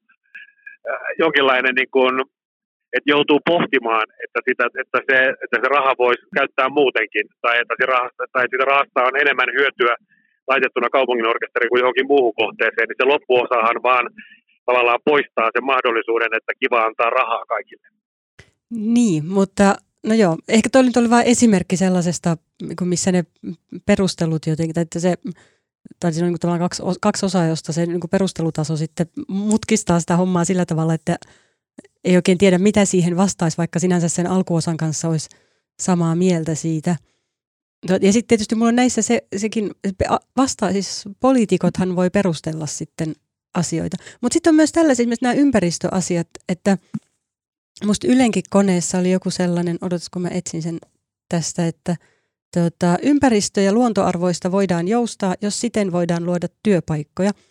jonkinlainen 1.23 1.75
niin 1.75 1.91
kuin, 1.91 2.13
että 2.95 3.11
joutuu 3.15 3.39
pohtimaan, 3.51 4.07
että, 4.23 4.39
sitä, 4.47 4.65
että, 4.81 4.99
se, 5.09 5.17
että 5.43 5.57
se 5.63 5.67
raha 5.77 5.93
voisi 6.03 6.25
käyttää 6.37 6.69
muutenkin, 6.69 7.25
tai 7.41 7.55
että, 7.61 7.75
se 7.79 7.85
rahasta, 7.85 8.23
tai 8.33 8.45
sitä 8.51 8.65
rahasta 8.73 9.07
on 9.07 9.21
enemmän 9.23 9.49
hyötyä 9.57 9.95
laitettuna 10.51 10.89
kaupungin 10.89 11.31
orkesteriin 11.33 11.69
kuin 11.69 11.79
johonkin 11.83 12.07
muuhun 12.07 12.35
kohteeseen, 12.41 12.87
niin 12.87 13.01
se 13.01 13.05
loppuosahan 13.13 13.83
vaan 13.83 14.05
tavallaan 14.65 14.99
poistaa 15.05 15.49
sen 15.53 15.65
mahdollisuuden, 15.65 16.31
että 16.37 16.51
kiva 16.61 16.79
antaa 16.83 17.09
rahaa 17.09 17.45
kaikille. 17.45 17.87
Niin, 18.69 19.25
mutta 19.25 19.75
no 20.07 20.13
joo, 20.15 20.37
ehkä 20.47 20.69
toi 20.71 20.83
oli 20.97 21.09
vain 21.09 21.27
esimerkki 21.27 21.77
sellaisesta, 21.77 22.37
missä 22.81 23.11
ne 23.11 23.23
perustelut 23.85 24.45
jotenkin, 24.47 24.79
että 24.79 24.99
se, 24.99 25.13
tai 25.99 26.13
siinä 26.13 26.25
on 26.25 26.31
niin 26.31 26.39
tavallaan 26.39 26.69
kaksi, 26.69 26.83
kaksi 27.01 27.25
osaa, 27.25 27.45
josta 27.45 27.73
se 27.73 27.85
niin 27.85 27.99
perustelutaso 28.11 28.77
sitten 28.77 29.07
mutkistaa 29.27 29.99
sitä 29.99 30.17
hommaa 30.17 30.45
sillä 30.45 30.65
tavalla, 30.65 30.93
että 30.93 31.17
ei 32.03 32.15
oikein 32.15 32.37
tiedä, 32.37 32.57
mitä 32.57 32.85
siihen 32.85 33.17
vastaisi, 33.17 33.57
vaikka 33.57 33.79
sinänsä 33.79 34.09
sen 34.09 34.27
alkuosan 34.27 34.77
kanssa 34.77 35.07
olisi 35.07 35.29
samaa 35.81 36.15
mieltä 36.15 36.55
siitä. 36.55 36.95
Ja 38.01 38.13
sitten 38.13 38.27
tietysti 38.27 38.55
mulla 38.55 38.69
on 38.69 38.75
näissä 38.75 39.01
se, 39.01 39.27
sekin, 39.37 39.71
vasta, 40.37 40.71
siis 40.71 41.03
poliitikothan 41.19 41.95
voi 41.95 42.09
perustella 42.09 42.65
sitten 42.65 43.15
asioita. 43.53 43.97
Mutta 44.21 44.33
sitten 44.33 44.51
on 44.51 44.55
myös 44.55 44.71
tällaisia, 44.71 45.03
esimerkiksi 45.03 45.23
nämä 45.23 45.33
ympäristöasiat, 45.33 46.27
että 46.49 46.77
musta 47.85 48.07
Ylenkin 48.07 48.43
koneessa 48.49 48.97
oli 48.97 49.11
joku 49.11 49.29
sellainen, 49.29 49.77
odotas 49.81 50.09
kun 50.09 50.21
mä 50.21 50.29
etsin 50.29 50.61
sen 50.61 50.77
tästä, 51.29 51.67
että 51.67 51.95
tota, 52.53 52.97
ympäristö- 53.01 53.61
ja 53.61 53.73
luontoarvoista 53.73 54.51
voidaan 54.51 54.87
joustaa, 54.87 55.35
jos 55.41 55.61
siten 55.61 55.91
voidaan 55.91 56.25
luoda 56.25 56.47
työpaikkoja– 56.63 57.31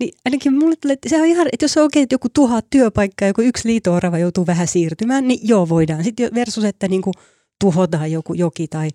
niin 0.00 0.12
ainakin 0.24 0.54
mulle 0.54 0.76
tulee, 0.76 0.94
että 0.94 1.08
se 1.08 1.20
on 1.20 1.26
ihan, 1.26 1.48
että 1.52 1.64
jos 1.64 1.76
on 1.76 1.82
oikein, 1.82 2.02
että 2.02 2.14
joku 2.14 2.28
tuhat 2.28 2.66
työpaikkaa, 2.70 3.28
joku 3.28 3.42
yksi 3.42 3.68
liitoorava 3.68 4.18
joutuu 4.18 4.46
vähän 4.46 4.66
siirtymään, 4.66 5.28
niin 5.28 5.40
joo 5.42 5.68
voidaan. 5.68 6.04
Sitten 6.04 6.34
versus, 6.34 6.64
että 6.64 6.88
niin 6.88 7.02
kuin 7.02 7.14
tuhotaan 7.60 8.12
joku 8.12 8.34
joki 8.34 8.68
tai 8.68 8.88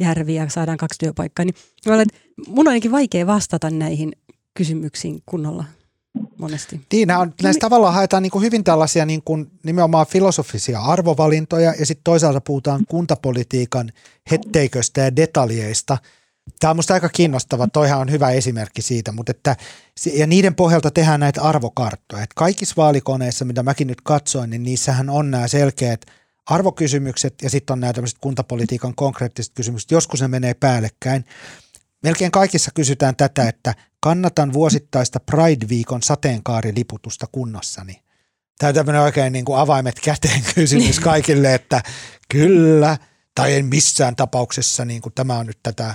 järvi 0.00 0.34
ja 0.34 0.48
saadaan 0.48 0.78
kaksi 0.78 0.98
työpaikkaa, 0.98 1.44
niin 1.44 1.54
mun 2.46 2.66
on 2.66 2.68
ainakin 2.68 2.92
vaikea 2.92 3.26
vastata 3.26 3.70
näihin 3.70 4.12
kysymyksiin 4.54 5.22
kunnolla 5.26 5.64
monesti. 6.38 6.80
Niin, 6.92 7.10
on, 7.10 7.34
näistä 7.42 7.60
tavallaan 7.60 7.94
haetaan 7.94 8.22
niin 8.22 8.30
kuin 8.30 8.44
hyvin 8.44 8.64
tällaisia 8.64 9.06
niin 9.06 9.22
kuin 9.24 9.50
nimenomaan 9.62 10.06
filosofisia 10.06 10.80
arvovalintoja 10.80 11.74
ja 11.78 11.86
sitten 11.86 12.04
toisaalta 12.04 12.40
puhutaan 12.40 12.84
kuntapolitiikan 12.88 13.92
hetteiköstä 14.30 15.00
ja 15.00 15.16
detaljeista– 15.16 15.98
Tämä 16.60 16.70
on 16.70 16.76
minusta 16.76 16.94
aika 16.94 17.08
kiinnostava, 17.08 17.68
toihan 17.72 18.00
on 18.00 18.10
hyvä 18.10 18.30
esimerkki 18.30 18.82
siitä, 18.82 19.12
mutta 19.12 19.30
että, 19.30 19.56
ja 20.14 20.26
niiden 20.26 20.54
pohjalta 20.54 20.90
tehdään 20.90 21.20
näitä 21.20 21.42
arvokarttoja. 21.42 22.22
Että 22.22 22.34
kaikissa 22.36 22.74
vaalikoneissa, 22.76 23.44
mitä 23.44 23.62
mäkin 23.62 23.86
nyt 23.86 24.00
katsoin, 24.00 24.50
niin 24.50 24.62
niissähän 24.62 25.10
on 25.10 25.30
nämä 25.30 25.48
selkeät 25.48 26.06
arvokysymykset 26.46 27.34
ja 27.42 27.50
sitten 27.50 27.72
on 27.74 27.80
nämä 27.80 27.92
tämmöiset 27.92 28.18
kuntapolitiikan 28.20 28.94
konkreettiset 28.94 29.52
kysymykset. 29.54 29.90
Joskus 29.90 30.20
ne 30.20 30.28
menee 30.28 30.54
päällekkäin. 30.54 31.24
Melkein 32.02 32.30
kaikissa 32.30 32.70
kysytään 32.74 33.16
tätä, 33.16 33.48
että 33.48 33.74
kannatan 34.08 34.52
vuosittaista 34.52 35.20
Pride-viikon 35.20 36.02
sateenkaariliputusta 36.02 37.26
kunnassani. 37.32 38.02
Tämä 38.58 38.68
on 38.68 38.74
tämmöinen 38.74 39.02
oikein 39.02 39.32
niin 39.32 39.44
kuin 39.44 39.58
avaimet 39.58 40.00
käteen 40.00 40.42
kysymys 40.54 41.00
kaikille, 41.00 41.54
että 41.54 41.82
kyllä 42.28 42.96
tai 43.34 43.54
en 43.54 43.66
missään 43.66 44.16
tapauksessa 44.16 44.84
niin 44.84 45.02
kuin 45.02 45.12
tämä 45.14 45.38
on 45.38 45.46
nyt 45.46 45.58
tätä 45.62 45.94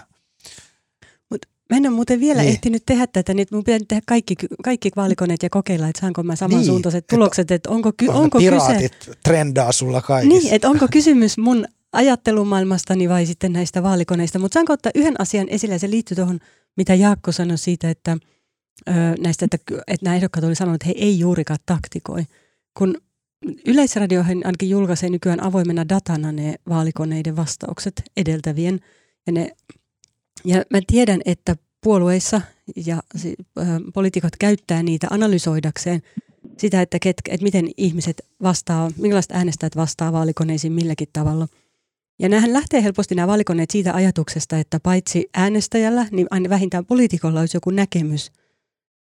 Mä 1.69 1.77
en 1.77 1.87
ole 1.87 1.95
muuten 1.95 2.19
vielä 2.19 2.41
niin. 2.41 2.53
ehtinyt 2.53 2.83
tehdä 2.85 3.07
tätä, 3.07 3.33
niin 3.33 3.47
mun 3.51 3.63
pitää 3.63 3.79
tehdä 3.87 4.01
kaikki, 4.07 4.35
kaikki 4.63 4.91
vaalikoneet 4.95 5.43
ja 5.43 5.49
kokeilla, 5.49 5.87
että 5.87 6.01
saanko 6.01 6.23
mä 6.23 6.35
samansuuntaiset 6.35 7.03
niin. 7.03 7.17
tulokset, 7.17 7.51
että 7.51 7.69
onko, 7.69 7.91
ky- 7.97 8.07
onko 8.07 8.39
kyse... 8.39 8.89
trendaa 9.23 9.71
sulla 9.71 10.01
kaikissa. 10.01 10.39
Niin, 10.39 10.53
että 10.53 10.69
onko 10.69 10.87
kysymys 10.91 11.37
mun 11.37 11.67
ajattelumaailmastani 11.93 13.09
vai 13.09 13.25
sitten 13.25 13.53
näistä 13.53 13.83
vaalikoneista. 13.83 14.39
Mutta 14.39 14.53
saanko 14.53 14.73
ottaa 14.73 14.91
yhden 14.95 15.21
asian 15.21 15.49
esille, 15.49 15.75
ja 15.75 15.79
se 15.79 15.89
liittyy 15.89 16.15
tuohon, 16.15 16.39
mitä 16.77 16.95
Jaakko 16.95 17.31
sanoi 17.31 17.57
siitä, 17.57 17.89
että 17.89 18.17
ö, 18.87 18.91
näistä, 19.19 19.45
että, 19.45 19.57
että 19.87 20.03
nämä 20.05 20.15
ehdokkaat 20.15 20.43
oli 20.43 20.55
sanonut, 20.55 20.75
että 20.75 20.87
he 20.87 21.05
ei 21.05 21.19
juurikaan 21.19 21.59
taktikoi. 21.65 22.23
Kun 22.77 22.97
Yleisradiohan 23.65 24.41
ainakin 24.45 24.69
julkaisee 24.69 25.09
nykyään 25.09 25.43
avoimena 25.43 25.89
datana 25.89 26.31
ne 26.31 26.55
vaalikoneiden 26.69 27.35
vastaukset 27.35 28.03
edeltävien, 28.17 28.79
ja 29.27 29.33
ne 29.33 29.51
ja 30.45 30.63
mä 30.69 30.79
tiedän, 30.87 31.21
että 31.25 31.55
puolueissa 31.83 32.41
ja 32.85 33.03
äh, 33.17 33.67
poliitikot 33.93 34.35
käyttää 34.39 34.83
niitä 34.83 35.07
analysoidakseen 35.09 36.01
sitä, 36.57 36.81
että, 36.81 36.99
ketkä, 36.99 37.31
että 37.33 37.43
miten 37.43 37.69
ihmiset 37.77 38.25
vastaa, 38.43 38.91
millaiset 38.97 39.31
äänestäjät 39.31 39.75
vastaa 39.75 40.11
vaalikoneisiin 40.11 40.73
milläkin 40.73 41.07
tavalla. 41.13 41.47
Ja 42.19 42.29
nämähän 42.29 42.53
lähtee 42.53 42.83
helposti 42.83 43.15
nämä 43.15 43.27
vaalikoneet 43.27 43.71
siitä 43.71 43.93
ajatuksesta, 43.93 44.57
että 44.57 44.79
paitsi 44.79 45.29
äänestäjällä, 45.33 46.07
niin 46.11 46.27
aina 46.31 46.49
vähintään 46.49 46.85
poliitikolla 46.85 47.39
olisi 47.39 47.57
joku 47.57 47.69
näkemys 47.69 48.31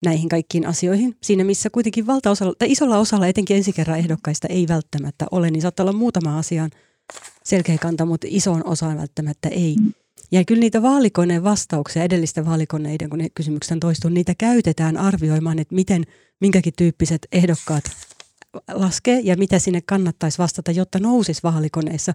näihin 0.05 0.29
kaikkiin 0.29 0.67
asioihin. 0.67 1.17
Siinä 1.23 1.43
missä 1.43 1.69
kuitenkin 1.69 2.07
valtaosalla, 2.07 2.53
tai 2.59 2.71
isolla 2.71 2.97
osalla 2.97 3.27
etenkin 3.27 3.57
ensikerran 3.57 3.99
ehdokkaista 3.99 4.47
ei 4.47 4.67
välttämättä 4.67 5.25
ole, 5.31 5.51
niin 5.51 5.61
saattaa 5.61 5.83
olla 5.83 5.93
muutama 5.93 6.37
asian 6.37 6.71
selkeä 7.43 7.77
kanta, 7.77 8.05
mutta 8.05 8.27
isoon 8.29 8.67
osaan 8.67 8.97
välttämättä 8.97 9.49
ei. 9.49 9.75
Ja 10.31 10.45
kyllä 10.45 10.59
niitä 10.59 10.81
vaalikoneen 10.81 11.43
vastauksia, 11.43 12.03
edellisten 12.03 12.45
vaalikoneiden, 12.45 13.09
kun 13.09 13.19
ne 13.19 13.29
kysymykset 13.29 13.79
toistuu, 13.79 14.09
niitä 14.09 14.35
käytetään 14.37 14.97
arvioimaan, 14.97 15.59
että 15.59 15.75
miten, 15.75 16.03
minkäkin 16.41 16.73
tyyppiset 16.77 17.27
ehdokkaat 17.31 17.83
laskee 18.71 19.19
ja 19.19 19.37
mitä 19.37 19.59
sinne 19.59 19.81
kannattaisi 19.85 20.37
vastata, 20.37 20.71
jotta 20.71 20.99
nousisi 20.99 21.43
vaalikoneissa 21.43 22.13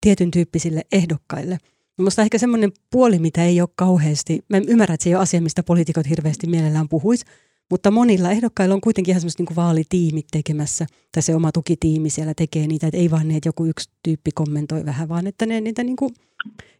tietyn 0.00 0.30
tyyppisille 0.30 0.82
ehdokkaille. 0.92 1.58
Minusta 1.98 2.22
ehkä 2.22 2.38
semmoinen 2.38 2.72
puoli, 2.90 3.18
mitä 3.18 3.44
ei 3.44 3.60
ole 3.60 3.68
kauheasti, 3.76 4.44
mä 4.48 4.56
ymmärrän, 4.68 4.94
että 4.94 5.04
se 5.04 5.10
ei 5.10 5.14
ole 5.14 5.22
asia, 5.22 5.40
mistä 5.40 5.62
poliitikot 5.62 6.08
hirveästi 6.08 6.46
mielellään 6.46 6.88
puhuisi, 6.88 7.24
mutta 7.70 7.90
monilla 7.90 8.30
ehdokkailla 8.30 8.74
on 8.74 8.80
kuitenkin 8.80 9.12
ihan 9.12 9.20
semmoista 9.20 9.42
niin 9.42 9.56
vaalitiimit 9.56 10.26
tekemässä, 10.30 10.86
tai 11.12 11.22
se 11.22 11.34
oma 11.34 11.52
tukitiimi 11.52 12.10
siellä 12.10 12.34
tekee 12.34 12.66
niitä, 12.66 12.86
että 12.86 12.98
ei 12.98 13.10
vaan 13.10 13.28
ne, 13.28 13.36
että 13.36 13.48
joku 13.48 13.64
yksi 13.64 13.90
tyyppi 14.02 14.30
kommentoi 14.34 14.84
vähän, 14.84 15.08
vaan 15.08 15.26
että 15.26 15.46
ne 15.46 15.60
niitä 15.60 15.84
niin 15.84 15.96
kuin 15.96 16.14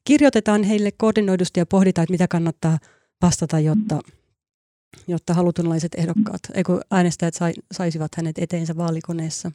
kirjoitetaan 0.04 0.62
heille 0.62 0.90
koordinoidusti 0.92 1.60
ja 1.60 1.66
pohditaan, 1.66 2.02
että 2.02 2.12
mitä 2.12 2.28
kannattaa 2.28 2.78
vastata, 3.22 3.60
jotta, 3.60 4.00
jotta 5.08 5.34
halutunlaiset 5.34 5.94
ehdokkaat, 5.94 6.40
eikö 6.54 6.80
äänestäjät 6.90 7.34
sai, 7.34 7.52
saisivat 7.72 8.10
hänet 8.16 8.38
eteensä 8.38 8.76
vaalikoneessa. 8.76 9.50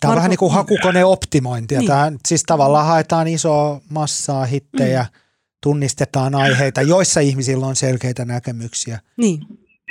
Tämä 0.00 0.12
on 0.12 0.16
vähän 0.16 0.30
niin 0.30 0.38
kuin 0.38 0.52
hakukoneoptimointia. 0.52 1.78
Niin. 1.78 1.88
Tämä, 1.88 2.12
siis 2.26 2.42
tavallaan 2.42 2.86
haetaan 2.86 3.28
isoa 3.28 3.80
massaa 3.90 4.44
hittejä, 4.44 5.02
mm. 5.02 5.20
tunnistetaan 5.62 6.34
aiheita, 6.34 6.82
joissa 6.82 7.20
ihmisillä 7.20 7.66
on 7.66 7.76
selkeitä 7.76 8.24
näkemyksiä. 8.24 8.98
Niin. 9.16 9.40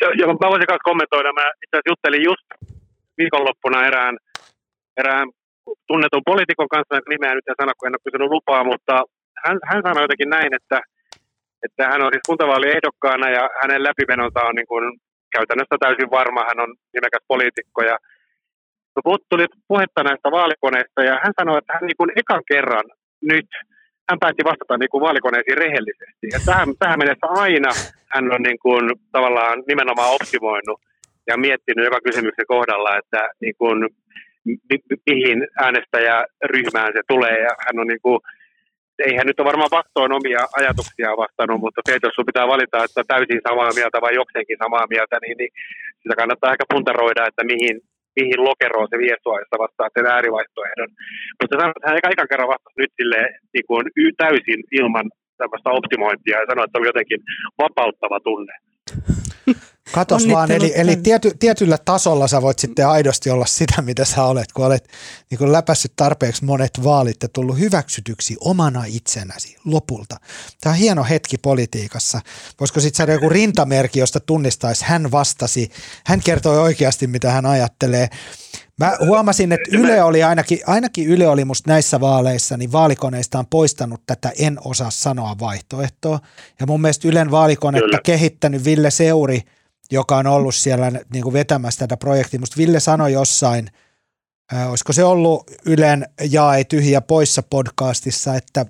Ja, 0.01 0.27
mä 0.27 0.49
voisin 0.53 0.67
kanssa 0.67 0.89
kommentoida. 0.89 1.33
Mä 1.33 1.45
itse 1.63 1.75
asiassa 1.75 1.91
juttelin 1.91 2.23
just 2.29 2.47
viikonloppuna 3.17 3.87
erään, 3.87 4.17
erään 4.97 5.27
tunnetun 5.87 6.21
poliitikon 6.25 6.69
kanssa, 6.73 7.09
nimeä 7.09 7.35
nyt 7.35 7.47
en 7.47 7.55
sano, 7.59 7.71
kun 7.77 7.87
en 7.87 7.97
ole 7.97 8.05
kysynyt 8.05 8.33
lupaa, 8.35 8.63
mutta 8.71 8.93
hän, 9.43 9.57
hän 9.69 9.81
sanoi 9.85 10.03
jotenkin 10.03 10.29
näin, 10.29 10.51
että, 10.59 10.77
että 11.65 11.83
hän 11.91 12.01
on 12.01 12.11
siis 12.11 12.27
kuntavaaliehdokkaana 12.29 13.27
ja 13.37 13.43
hänen 13.61 13.83
läpimenonsa 13.83 14.39
on 14.49 14.55
niin 14.55 14.67
kuin 14.67 14.85
käytännössä 15.35 15.75
täysin 15.79 16.11
varma. 16.17 16.49
Hän 16.49 16.63
on 16.65 16.71
nimekäs 16.93 17.23
poliitikko 17.27 17.81
ja 17.91 17.97
tuli 19.29 19.45
puhetta 19.67 20.03
näistä 20.03 20.31
vaalikoneista 20.31 21.03
ja 21.03 21.19
hän 21.23 21.33
sanoi, 21.39 21.57
että 21.57 21.73
hän 21.73 21.85
niin 21.87 21.99
kuin 21.99 22.11
ekan 22.15 22.43
kerran 22.51 22.85
nyt 23.21 23.49
hän 24.09 24.19
päätti 24.19 24.43
vastata 24.43 24.77
niin 24.77 24.89
kuin 24.89 25.01
vaalikoneisiin 25.01 25.57
rehellisesti. 25.57 26.25
Ja 26.33 26.39
tähän, 26.45 26.67
tähän 26.79 26.99
mennessä 26.99 27.27
aina 27.27 27.71
hän 28.13 28.25
on 28.35 28.41
niin 28.41 28.59
kuin, 28.59 28.83
tavallaan 29.11 29.63
nimenomaan 29.67 30.15
optimoinut 30.17 30.79
ja 31.27 31.37
miettinyt 31.37 31.85
joka 31.85 31.99
kysymyksen 32.07 32.45
kohdalla, 32.47 32.97
että 32.97 33.29
niin 33.41 33.55
kuin, 33.57 33.89
mi- 34.45 34.99
mihin 35.09 35.47
äänestäjäryhmään 35.63 36.91
se 36.95 37.01
tulee. 37.07 37.37
Ja 37.47 37.51
hän 37.65 37.79
on 37.81 37.87
niin 37.87 38.01
kuin, 38.01 38.19
eihän 39.07 39.27
nyt 39.27 39.39
ole 39.39 39.49
varmaan 39.51 39.75
vastoin 39.79 40.17
omia 40.19 40.41
ajatuksia 40.59 41.21
vastannut, 41.23 41.61
mutta 41.65 41.81
se, 41.85 41.91
että 41.95 42.07
jos 42.07 42.15
sun 42.17 42.29
pitää 42.31 42.53
valita, 42.53 42.77
että 42.83 43.01
täysin 43.11 43.41
samaa 43.47 43.71
mieltä 43.79 43.97
vai 44.05 44.13
jokseenkin 44.21 44.61
samaa 44.63 44.85
mieltä, 44.93 45.15
niin, 45.23 45.37
niin 45.39 45.51
sitä 46.01 46.15
kannattaa 46.21 46.53
ehkä 46.53 46.71
puntaroida, 46.73 47.27
että 47.29 47.43
mihin, 47.51 47.75
mihin 48.19 48.39
lokeroon 48.49 48.89
se 48.89 48.97
vie 49.03 49.15
sua, 49.23 49.39
jos 49.39 49.51
sen 49.95 50.07
äärivaihtoehdon. 50.15 50.89
Mutta 51.39 51.55
sanoit, 51.55 51.77
että 51.77 51.87
hän 51.87 51.97
eikä 51.97 52.31
kerran 52.31 52.53
vastasi 52.53 52.79
nyt 52.81 52.93
sille 52.99 53.19
niin 53.53 53.65
kuin 53.69 53.83
täysin 54.23 54.61
ilman 54.79 55.07
tämmöistä 55.39 55.69
optimointia 55.79 56.39
ja 56.39 56.49
sanoi, 56.49 56.65
että 56.65 56.79
oli 56.79 56.91
jotenkin 56.91 57.21
vapauttava 57.63 58.19
tunne. 58.29 58.53
Katos 59.91 60.27
vaan, 60.27 60.51
eli, 60.51 60.73
eli 60.75 60.95
tiety, 60.95 61.31
tietyllä 61.39 61.77
tasolla 61.77 62.27
sä 62.27 62.41
voit 62.41 62.59
sitten 62.59 62.87
aidosti 62.87 63.29
olla 63.29 63.45
sitä, 63.45 63.81
mitä 63.81 64.05
sä 64.05 64.23
olet, 64.23 64.51
kun 64.51 64.65
olet 64.65 64.87
niin 65.29 65.37
kun 65.37 65.51
läpässyt 65.51 65.93
tarpeeksi 65.95 66.45
monet 66.45 66.83
vaalit 66.83 67.23
ja 67.23 67.29
tullut 67.29 67.59
hyväksytyksi 67.59 68.37
omana 68.39 68.83
itsenäsi 68.87 69.57
lopulta. 69.65 70.17
Tämä 70.61 70.73
on 70.73 70.79
hieno 70.79 71.03
hetki 71.03 71.37
politiikassa. 71.37 72.21
Voisiko 72.59 72.79
sitten 72.79 72.97
saada 72.97 73.13
joku 73.13 73.29
rintamerkki, 73.29 73.99
josta 73.99 74.19
tunnistaisi, 74.19 74.85
hän 74.87 75.11
vastasi, 75.11 75.71
hän 76.05 76.19
kertoi 76.19 76.59
oikeasti, 76.59 77.07
mitä 77.07 77.31
hän 77.31 77.45
ajattelee. 77.45 78.09
Mä 78.79 78.97
huomasin, 79.05 79.51
että 79.51 79.77
Yle 79.77 80.03
oli 80.03 80.23
ainakin, 80.23 80.59
ainakin 80.67 81.07
Yle 81.07 81.27
oli 81.27 81.45
musta 81.45 81.71
näissä 81.71 81.99
vaaleissa, 81.99 82.57
niin 82.57 82.71
vaalikoneista 82.71 83.39
on 83.39 83.47
poistanut 83.47 84.01
tätä 84.05 84.31
en 84.39 84.59
osaa 84.63 84.91
sanoa 84.91 85.35
vaihtoehtoa. 85.39 86.19
Ja 86.59 86.65
mun 86.65 86.81
mielestä 86.81 87.07
Ylen 87.07 87.31
vaalikonetta 87.31 87.85
Kyllä. 87.85 88.01
kehittänyt 88.03 88.65
Ville 88.65 88.91
Seuri, 88.91 89.41
joka 89.93 90.17
on 90.17 90.27
ollut 90.27 90.55
siellä 90.55 90.91
niin 91.13 91.23
kuin 91.23 91.33
vetämässä 91.33 91.79
tätä 91.79 91.97
projektia. 91.97 92.39
Musta 92.39 92.57
Ville 92.57 92.79
sanoi 92.79 93.13
jossain, 93.13 93.69
äh, 94.53 94.69
olisiko 94.69 94.93
se 94.93 95.03
ollut 95.03 95.51
Ylen 95.65 96.05
ei 96.57 96.65
tyhjä 96.65 97.01
poissa 97.01 97.43
podcastissa, 97.43 98.35
että 98.35 98.65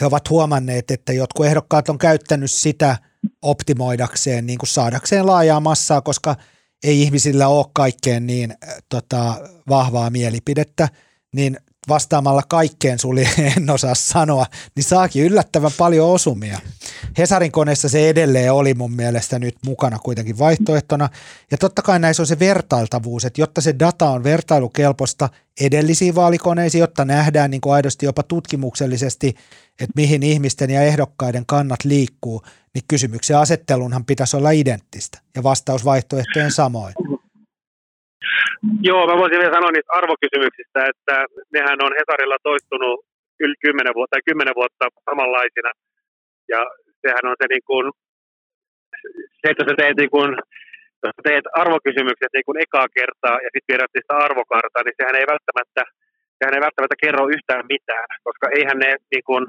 he 0.00 0.06
ovat 0.06 0.30
huomanneet, 0.30 0.90
että 0.90 1.12
jotkut 1.12 1.46
ehdokkaat 1.46 1.88
on 1.88 1.98
käyttänyt 1.98 2.50
sitä 2.50 2.96
optimoidakseen, 3.42 4.46
niin 4.46 4.58
kuin 4.58 4.68
saadakseen 4.68 5.26
laajaa 5.26 5.60
massaa, 5.60 6.00
koska– 6.00 6.36
ei 6.84 7.02
ihmisillä 7.02 7.48
ole 7.48 7.66
kaikkeen 7.72 8.26
niin 8.26 8.54
tota, 8.88 9.34
vahvaa 9.68 10.10
mielipidettä, 10.10 10.88
niin 11.34 11.56
vastaamalla 11.88 12.42
kaikkeen 12.48 12.98
suli 12.98 13.28
en 13.56 13.70
osaa 13.70 13.94
sanoa, 13.94 14.46
niin 14.76 14.84
saakin 14.84 15.24
yllättävän 15.24 15.70
paljon 15.78 16.08
osumia. 16.08 16.58
Hesarin 17.18 17.52
koneessa 17.52 17.88
se 17.88 18.08
edelleen 18.08 18.52
oli 18.52 18.74
mun 18.74 18.92
mielestä 18.92 19.38
nyt 19.38 19.56
mukana 19.66 19.98
kuitenkin 19.98 20.38
vaihtoehtona. 20.38 21.08
Ja 21.50 21.58
totta 21.58 21.82
kai 21.82 21.98
näissä 21.98 22.22
on 22.22 22.26
se 22.26 22.38
vertailtavuus, 22.38 23.24
että 23.24 23.40
jotta 23.40 23.60
se 23.60 23.74
data 23.78 24.10
on 24.10 24.24
vertailukelpoista 24.24 25.28
edellisiin 25.60 26.14
vaalikoneisiin, 26.14 26.80
jotta 26.80 27.04
nähdään 27.04 27.50
niin 27.50 27.60
kuin 27.60 27.72
aidosti 27.72 28.06
jopa 28.06 28.22
tutkimuksellisesti, 28.22 29.28
että 29.80 29.92
mihin 29.96 30.22
ihmisten 30.22 30.70
ja 30.70 30.82
ehdokkaiden 30.82 31.46
kannat 31.46 31.84
liikkuu, 31.84 32.42
niin 32.74 32.84
kysymyksen 32.88 33.38
asettelunhan 33.38 34.04
pitäisi 34.04 34.36
olla 34.36 34.50
identtistä 34.50 35.18
ja 35.36 35.42
vastausvaihtoehtojen 35.42 36.52
samoin. 36.52 36.94
Joo, 38.88 39.06
mä 39.06 39.20
voisin 39.20 39.38
vielä 39.38 39.56
sanoa 39.56 39.70
niistä 39.72 39.96
arvokysymyksistä, 40.00 40.80
että 40.92 41.16
nehän 41.54 41.78
on 41.84 41.92
Hesarilla 41.98 42.38
toistunut 42.42 42.96
yli 43.40 43.56
kymmenen 43.64 43.94
vuotta, 43.94 44.14
tai 44.14 44.26
kymmenen 44.28 44.58
vuotta 44.60 44.84
samanlaisina. 45.08 45.72
Ja 46.52 46.60
sehän 47.02 47.26
on 47.30 47.36
se 47.40 47.46
niin 47.48 47.66
kuin, 47.70 47.86
se, 49.40 49.46
että 49.50 49.64
sä 49.68 49.74
teet, 49.76 49.96
niin 49.96 50.14
kuin, 50.16 50.30
jos 51.04 51.16
teet 51.28 51.46
arvokysymykset 51.62 52.32
niin 52.32 52.46
kuin 52.48 52.58
ekaa 52.64 52.88
kertaa 52.98 53.36
ja 53.44 53.48
sitten 53.52 53.70
viedät 53.70 53.94
sitä 53.96 54.14
arvokartaa, 54.26 54.82
niin 54.82 54.98
sehän 54.98 55.20
ei 55.20 55.26
välttämättä, 55.32 55.82
sehän 56.38 56.54
ei 56.56 56.66
välttämättä 56.66 57.02
kerro 57.04 57.24
yhtään 57.34 57.64
mitään, 57.74 58.08
koska 58.26 58.46
eihän 58.56 58.78
ne, 58.84 58.90
niin 59.12 59.24
kuin, 59.28 59.44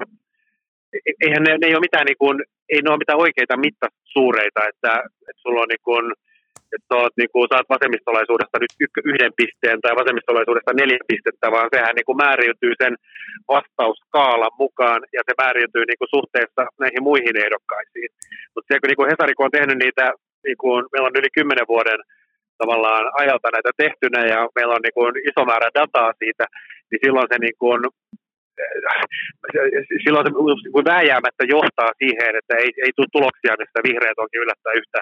eihän 1.24 1.42
ne, 1.46 1.50
ne 1.58 1.66
ei 1.66 1.76
ole 1.76 1.86
mitään, 1.88 2.06
niin 2.10 2.22
kuin, 2.22 2.36
ei 2.72 2.80
ne 2.82 2.90
ole 2.90 3.02
mitään 3.02 3.24
oikeita 3.24 3.64
mittasuureita, 3.66 4.60
että, 4.70 4.92
että 5.28 5.42
sulla 5.42 5.60
on 5.64 5.72
niin 5.74 5.86
kuin, 5.88 6.04
että 6.76 6.92
oot, 7.00 7.14
niin 7.20 7.32
kuin, 7.32 7.46
saat 7.52 7.72
vasemmistolaisuudesta 7.76 8.56
nyt 8.60 8.72
yhden 9.10 9.32
pisteen 9.40 9.78
tai 9.80 9.94
vasemmistolaisuudesta 10.00 10.72
neljä 10.80 11.08
pistettä, 11.12 11.46
vaan 11.56 11.68
sehän 11.74 11.94
niin 11.96 12.08
kuin 12.08 12.22
määriytyy 12.24 12.72
sen 12.82 12.94
vastauskaalan 13.54 14.56
mukaan 14.62 15.00
ja 15.16 15.22
se 15.26 15.32
määriytyy 15.42 15.84
niin 15.86 16.00
kuin 16.00 16.14
suhteessa 16.16 16.62
näihin 16.82 17.02
muihin 17.08 17.36
ehdokkaisiin. 17.44 18.10
Mutta 18.52 18.68
se, 18.68 18.74
kun 18.78 18.88
niin 18.88 19.00
kuin 19.00 19.10
Hesari 19.10 19.34
kun 19.34 19.46
on 19.48 19.56
tehnyt 19.58 19.78
niitä, 19.84 20.04
niin 20.46 20.60
kuin, 20.62 20.80
meillä 20.92 21.08
on 21.08 21.18
yli 21.20 21.30
kymmenen 21.36 21.70
vuoden 21.74 22.00
tavallaan 22.62 23.04
ajalta 23.20 23.48
näitä 23.52 23.72
tehtynä 23.82 24.20
ja 24.34 24.40
meillä 24.56 24.74
on 24.76 24.84
niin 24.84 24.96
kuin 24.98 25.12
iso 25.30 25.42
määrä 25.50 25.68
dataa 25.80 26.10
siitä, 26.22 26.44
niin 26.90 27.00
silloin 27.04 27.28
se 27.32 27.36
niin 27.38 27.58
kuin, 27.62 27.80
silloin 30.04 30.26
se 30.26 30.32
niin 30.32 30.90
vääjäämättä 30.92 31.44
johtaa 31.56 31.90
siihen, 32.02 32.32
että 32.40 32.54
ei, 32.62 32.70
ei 32.84 32.92
tule 32.96 33.14
tuloksia, 33.16 33.60
mistä 33.60 33.80
vihreät 33.86 34.22
onkin 34.22 34.42
yllättäen 34.44 34.78
yhtä 34.82 35.00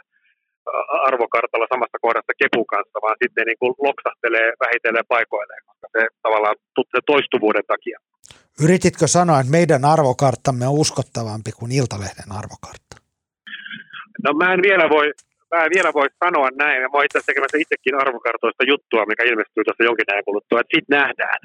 arvokartalla 1.09 1.73
samassa 1.75 1.99
kohdassa 2.05 2.33
kepun 2.41 2.67
kanssa, 2.67 2.99
vaan 3.05 3.17
sitten 3.23 3.47
niin 3.47 3.61
kuin 3.61 3.75
loksahtelee, 3.89 4.49
vähitelee 4.65 5.05
paikoilleen, 5.15 5.63
koska 5.69 5.87
se 5.95 6.03
tavallaan 6.23 6.57
se 6.95 7.01
toistuvuuden 7.07 7.67
takia. 7.73 7.99
Yrititkö 8.65 9.07
sanoa, 9.07 9.41
että 9.41 9.57
meidän 9.59 9.85
arvokarttamme 9.85 10.67
on 10.67 10.81
uskottavampi 10.85 11.53
kuin 11.59 11.73
Iltalehden 11.73 12.31
arvokartta? 12.41 12.95
No 14.25 14.31
mä 14.41 14.55
en 14.55 14.63
vielä 14.63 14.87
voi, 14.97 15.07
mä 15.55 15.65
en 15.65 15.71
vielä 15.77 15.91
voi 15.99 16.09
sanoa 16.25 16.49
näin. 16.63 16.83
Mä 16.83 16.89
oon 16.93 17.05
itse 17.05 17.19
asiassa 17.19 17.31
tekemässä 17.33 17.59
itsekin 17.59 17.95
arvokartoista 18.03 18.65
juttua, 18.73 19.07
mikä 19.07 19.23
ilmestyy 19.23 19.65
tuossa 19.65 19.85
jonkin 19.85 20.05
ajan 20.09 20.25
kuluttua, 20.25 20.61
että 20.61 20.77
sitten 20.77 20.99
nähdään. 20.99 21.39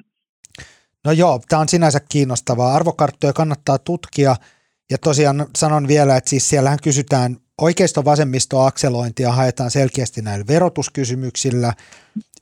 No 1.06 1.12
joo, 1.12 1.40
tämä 1.50 1.60
on 1.60 1.70
sinänsä 1.70 2.00
kiinnostavaa. 2.12 2.76
Arvokarttoja 2.76 3.34
kannattaa 3.34 3.78
tutkia. 3.78 4.36
Ja 4.92 4.98
tosiaan 4.98 5.46
sanon 5.58 5.88
vielä, 5.88 6.18
että 6.18 6.30
siis 6.30 6.50
siellähän 6.50 6.80
kysytään 6.84 7.38
oikeisto-vasemmisto-akselointia 7.62 9.32
haetaan 9.32 9.72
selkeästi 9.72 10.22
näillä 10.22 10.48
verotuskysymyksillä, 10.48 11.74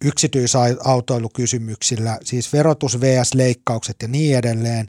yksityisautoilukysymyksillä, 0.05 2.20
siis 2.24 2.53
verotus, 2.53 3.01
VS-leikkaukset 3.01 3.95
ja 4.01 4.07
niin 4.07 4.38
edelleen. 4.38 4.88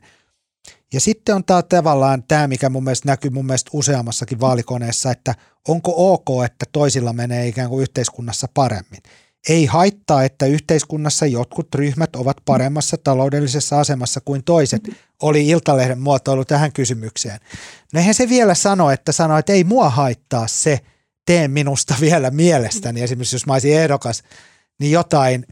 Ja 0.92 1.00
sitten 1.00 1.34
on 1.34 1.44
tämä 1.44 1.62
tavallaan 1.62 2.22
tämä, 2.22 2.46
mikä 2.46 2.68
mun 2.68 2.84
mielestä 2.84 3.08
näkyy 3.08 3.30
mun 3.30 3.46
mielestä 3.46 3.70
useammassakin 3.72 4.40
vaalikoneessa, 4.40 5.10
että 5.10 5.34
onko 5.68 5.94
ok, 5.96 6.44
että 6.44 6.66
toisilla 6.72 7.12
menee 7.12 7.48
ikään 7.48 7.68
kuin 7.68 7.82
yhteiskunnassa 7.82 8.46
paremmin. 8.54 9.02
Ei 9.48 9.66
haittaa, 9.66 10.24
että 10.24 10.46
yhteiskunnassa 10.46 11.26
jotkut 11.26 11.74
ryhmät 11.74 12.16
ovat 12.16 12.36
paremmassa 12.44 12.96
taloudellisessa 13.04 13.80
asemassa 13.80 14.20
kuin 14.24 14.44
toiset, 14.44 14.82
oli 15.22 15.48
Iltalehden 15.48 15.98
muotoilu 15.98 16.44
tähän 16.44 16.72
kysymykseen. 16.72 17.40
No 17.92 18.00
eihän 18.00 18.14
se 18.14 18.28
vielä 18.28 18.54
sano, 18.54 18.90
että 18.90 19.12
sanoo, 19.12 19.38
että 19.38 19.52
ei 19.52 19.64
mua 19.64 19.90
haittaa 19.90 20.46
se, 20.46 20.80
tee 21.26 21.48
minusta 21.48 21.94
vielä 22.06 22.30
mielestäni, 22.30 23.02
esimerkiksi 23.02 23.36
jos 23.36 23.46
mä 23.46 23.52
olisin 23.52 23.78
ehdokas, 23.78 24.22
niin 24.80 24.92
jotain, 24.92 25.46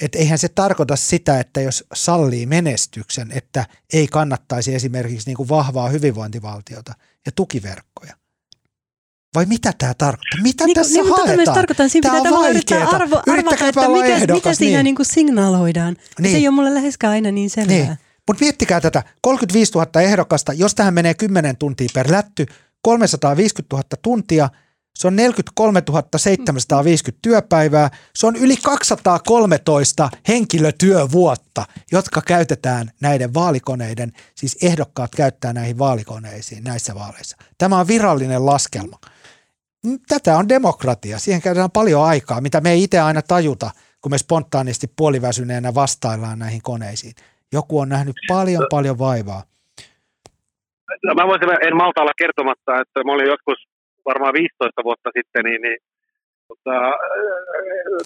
että 0.00 0.18
eihän 0.18 0.38
se 0.38 0.48
tarkoita 0.48 0.96
sitä, 0.96 1.40
että 1.40 1.60
jos 1.60 1.84
sallii 1.94 2.46
menestyksen, 2.46 3.32
että 3.32 3.66
ei 3.92 4.06
kannattaisi 4.06 4.74
esimerkiksi 4.74 5.28
niin 5.28 5.36
kuin 5.36 5.48
vahvaa 5.48 5.88
hyvinvointivaltiota 5.88 6.94
ja 7.26 7.32
tukiverkkoja. 7.32 8.16
Vai 9.34 9.46
mitä 9.46 9.72
tämä 9.78 9.94
tarkoittaa? 9.94 10.40
Mitä 10.42 10.64
niin, 10.64 10.74
tässä 10.74 11.02
niin, 11.02 11.08
haetaan? 11.08 11.38
Mitä 11.38 11.52
tarkoitan? 11.52 11.90
Siinä 11.90 12.10
tämä 12.10 12.22
pitää 12.22 12.48
yrittää 12.48 12.88
arvo, 12.88 13.22
arvata, 13.26 13.68
että 13.68 13.88
mitä, 13.88 14.06
ehdokas, 14.06 14.34
mitä 14.34 14.54
siinä 14.54 14.76
niin. 14.76 14.84
Niin 14.84 14.94
kuin 14.94 15.06
signaloidaan. 15.06 15.96
Niin. 16.20 16.32
Se 16.32 16.36
ei 16.36 16.48
ole 16.48 16.54
mulle 16.54 16.74
läheskään 16.74 17.12
aina 17.12 17.30
niin 17.30 17.50
selvää. 17.50 17.76
Niin. 17.76 17.98
Mutta 18.26 18.44
miettikää 18.44 18.80
tätä, 18.80 19.02
35 19.20 19.72
000 19.72 20.00
ehdokasta, 20.00 20.52
jos 20.52 20.74
tähän 20.74 20.94
menee 20.94 21.14
10 21.14 21.56
tuntia 21.56 21.88
per 21.94 22.10
lätty, 22.10 22.46
350 22.82 23.76
000 23.76 23.84
tuntia, 24.02 24.48
se 24.96 25.06
on 25.06 25.16
43 25.16 25.82
750 26.16 27.18
työpäivää, 27.22 27.90
se 28.14 28.26
on 28.26 28.36
yli 28.36 28.56
213 28.56 30.10
henkilötyövuotta, 30.28 31.64
jotka 31.92 32.22
käytetään 32.22 32.90
näiden 33.00 33.34
vaalikoneiden, 33.34 34.12
siis 34.34 34.56
ehdokkaat 34.62 35.14
käyttää 35.14 35.52
näihin 35.52 35.78
vaalikoneisiin 35.78 36.64
näissä 36.64 36.94
vaaleissa. 36.94 37.36
Tämä 37.58 37.78
on 37.80 37.88
virallinen 37.88 38.46
laskelma. 38.46 38.98
Tätä 40.08 40.36
on 40.36 40.48
demokratia, 40.48 41.18
siihen 41.18 41.42
käytetään 41.42 41.70
paljon 41.70 42.04
aikaa, 42.04 42.40
mitä 42.40 42.60
me 42.60 42.70
ei 42.70 42.82
itse 42.82 42.98
aina 43.00 43.22
tajuta, 43.22 43.70
kun 44.00 44.12
me 44.12 44.18
spontaanisti 44.18 44.86
puoliväsyneenä 44.96 45.74
vastaillaan 45.74 46.38
näihin 46.38 46.62
koneisiin. 46.62 47.14
Joku 47.52 47.78
on 47.78 47.88
nähnyt 47.88 48.16
paljon, 48.28 48.66
paljon 48.70 48.98
vaivaa. 48.98 49.42
No, 51.04 51.14
mä 51.14 51.26
voisin, 51.26 51.66
en 51.68 51.76
malta 51.76 52.02
olla 52.02 52.20
kertomatta, 52.22 52.80
että 52.80 53.04
mä 53.04 53.12
olin 53.12 53.32
joskus 53.34 53.58
varmaan 54.04 54.34
15 54.34 54.84
vuotta 54.84 55.10
sitten, 55.18 55.44
niin, 55.44 55.62
niin 55.62 55.78
tota, 56.48 56.76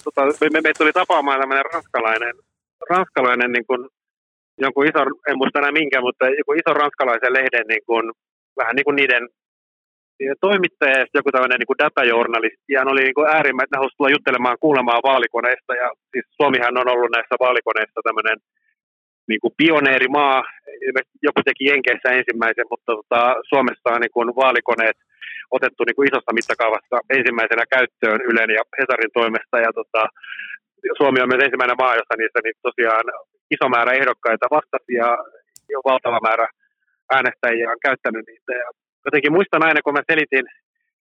tota, 0.03 0.21
me, 0.25 0.61
me, 0.61 0.71
tuli 0.77 0.93
tapaamaan 0.93 1.39
tämmöinen 1.39 1.65
ranskalainen, 1.73 2.35
ranskalainen 2.89 3.51
niin 3.51 3.67
kuin, 3.67 3.81
jonkun 4.57 4.87
ison, 4.87 5.07
en 5.27 5.37
muista 5.37 5.59
enää 5.59 5.71
minkä, 5.71 6.01
mutta 6.01 6.25
joku 6.39 6.53
ison 6.53 6.75
ranskalaisen 6.75 7.33
lehden 7.33 7.67
niin 7.67 7.85
kuin, 7.85 8.11
vähän 8.57 8.75
niin 8.75 8.87
kuin 8.87 8.95
niiden 8.95 9.23
toimittaja 10.47 10.97
ja 10.99 11.05
joku 11.19 11.29
tämmöinen 11.31 11.59
niin 11.59 11.81
datajournalisti, 11.83 12.69
ja 12.75 12.81
oli 12.93 13.03
niin 13.03 13.33
äärimmäisen, 13.35 13.77
hän 13.77 13.89
tulla 13.97 14.15
juttelemaan 14.15 14.61
kuulemaan 14.63 15.05
vaalikoneista, 15.09 15.73
ja 15.83 15.89
siis 16.11 16.25
Suomihan 16.37 16.77
on 16.81 16.91
ollut 16.93 17.11
näissä 17.15 17.35
vaalikoneissa 17.45 17.99
tämmöinen 18.03 18.37
niin 19.29 19.41
kuin 19.43 19.57
pioneerimaa, 19.59 20.37
joku 21.27 21.41
teki 21.45 21.63
Jenkeissä 21.69 22.09
ensimmäisen, 22.19 22.67
mutta 22.71 22.89
tota, 22.97 23.21
Suomessa 23.49 23.87
on 23.95 24.01
niin 24.01 24.15
kuin 24.17 24.29
vaalikoneet 24.43 24.97
otettu 25.57 25.81
niin 25.83 25.97
kuin 25.97 26.07
isossa 26.09 26.37
mittakaavassa 26.39 26.95
ensimmäisenä 27.17 27.63
käyttöön 27.75 28.21
Ylen 28.29 28.51
ja 28.57 28.63
Hesarin 28.79 29.13
toimesta, 29.19 29.57
ja 29.65 29.71
tota, 29.79 30.01
Suomi 30.97 31.21
on 31.21 31.31
myös 31.31 31.43
ensimmäinen 31.43 31.81
maa, 31.81 31.99
jossa 31.99 32.15
niissä 32.17 32.39
niin 32.43 32.57
tosiaan 32.67 33.05
iso 33.55 33.65
määrä 33.75 33.91
ehdokkaita 33.99 34.55
vastasi 34.57 34.93
ja 35.03 35.09
valtava 35.89 36.19
määrä 36.27 36.47
äänestäjiä 37.15 37.71
on 37.73 37.85
käyttänyt 37.87 38.25
niitä. 38.27 38.53
Ja 38.63 38.67
jotenkin 39.05 39.33
muistan 39.37 39.65
aina, 39.67 39.81
kun 39.81 39.93
mä 39.93 40.09
selitin 40.11 40.45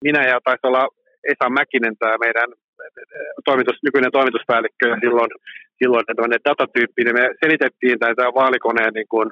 minä 0.06 0.22
ja 0.30 0.40
taisi 0.44 0.66
olla 0.66 0.88
Esa 1.32 1.48
Mäkinen, 1.50 1.96
tämä 1.96 2.16
meidän 2.24 2.48
toimitus, 3.44 3.78
nykyinen 3.82 4.12
toimituspäällikkö, 4.18 4.84
ja 4.88 4.96
silloin, 5.04 5.30
silloin 5.78 6.04
datatyyppi, 6.48 7.02
niin 7.04 7.18
me 7.20 7.24
selitettiin 7.42 7.98
tätä 7.98 8.24
vaalikoneen 8.40 8.94
niin 8.94 9.10
kuin 9.14 9.28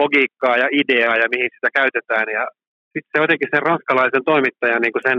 logiikkaa 0.00 0.56
ja 0.62 0.68
ideaa 0.80 1.16
ja 1.16 1.28
mihin 1.34 1.50
sitä 1.54 1.70
käytetään. 1.80 2.26
Ja 2.38 2.44
sitten 2.92 3.10
se 3.12 3.22
jotenkin 3.24 3.48
sen 3.50 3.66
ranskalaisen 3.70 4.24
toimittajan 4.24 4.82
niin 4.82 4.92
kuin 4.92 5.06
sen 5.08 5.18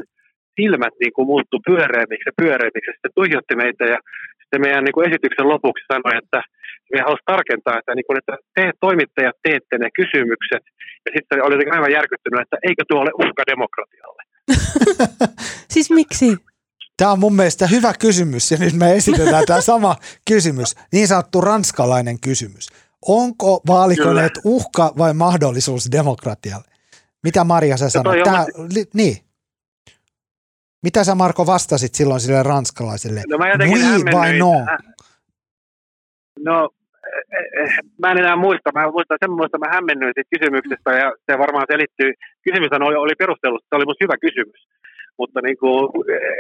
silmät 0.59 0.95
niin 1.01 1.13
kuin 1.15 1.27
muuttui 1.31 1.65
pyöreämmiksi 1.69 2.29
ja 2.29 2.39
pyöreämmiksi. 2.41 2.89
Ja 2.89 2.95
sitten 2.95 3.17
tuijotti 3.19 3.55
meitä 3.63 3.83
ja 3.93 3.99
sitten 4.41 4.61
meidän 4.65 4.83
niin 4.83 4.95
kuin 4.95 5.07
esityksen 5.09 5.51
lopuksi 5.53 5.83
sanoi, 5.91 6.13
että 6.23 6.39
me 6.93 6.99
halusi 7.05 7.29
tarkentaa, 7.33 7.79
että, 7.79 7.95
niin 7.95 8.07
kuin, 8.07 8.17
että 8.21 8.33
te 8.55 8.63
toimittajat 8.85 9.37
teette 9.43 9.75
ne 9.77 9.89
kysymykset. 9.99 10.63
Ja 11.05 11.11
sitten 11.15 11.43
oli 11.45 11.55
aivan 11.75 11.91
järkyttynyt, 11.99 12.41
että 12.41 12.57
eikö 12.67 12.83
tuo 12.87 12.99
ole 13.03 13.11
uhka 13.23 13.43
demokratialle. 13.51 14.21
siis 15.73 15.89
miksi? 15.99 16.27
Tämä 16.97 17.11
on 17.11 17.19
mun 17.19 17.35
mielestä 17.35 17.67
hyvä 17.67 17.93
kysymys 17.99 18.51
ja 18.51 18.57
nyt 18.57 18.73
me 18.73 18.95
esitetään 18.95 19.45
tämä 19.45 19.61
sama 19.61 19.95
kysymys, 20.27 20.75
niin 20.93 21.07
sanottu 21.07 21.41
ranskalainen 21.41 22.19
kysymys. 22.19 22.67
Onko 23.07 23.61
vaalikoneet 23.67 24.31
uhka 24.43 24.93
vai 24.97 25.13
mahdollisuus 25.13 25.91
demokratialle? 25.91 26.65
Mitä 27.23 27.43
Maria 27.43 27.77
sä 27.77 27.89
sanoit? 27.89 28.23
Tämä, 28.23 28.45
li, 28.75 28.85
niin. 28.93 29.24
Mitä 30.87 31.01
sä 31.03 31.15
Marko 31.15 31.43
vastasit 31.53 31.93
silloin 31.95 32.21
sille 32.23 32.43
ranskalaiselle? 32.53 33.21
No 33.29 33.37
mä 33.37 33.45
oui 33.71 34.01
vai 34.17 34.31
no? 34.43 34.53
No, 36.47 36.57
eh, 37.37 37.47
eh, 37.61 37.73
mä 38.01 38.11
en 38.11 38.21
enää 38.23 38.37
muista. 38.45 38.69
Mä 38.75 38.91
muistan 38.97 39.23
semmoista, 39.23 39.63
mä 39.63 39.75
hämmennyin 39.75 40.13
siitä 40.15 40.33
kysymyksestä 40.35 40.89
ja 41.01 41.07
se 41.25 41.31
varmaan 41.43 41.67
selittyy. 41.71 42.11
Kysymys 42.45 42.71
oli, 42.71 42.97
oli 43.05 43.15
perustellut, 43.21 43.63
se 43.69 43.75
oli 43.75 43.85
musta 43.85 44.05
hyvä 44.05 44.17
kysymys. 44.25 44.61
Mutta 45.19 45.39
niin 45.45 45.57
kuin, 45.61 45.79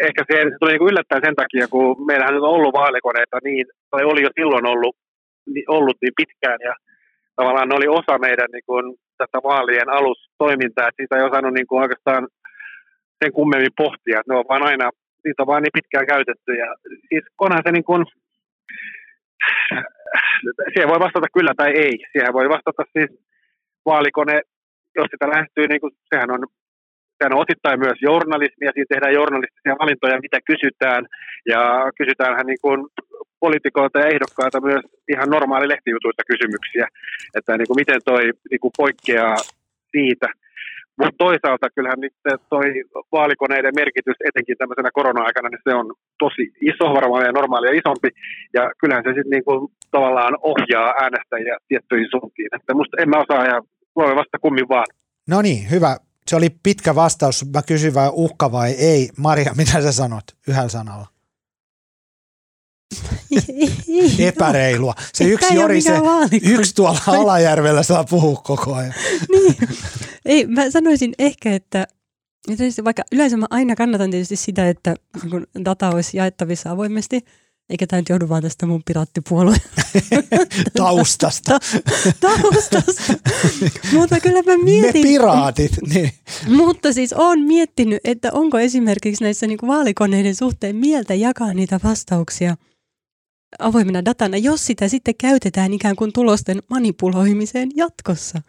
ehkä 0.07 0.21
se, 0.27 0.35
se 0.51 0.57
tuli 0.59 0.71
niin 0.71 0.83
kuin 0.83 0.91
yllättäen 0.91 1.25
sen 1.25 1.35
takia, 1.41 1.65
kun 1.73 2.05
meillähän 2.09 2.35
on 2.35 2.55
ollut 2.55 2.73
vaalikoneita 2.81 3.37
niin, 3.47 3.65
tai 3.91 4.03
oli 4.11 4.21
jo 4.27 4.31
silloin 4.39 4.65
ollut, 4.73 4.95
ollut 5.77 5.97
niin 6.01 6.17
pitkään 6.19 6.59
ja 6.67 6.73
tavallaan 7.37 7.67
ne 7.69 7.75
oli 7.75 7.87
osa 7.99 8.15
meidän 8.25 8.49
niin 8.53 8.67
kuin, 8.69 8.85
tätä 9.17 9.37
vaalien 9.49 9.89
alustoimintaa, 9.97 10.87
että 10.87 10.99
siitä 10.99 11.15
ei 11.15 11.27
osannut 11.29 11.53
niin 11.53 11.67
kuin, 11.67 11.81
oikeastaan 11.81 12.23
sen 13.23 13.33
kummemmin 13.33 13.77
pohtia, 13.77 14.21
ne 14.27 14.35
on 14.35 14.45
vaan 14.49 14.63
aina, 14.63 14.89
niitä 15.25 15.43
on 15.43 15.47
vaan 15.47 15.63
niin 15.63 15.77
pitkään 15.79 16.07
käytetty 16.07 16.51
ja 16.63 16.75
siis 17.09 17.25
onhan 17.39 17.61
se 17.65 17.71
niin 17.71 17.83
kuin, 17.83 18.05
siihen 20.73 20.89
voi 20.89 20.99
vastata 20.99 21.27
kyllä 21.33 21.53
tai 21.57 21.71
ei. 21.85 21.95
Siihen 22.11 22.33
voi 22.33 22.49
vastata 22.49 22.83
siis 22.93 23.11
vaalikone, 23.85 24.41
jos 24.95 25.07
sitä 25.11 25.29
lähestyy, 25.29 25.67
niin 25.67 25.81
kuin, 25.81 25.93
sehän 26.13 26.31
on 26.31 26.41
sehän 27.17 27.33
on 27.33 27.45
osittain 27.45 27.79
myös 27.79 27.97
journalismia, 28.01 28.71
siinä 28.73 28.91
tehdään 28.93 29.13
journalistisia 29.19 29.75
valintoja, 29.81 30.25
mitä 30.25 30.39
kysytään, 30.51 31.05
ja 31.53 31.61
kysytäänhän 31.97 32.45
niin 32.45 32.61
kuin 32.61 32.79
poliitikoilta 33.39 33.99
ja 33.99 34.11
ehdokkailta 34.13 34.61
myös 34.61 34.83
ihan 35.13 35.29
normaali 35.29 35.67
lehtijutuista 35.69 36.23
kysymyksiä, 36.31 36.87
että 37.37 37.57
niin 37.57 37.67
kuin 37.67 37.79
miten 37.81 38.01
toi 38.05 38.23
niin 38.51 38.59
kuin 38.63 38.77
poikkeaa 38.77 39.35
siitä. 39.91 40.27
Mutta 40.97 41.15
toisaalta 41.17 41.67
kyllähän 41.75 41.99
nyt 41.99 42.13
toi 42.49 42.65
vaalikoneiden 43.11 43.75
merkitys, 43.75 44.17
etenkin 44.29 44.57
tämmöisenä 44.57 44.89
korona-aikana, 44.99 45.49
niin 45.49 45.65
se 45.69 45.75
on 45.75 45.87
tosi 46.23 46.45
iso, 46.71 46.85
varmaan 46.97 47.25
ja 47.25 47.31
normaalia 47.31 47.79
isompi, 47.81 48.09
ja 48.53 48.63
kyllähän 48.79 49.03
se 49.03 49.09
sitten 49.09 49.29
niin 49.35 49.45
kuin 49.47 49.71
tavallaan 49.91 50.37
ohjaa 50.41 50.93
äänestäjiä 51.03 51.57
tiettyihin 51.67 52.11
suuntiin. 52.11 52.49
Että 52.55 52.73
musta 52.73 52.97
en 53.01 53.09
mä 53.09 53.23
osaa 53.25 53.45
ja 53.45 53.61
voi 53.95 54.15
vasta 54.15 54.39
kummin 54.41 54.69
vaan. 54.69 54.85
No 55.29 55.41
niin, 55.41 55.71
hyvä 55.71 55.97
se 56.27 56.35
oli 56.35 56.49
pitkä 56.63 56.95
vastaus. 56.95 57.45
Mä 57.53 57.61
kysyin 57.67 57.93
vai 57.93 58.09
uhka 58.13 58.51
vai 58.51 58.71
ei. 58.71 59.09
Maria, 59.17 59.53
mitä 59.57 59.81
sä 59.81 59.91
sanot 59.91 60.23
yhdellä 60.47 60.69
sanalla? 60.69 61.14
Epäreilua. 64.27 64.93
Se 65.13 65.23
yksi 65.23 65.55
Jori, 65.55 65.81
se 65.81 66.01
yksi 66.43 66.75
tuolla 66.75 66.99
Alajärvellä 67.21 67.83
saa 67.83 68.03
puhua 68.03 68.41
koko 68.43 68.73
ajan. 68.73 68.93
niin. 69.31 69.55
Ei, 70.25 70.47
mä 70.47 70.71
sanoisin 70.71 71.13
ehkä, 71.19 71.53
että 71.53 71.87
vaikka 72.83 73.03
yleensä 73.11 73.37
mä 73.37 73.45
aina 73.49 73.75
kannatan 73.75 74.11
tietysti 74.11 74.35
sitä, 74.35 74.69
että 74.69 74.95
kun 75.29 75.47
data 75.65 75.89
olisi 75.89 76.17
jaettavissa 76.17 76.71
avoimesti– 76.71 77.21
eikä 77.69 77.87
tämä 77.87 78.01
nyt 78.01 78.09
johdu 78.09 78.29
vaan 78.29 78.41
tästä 78.41 78.65
mun 78.65 78.83
piraattipuolueen 78.85 79.61
taustasta. 80.77 81.59
taustasta. 82.19 83.13
Mutta 83.93 84.19
kyllä 84.19 84.41
mä 84.43 84.63
mietin. 84.63 85.01
Me 85.01 85.09
piraatit. 85.09 85.71
Niin. 85.93 86.11
Mutta 86.47 86.93
siis 86.93 87.13
olen 87.13 87.39
miettinyt, 87.39 87.99
että 88.03 88.29
onko 88.33 88.59
esimerkiksi 88.59 89.23
näissä 89.23 89.47
niin 89.47 89.59
vaalikoneiden 89.67 90.35
suhteen 90.35 90.75
mieltä 90.75 91.13
jakaa 91.13 91.53
niitä 91.53 91.79
vastauksia 91.83 92.55
avoimena 93.59 94.05
datana, 94.05 94.37
jos 94.37 94.65
sitä 94.65 94.87
sitten 94.87 95.15
käytetään 95.17 95.73
ikään 95.73 95.95
kuin 95.95 96.13
tulosten 96.13 96.61
manipuloimiseen 96.69 97.69
jatkossa. 97.75 98.41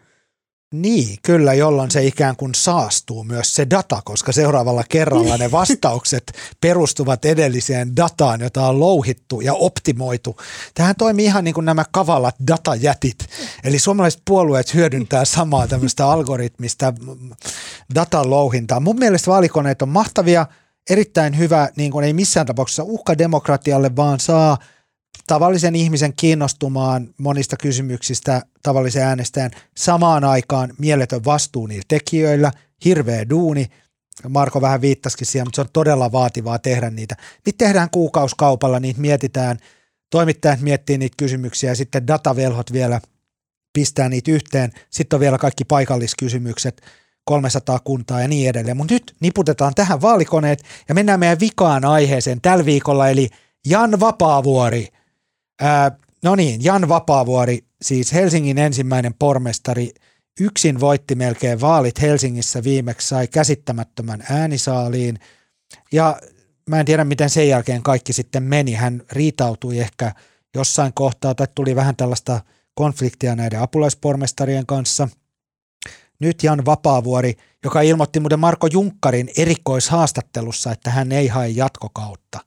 Niin, 0.73 1.17
kyllä, 1.21 1.53
jolloin 1.53 1.91
se 1.91 2.05
ikään 2.05 2.35
kuin 2.35 2.55
saastuu 2.55 3.23
myös 3.23 3.55
se 3.55 3.67
data, 3.69 4.01
koska 4.05 4.31
seuraavalla 4.31 4.83
kerralla 4.89 5.37
ne 5.37 5.51
vastaukset 5.61 6.23
perustuvat 6.61 7.25
edelliseen 7.25 7.95
dataan, 7.95 8.41
jota 8.41 8.67
on 8.67 8.79
louhittu 8.79 9.41
ja 9.41 9.53
optimoitu. 9.53 10.37
Tähän 10.73 10.95
toimii 10.95 11.25
ihan 11.25 11.43
niin 11.43 11.53
kuin 11.53 11.65
nämä 11.65 11.85
kavalat 11.91 12.35
datajätit. 12.47 13.17
Eli 13.63 13.79
suomalaiset 13.79 14.21
puolueet 14.25 14.73
hyödyntää 14.73 15.25
samaa 15.25 15.67
tämmöistä 15.67 16.07
algoritmista 16.07 16.93
datan 17.95 18.29
louhintaa. 18.29 18.79
Mun 18.79 18.99
mielestä 18.99 19.31
vaalikoneet 19.31 19.81
on 19.81 19.89
mahtavia, 19.89 20.47
erittäin 20.89 21.37
hyvä, 21.37 21.69
niin 21.75 21.91
kuin 21.91 22.05
ei 22.05 22.13
missään 22.13 22.45
tapauksessa 22.45 22.83
uhka 22.83 23.17
demokratialle, 23.17 23.95
vaan 23.95 24.19
saa– 24.19 24.57
tavallisen 25.27 25.75
ihmisen 25.75 26.13
kiinnostumaan 26.13 27.09
monista 27.17 27.57
kysymyksistä 27.57 28.41
tavallisen 28.63 29.03
äänestäjän 29.03 29.51
samaan 29.77 30.23
aikaan 30.23 30.73
mieletön 30.77 31.25
vastuu 31.25 31.67
niillä 31.67 31.85
tekijöillä, 31.87 32.51
hirveä 32.85 33.29
duuni. 33.29 33.65
Marko 34.29 34.61
vähän 34.61 34.81
viittasikin 34.81 35.27
siihen, 35.27 35.47
mutta 35.47 35.55
se 35.55 35.61
on 35.61 35.67
todella 35.73 36.11
vaativaa 36.11 36.59
tehdä 36.59 36.89
niitä. 36.89 37.15
Niitä 37.45 37.65
tehdään 37.65 37.89
kuukauskaupalla, 37.89 38.79
niitä 38.79 39.01
mietitään, 39.01 39.57
toimittajat 40.09 40.61
miettii 40.61 40.97
niitä 40.97 41.15
kysymyksiä 41.17 41.71
ja 41.71 41.75
sitten 41.75 42.07
datavelhot 42.07 42.73
vielä 42.73 43.01
pistää 43.73 44.09
niitä 44.09 44.31
yhteen. 44.31 44.71
Sitten 44.89 45.17
on 45.17 45.21
vielä 45.21 45.37
kaikki 45.37 45.65
paikalliskysymykset, 45.65 46.81
300 47.25 47.79
kuntaa 47.79 48.21
ja 48.21 48.27
niin 48.27 48.49
edelleen. 48.49 48.77
Mutta 48.77 48.93
nyt 48.93 49.15
niputetaan 49.19 49.73
tähän 49.75 50.01
vaalikoneet 50.01 50.63
ja 50.89 50.95
mennään 50.95 51.19
meidän 51.19 51.39
vikaan 51.39 51.85
aiheeseen 51.85 52.41
tällä 52.41 52.65
viikolla, 52.65 53.09
eli 53.09 53.29
Jan 53.69 53.99
Vapaavuori– 53.99 54.87
Ää, 55.61 55.91
no 56.23 56.35
niin, 56.35 56.63
Jan 56.63 56.89
Vapaavuori, 56.89 57.59
siis 57.81 58.13
Helsingin 58.13 58.57
ensimmäinen 58.57 59.13
pormestari, 59.19 59.91
yksin 60.39 60.79
voitti 60.79 61.15
melkein 61.15 61.61
vaalit 61.61 62.01
Helsingissä 62.01 62.63
viimeksi, 62.63 63.07
sai 63.07 63.27
käsittämättömän 63.27 64.23
äänisaaliin. 64.29 65.19
Ja 65.91 66.19
mä 66.69 66.79
en 66.79 66.85
tiedä, 66.85 67.03
miten 67.03 67.29
sen 67.29 67.49
jälkeen 67.49 67.83
kaikki 67.83 68.13
sitten 68.13 68.43
meni. 68.43 68.73
Hän 68.73 69.01
riitautui 69.11 69.79
ehkä 69.79 70.11
jossain 70.55 70.93
kohtaa, 70.93 71.35
tai 71.35 71.47
tuli 71.55 71.75
vähän 71.75 71.95
tällaista 71.95 72.41
konfliktia 72.73 73.35
näiden 73.35 73.61
apulaispormestarien 73.61 74.65
kanssa. 74.65 75.07
Nyt 76.19 76.43
Jan 76.43 76.65
Vapaavuori, 76.65 77.33
joka 77.63 77.81
ilmoitti 77.81 78.19
muuten 78.19 78.39
Marko 78.39 78.67
Junkkarin 78.67 79.29
erikoishaastattelussa, 79.37 80.71
että 80.71 80.91
hän 80.91 81.11
ei 81.11 81.27
hae 81.27 81.49
jatkokautta. 81.49 82.39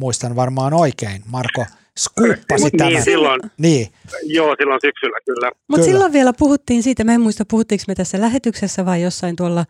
Muistan 0.00 0.36
varmaan 0.36 0.74
oikein. 0.74 1.22
Marko 1.26 1.66
skuppasi 1.98 2.64
niin, 2.64 2.78
tämän. 2.78 2.92
Niin, 2.92 3.04
silloin, 3.04 3.40
niin. 3.58 3.88
Joo, 4.22 4.56
silloin 4.58 4.80
syksyllä 4.80 5.18
kyllä. 5.24 5.52
Mutta 5.68 5.86
silloin 5.86 6.12
vielä 6.12 6.32
puhuttiin 6.32 6.82
siitä, 6.82 7.04
mä 7.04 7.12
en 7.12 7.20
muista 7.20 7.44
puhuttiinko 7.44 7.84
me 7.88 7.94
tässä 7.94 8.20
lähetyksessä 8.20 8.86
vai 8.86 9.02
jossain 9.02 9.36
tuolla, 9.36 9.64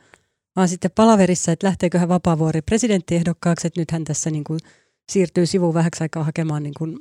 vaan 0.57 0.69
sitten 0.69 0.91
palaverissa, 0.95 1.53
että 1.53 1.67
lähteekö 1.67 1.99
hän 1.99 2.09
Vapaavuori 2.09 2.63
presidenttiehdokkaaksi, 2.63 3.67
että 3.67 3.81
nyt 3.81 3.91
hän 3.91 4.05
tässä 4.05 4.31
niin 4.31 4.45
kuin 4.45 4.61
siirtyy 5.13 5.47
sivuun 5.47 5.75
vähäksi 5.75 6.05
aikaa 6.05 6.25
hakemaan 6.25 6.63
niin 6.63 6.75
kuin, 6.79 6.99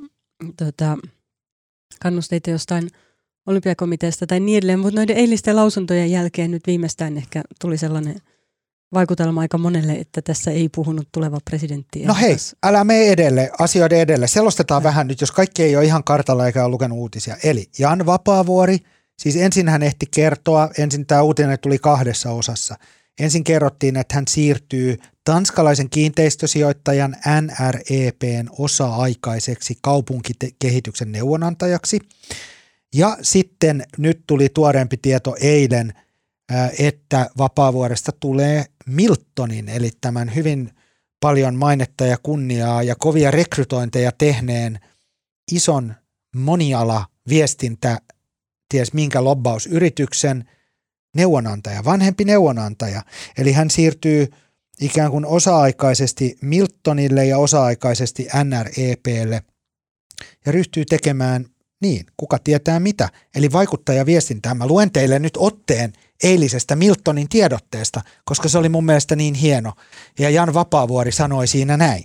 tota, 0.58 0.98
kannusteita 2.02 2.50
jostain 2.50 2.90
olympiakomiteasta 3.48 4.28
tai 4.28 4.40
niin 4.40 4.58
edelleen, 4.58 4.80
mutta 4.80 5.00
noiden 5.00 5.18
eilisten 5.18 5.56
lausuntojen 5.56 6.12
jälkeen 6.12 6.52
nyt 6.52 6.68
viimeistään 6.68 7.18
ehkä 7.18 7.42
tuli 7.62 7.78
sellainen– 7.78 8.16
vaikutelma 8.94 9.42
aika 9.42 9.58
monelle, 9.58 9.94
että 9.94 10.22
tässä 10.22 10.52
ei 10.52 10.70
puhunut 10.70 11.08
tuleva 11.12 11.38
presidentti. 11.50 12.06
No 12.06 12.14
hei, 12.14 12.36
älä 12.64 12.84
mene 12.84 13.08
edelle, 13.08 13.52
asioiden 13.60 14.00
edelle. 14.00 14.28
Selostetaan 14.28 14.80
ja. 14.80 14.84
vähän 14.84 15.08
nyt, 15.08 15.22
jos 15.22 15.32
kaikki 15.32 15.64
ei 15.64 15.76
ole 15.76 15.86
ihan 15.86 16.04
kartalla 16.04 16.46
eikä 16.46 16.64
ole 16.64 16.72
lukenut 16.72 16.98
uutisia. 16.98 17.38
Eli 17.44 17.70
Jan 17.80 18.06
Vapaavuori, 18.06 18.78
siis 19.20 19.36
ensin 19.36 19.70
hän 19.70 19.84
ehti 19.84 20.06
kertoa, 20.16 20.70
ensin 20.78 21.06
tämä 21.06 21.22
uutinen 21.22 21.60
tuli 21.60 21.80
kahdessa 21.80 22.32
osassa. 22.32 22.76
Ensin 23.20 23.44
kerrottiin, 23.44 23.98
että 23.98 24.16
hän 24.16 24.28
siirtyy 24.28 24.98
tanskalaisen 25.24 25.90
kiinteistösijoittajan 25.90 27.16
NREPn 27.42 28.50
osa-aikaiseksi 28.60 29.78
kaupunkikehityksen 29.82 31.12
neuvonantajaksi. 31.12 32.00
Ja 32.94 33.18
sitten 33.22 33.84
nyt 33.98 34.20
tuli 34.28 34.50
tuoreempi 34.50 34.98
tieto 34.98 35.36
eilen– 35.40 35.94
että 36.80 37.30
Vapaavuoresta 37.38 38.12
tulee 38.20 38.66
Miltonin, 38.90 39.70
eli 39.70 39.92
tämän 40.02 40.36
hyvin 40.36 40.72
paljon 41.20 41.56
mainetta 41.56 42.06
ja 42.06 42.18
kunniaa 42.24 42.84
ja 42.84 42.96
kovia 42.96 43.32
rekrytointeja 43.32 44.12
tehneen 44.18 44.80
ison 45.52 45.96
moniala 46.36 47.06
viestintä, 47.30 47.98
ties 48.70 48.94
minkä 48.94 49.24
lobbausyrityksen 49.24 50.50
neuvonantaja, 51.16 51.86
vanhempi 51.86 52.26
neuvonantaja. 52.26 53.02
Eli 53.38 53.52
hän 53.52 53.70
siirtyy 53.70 54.28
ikään 54.82 55.12
kuin 55.12 55.26
osa-aikaisesti 55.26 56.38
Miltonille 56.42 57.26
ja 57.26 57.38
osa-aikaisesti 57.38 58.28
NREPlle 58.44 59.44
ja 60.46 60.52
ryhtyy 60.52 60.86
tekemään 60.86 61.46
niin, 61.86 62.06
kuka 62.18 62.40
tietää 62.40 62.80
mitä, 62.80 63.10
eli 63.36 63.52
vaikuttajaviestintää. 63.52 64.54
Mä 64.54 64.68
luen 64.68 64.92
teille 64.92 65.20
nyt 65.20 65.38
otteen 65.38 65.94
eilisestä 66.24 66.76
Miltonin 66.76 67.30
tiedotteesta, 67.30 68.02
koska 68.26 68.50
se 68.50 68.58
oli 68.58 68.70
mun 68.70 68.86
mielestä 68.86 69.16
niin 69.16 69.34
hieno. 69.34 69.74
Ja 70.20 70.30
Jan 70.30 70.54
Vapaavuori 70.54 71.12
sanoi 71.12 71.48
siinä 71.48 71.78
näin. 71.78 72.04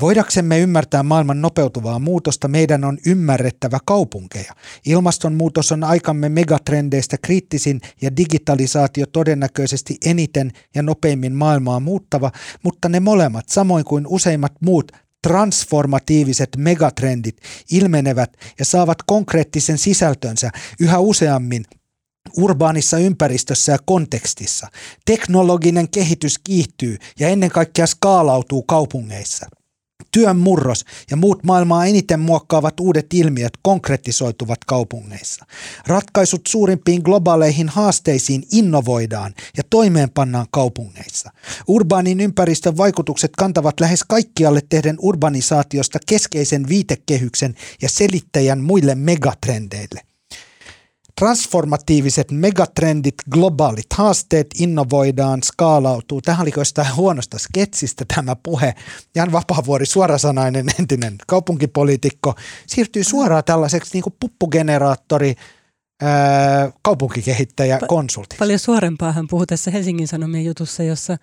Voidaksemme 0.00 0.58
ymmärtää 0.58 1.02
maailman 1.02 1.42
nopeutuvaa 1.42 1.98
muutosta, 1.98 2.48
meidän 2.48 2.84
on 2.84 2.98
ymmärrettävä 3.06 3.78
kaupunkeja. 3.84 4.52
Ilmastonmuutos 4.86 5.72
on 5.72 5.84
aikamme 5.84 6.28
megatrendeistä 6.28 7.16
kriittisin 7.22 7.80
ja 8.02 8.16
digitalisaatio 8.16 9.06
todennäköisesti 9.06 9.96
eniten 10.06 10.52
ja 10.74 10.82
nopeimmin 10.82 11.34
maailmaa 11.34 11.80
muuttava, 11.80 12.32
mutta 12.62 12.88
ne 12.88 13.00
molemmat, 13.00 13.48
samoin 13.48 13.84
kuin 13.84 14.06
useimmat 14.06 14.52
muut 14.60 14.92
transformatiiviset 15.26 16.48
megatrendit 16.56 17.36
ilmenevät 17.70 18.36
ja 18.58 18.64
saavat 18.64 18.98
konkreettisen 19.06 19.78
sisältönsä 19.78 20.50
yhä 20.80 20.98
useammin 20.98 21.64
urbaanissa 22.36 22.98
ympäristössä 22.98 23.72
ja 23.72 23.78
kontekstissa. 23.84 24.68
Teknologinen 25.04 25.88
kehitys 25.88 26.38
kiihtyy 26.38 26.96
ja 27.18 27.28
ennen 27.28 27.50
kaikkea 27.50 27.86
skaalautuu 27.86 28.62
kaupungeissa. 28.62 29.46
Työn 30.12 30.36
murros 30.36 30.84
ja 31.10 31.16
muut 31.16 31.44
maailmaa 31.44 31.86
eniten 31.86 32.20
muokkaavat 32.20 32.80
uudet 32.80 33.06
ilmiöt 33.14 33.52
konkretisoituvat 33.62 34.64
kaupungeissa. 34.64 35.46
Ratkaisut 35.86 36.46
suurimpiin 36.46 37.02
globaaleihin 37.02 37.68
haasteisiin 37.68 38.42
innovoidaan 38.52 39.34
ja 39.56 39.62
toimeenpannaan 39.70 40.46
kaupungeissa. 40.50 41.30
Urbaanin 41.68 42.20
ympäristön 42.20 42.76
vaikutukset 42.76 43.32
kantavat 43.38 43.80
lähes 43.80 44.04
kaikkialle 44.04 44.60
tehden 44.68 44.96
urbanisaatiosta 45.00 45.98
keskeisen 46.06 46.68
viitekehyksen 46.68 47.54
ja 47.82 47.88
selittäjän 47.88 48.60
muille 48.60 48.94
megatrendeille. 48.94 50.11
Transformatiiviset 51.20 52.30
megatrendit, 52.30 53.14
globaalit 53.30 53.92
haasteet 53.94 54.46
innovoidaan, 54.58 55.42
skaalautuu. 55.42 56.22
Tähän 56.22 56.42
oli 56.42 56.50
jostain 56.56 56.96
huonosta 56.96 57.38
sketsistä 57.38 58.04
tämä 58.14 58.36
puhe. 58.42 58.74
Jan 59.14 59.32
Vapaavuori, 59.32 59.86
suorasanainen 59.86 60.66
entinen 60.78 61.16
kaupunkipoliitikko, 61.26 62.34
siirtyy 62.66 63.04
suoraan 63.04 63.44
tällaiseksi 63.44 63.90
niin 63.92 64.02
kuin 64.02 64.14
puppugeneraattori, 64.20 65.34
ää, 66.02 66.72
kaupunkikehittäjä, 66.82 67.78
pa- 67.78 67.86
konsultti. 67.86 68.36
Paljon 68.38 68.58
suorempaa 68.58 69.12
hän 69.12 69.26
puhui 69.30 69.46
tässä 69.46 69.70
Helsingin 69.70 70.08
Sanomien 70.08 70.44
jutussa, 70.44 70.82
jossa 70.82 71.16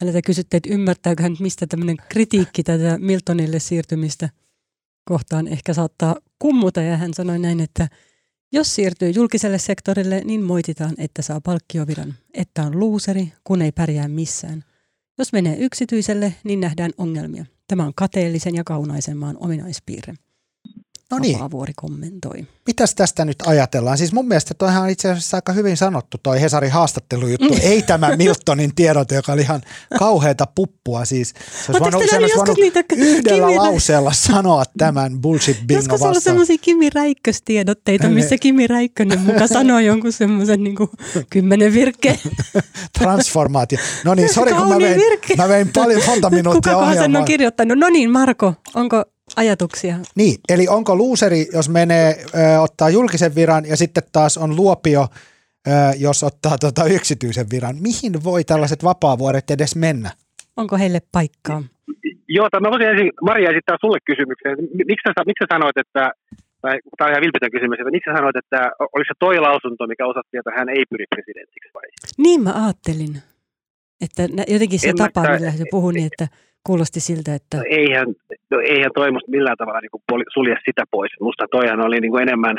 häneltä 0.00 0.22
kysyttiin, 0.22 0.56
että 0.56 0.74
ymmärtääkö 0.74 1.22
hän, 1.22 1.36
mistä 1.40 1.66
tämmöinen 1.66 1.96
kritiikki 2.08 2.62
tätä 2.62 2.98
Miltonille 2.98 3.58
siirtymistä 3.58 4.28
kohtaan 5.04 5.48
ehkä 5.48 5.74
saattaa 5.74 6.16
kummuta. 6.38 6.82
Ja 6.82 6.96
hän 6.96 7.14
sanoi 7.14 7.38
näin, 7.38 7.60
että– 7.60 7.88
jos 8.52 8.74
siirtyy 8.74 9.10
julkiselle 9.10 9.58
sektorille, 9.58 10.20
niin 10.24 10.42
moititaan, 10.42 10.94
että 10.98 11.22
saa 11.22 11.40
palkkioviran, 11.40 12.14
että 12.34 12.62
on 12.62 12.78
luuseri, 12.78 13.32
kun 13.44 13.62
ei 13.62 13.72
pärjää 13.72 14.08
missään. 14.08 14.64
Jos 15.18 15.32
menee 15.32 15.56
yksityiselle, 15.58 16.34
niin 16.44 16.60
nähdään 16.60 16.90
ongelmia. 16.98 17.44
Tämä 17.68 17.84
on 17.84 17.92
kateellisen 17.94 18.54
ja 18.54 18.64
kaunaisen 18.64 19.16
maan 19.16 19.36
ominaispiirre. 19.40 20.14
No 21.12 21.18
niin. 21.18 21.34
Vapaavuori 21.34 21.72
kommentoi. 21.76 22.46
Mitäs 22.66 22.94
tästä 22.94 23.24
nyt 23.24 23.36
ajatellaan? 23.46 23.98
Siis 23.98 24.12
mun 24.12 24.28
mielestä 24.28 24.54
toihan 24.54 24.82
on 24.82 24.90
itse 24.90 25.10
asiassa 25.10 25.36
aika 25.36 25.52
hyvin 25.52 25.76
sanottu 25.76 26.18
toi 26.22 26.40
Hesarin 26.40 26.70
haastattelujuttu. 26.70 27.56
Ei 27.62 27.82
tämä 27.82 28.16
Miltonin 28.16 28.74
tiedote, 28.74 29.14
joka 29.14 29.32
oli 29.32 29.40
ihan 29.40 29.60
kauheata 29.98 30.46
puppua. 30.54 31.04
Siis 31.04 31.28
se 31.28 31.72
olisi 31.72 31.80
voinut, 31.80 32.02
se 32.10 32.18
olisi 32.18 32.36
voinut 32.36 32.58
niitä 32.58 32.84
yhdellä 32.96 33.46
Kimi... 33.46 33.58
lauseella 33.58 34.12
sanoa 34.12 34.64
tämän 34.78 35.20
bullshit 35.20 35.56
bingo 35.56 35.74
Joskus 35.74 35.92
vastaan. 35.92 36.10
Joskus 36.10 36.24
semmoisia 36.24 36.58
Kimi 36.60 36.90
Räikköstiedotteita, 36.90 38.08
missä 38.08 38.38
Kimi 38.38 38.66
Räikkönen 38.66 39.20
muka 39.20 39.46
sanoi 39.46 39.86
jonkun 39.86 40.12
semmoisen 40.12 40.64
niin 40.64 40.76
kymmenen 41.30 41.72
virkkeen. 41.72 42.18
Transformaatio. 42.98 43.78
No 44.04 44.14
niin, 44.14 44.34
sori 44.34 44.52
kun 44.52 44.68
mä 44.68 44.78
vein, 44.78 45.00
mä 45.36 45.48
vein 45.48 45.72
paljon 45.72 46.02
monta 46.06 46.30
minuuttia 46.40 46.74
Kuka 46.74 46.94
sen 46.94 47.16
on 47.16 47.24
kirjoittanut? 47.24 47.78
No 47.78 47.88
niin, 47.88 48.10
Marko, 48.10 48.54
onko 48.74 49.04
ajatuksia. 49.36 49.96
Niin, 50.14 50.36
eli 50.48 50.68
onko 50.68 50.96
luuseri, 50.96 51.46
jos 51.52 51.68
menee, 51.68 52.14
ö, 52.34 52.60
ottaa 52.60 52.90
julkisen 52.90 53.34
viran 53.34 53.64
ja 53.66 53.76
sitten 53.76 54.02
taas 54.12 54.38
on 54.38 54.56
luopio, 54.56 55.06
ö, 55.68 55.70
jos 55.98 56.22
ottaa 56.22 56.58
tota 56.58 56.84
yksityisen 56.84 57.46
viran. 57.52 57.76
Mihin 57.80 58.24
voi 58.24 58.44
tällaiset 58.44 58.84
vapaavuodet 58.84 59.50
edes 59.50 59.76
mennä? 59.76 60.10
Onko 60.56 60.76
heille 60.76 61.00
paikkaa? 61.12 61.62
Joo, 62.28 62.48
mä 62.60 62.70
voisin 62.70 62.88
ensin 62.88 63.10
Maria 63.22 63.50
esittää 63.50 63.76
sulle 63.80 63.98
kysymyksen. 64.10 64.54
Miksi 64.90 65.04
sä, 65.06 65.22
miksi 65.26 65.42
sä 65.42 65.54
sanoit, 65.54 65.76
että, 65.84 66.02
tai 66.62 66.74
tämä 66.96 67.06
on 67.06 67.12
ihan 67.12 67.24
vilpitön 67.24 67.54
kysymys, 67.56 67.78
että 67.78 67.94
miksi 67.96 68.10
sä 68.10 68.18
sanoit, 68.18 68.36
että 68.42 68.60
oliko 68.94 69.08
se 69.10 69.16
toi 69.24 69.36
lausunto, 69.48 69.86
mikä 69.86 70.04
osoitti, 70.12 70.38
että 70.38 70.52
hän 70.58 70.68
ei 70.76 70.84
pyri 70.90 71.06
presidentiksi 71.14 71.70
vai? 71.76 71.86
Niin 72.24 72.40
mä 72.46 72.52
ajattelin, 72.64 73.12
että 74.04 74.22
jotenkin 74.54 74.80
se 74.80 74.88
en 74.88 74.96
tapa, 74.96 75.22
mä, 75.22 75.34
millä 75.34 75.50
se 75.62 75.64
puhui, 75.70 75.92
niin 75.92 76.08
että 76.10 76.26
Kuulosti 76.66 77.00
siltä, 77.00 77.34
että... 77.34 77.56
No 77.56 77.64
eihän, 77.70 78.06
no 78.50 78.60
eihän 78.60 78.90
toi 78.94 79.10
millään 79.28 79.56
tavalla 79.56 79.80
niin 79.80 79.90
kuin 79.90 80.22
sulje 80.34 80.56
sitä 80.64 80.84
pois. 80.90 81.12
Musta 81.20 81.44
toihan 81.50 81.80
oli 81.80 82.00
niin 82.00 82.10
kuin 82.10 82.22
enemmän, 82.22 82.56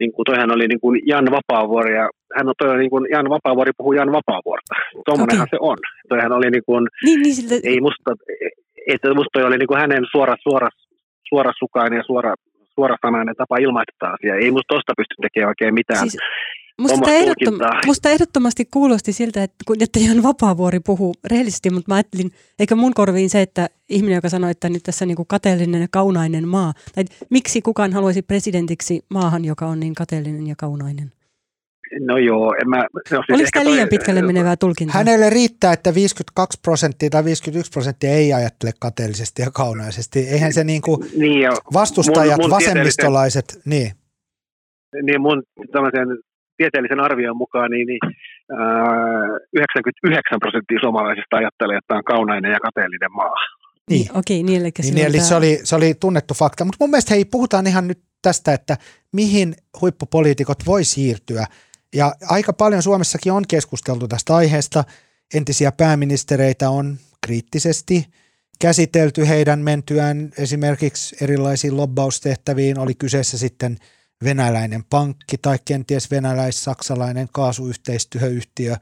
niin 0.00 0.12
kuin 0.12 0.24
toihan 0.24 0.54
oli 0.54 0.66
niin 0.68 0.80
kuin 0.80 1.00
Jan 1.06 1.28
Vapaavuori 1.30 1.94
ja 1.94 2.10
hän 2.36 2.48
on 2.48 2.54
toi 2.58 2.78
niin 2.78 2.90
kuin 2.90 3.06
Jan 3.10 3.30
Vapaavuori 3.30 3.72
puhuu 3.76 3.92
Jan 3.92 4.12
Vapaavuorta. 4.12 4.74
Tuommoinenhan 5.04 5.48
okay. 5.48 5.58
se 5.58 5.60
on. 5.60 5.78
Toihan 6.08 6.32
oli 6.32 6.50
niin 6.50 6.66
kuin, 6.66 6.86
niin, 7.04 7.22
niin 7.22 7.34
siltä... 7.34 7.54
ei 7.68 7.80
musta, 7.80 8.10
että 8.86 9.14
musta 9.14 9.30
toi 9.32 9.44
oli 9.44 9.58
niin 9.58 9.70
kuin 9.70 9.80
hänen 9.80 10.04
suora, 10.10 10.36
suora, 10.40 10.68
suora 11.28 11.52
sukainen 11.58 11.96
ja 11.96 12.02
suora, 12.02 12.34
suorasanainen 12.74 13.36
tapa 13.36 13.56
ilmaista 13.58 14.06
asiaa. 14.14 14.36
Ei 14.36 14.50
musta 14.50 14.74
tosta 14.74 14.92
pysty 14.96 15.14
tekemään 15.22 15.48
oikein 15.48 15.74
mitään. 15.74 16.00
Siis 16.00 16.18
Musta, 16.78 17.10
ehdottom, 17.10 17.54
musta 17.86 18.10
ehdottomasti 18.10 18.64
kuulosti 18.64 19.12
siltä, 19.12 19.42
että, 19.42 19.64
että 19.80 19.98
Jan 19.98 20.22
Vapaavuori 20.22 20.80
puhuu 20.80 21.14
rehellisesti, 21.24 21.70
mutta 21.70 21.90
mä 21.90 21.94
ajattelin, 21.94 22.30
eikä 22.58 22.74
mun 22.74 22.94
korviin 22.94 23.30
se, 23.30 23.42
että 23.42 23.68
ihminen, 23.88 24.14
joka 24.14 24.28
sanoi, 24.28 24.50
että 24.50 24.68
nyt 24.68 24.82
tässä 24.82 25.04
on 25.04 25.08
niin 25.08 25.26
kateellinen 25.28 25.80
ja 25.82 25.88
kaunainen 25.90 26.48
maa, 26.48 26.72
tai 26.94 27.04
miksi 27.30 27.62
kukaan 27.62 27.92
haluaisi 27.92 28.22
presidentiksi 28.22 29.04
maahan, 29.08 29.44
joka 29.44 29.66
on 29.66 29.80
niin 29.80 29.94
kateellinen 29.94 30.46
ja 30.46 30.54
kaunainen? 30.58 31.12
No 32.00 32.18
joo, 32.18 32.54
en 32.62 32.70
mä... 32.70 32.76
No 32.76 33.00
siis 33.04 33.24
Oliko 33.30 33.48
tämä 33.52 33.64
liian 33.64 33.88
pitkälle 33.88 34.22
menevää 34.22 34.56
tulkintaa? 34.56 34.98
Hänelle 34.98 35.30
riittää, 35.30 35.72
että 35.72 35.94
52 35.94 36.58
prosenttia 36.62 37.10
tai 37.10 37.24
51 37.24 37.72
prosenttia 37.72 38.10
ei 38.10 38.32
ajattele 38.32 38.72
kateellisesti 38.80 39.42
ja 39.42 39.50
kaunaisesti. 39.50 40.18
Eihän 40.18 40.52
se 40.52 40.64
niin 40.64 40.82
kuin 40.82 41.00
niin 41.16 41.50
vastustajat, 41.72 42.40
mun, 42.40 42.50
mun 42.50 42.50
vasemmistolaiset, 42.50 43.60
niin. 43.64 43.92
Niin 45.02 45.20
mun 45.20 45.42
tämmöisen 45.72 46.08
tieteellisen 46.60 47.00
arvion 47.00 47.36
mukaan 47.36 47.70
niin, 47.70 47.86
niin 47.86 48.02
äh, 48.58 49.30
99 49.52 50.40
prosenttia 50.40 50.78
suomalaisista 50.80 51.36
ajattelee, 51.36 51.76
että 51.76 51.88
tämä 51.88 51.98
on 51.98 52.12
kaunainen 52.14 52.52
ja 52.52 52.60
kateellinen 52.66 53.12
maa. 53.20 53.38
Niin, 53.90 54.06
niin 54.06 54.18
okei, 54.18 54.42
niin, 54.42 54.60
eli, 54.60 54.70
niin, 54.82 55.06
eli 55.06 55.20
se, 55.20 55.34
oli, 55.34 55.60
se 55.64 55.76
oli 55.76 55.94
tunnettu 55.94 56.34
fakta. 56.34 56.64
Mutta 56.64 56.76
mun 56.80 56.90
mielestä 56.90 57.14
hei, 57.14 57.24
puhutaan 57.24 57.66
ihan 57.66 57.88
nyt 57.88 58.00
tästä, 58.22 58.54
että 58.54 58.76
mihin 59.12 59.54
huippupoliitikot 59.80 60.58
voi 60.66 60.84
siirtyä. 60.84 61.44
Ja 61.94 62.12
aika 62.28 62.52
paljon 62.52 62.82
Suomessakin 62.82 63.32
on 63.32 63.44
keskusteltu 63.48 64.08
tästä 64.08 64.34
aiheesta. 64.34 64.84
Entisiä 65.34 65.72
pääministereitä 65.72 66.70
on 66.70 66.96
kriittisesti 67.26 68.06
käsitelty 68.60 69.28
heidän 69.28 69.58
mentyään 69.58 70.30
esimerkiksi 70.38 71.24
erilaisiin 71.24 71.76
lobbaustehtäviin. 71.76 72.78
Oli 72.78 72.94
kyseessä 72.94 73.38
sitten– 73.38 73.76
venäläinen 74.24 74.84
pankki 74.90 75.38
tai 75.38 75.58
kenties 75.64 76.10
venäläis-saksalainen 76.10 77.28
kaasuyhteistyöyhtiö 77.32 78.76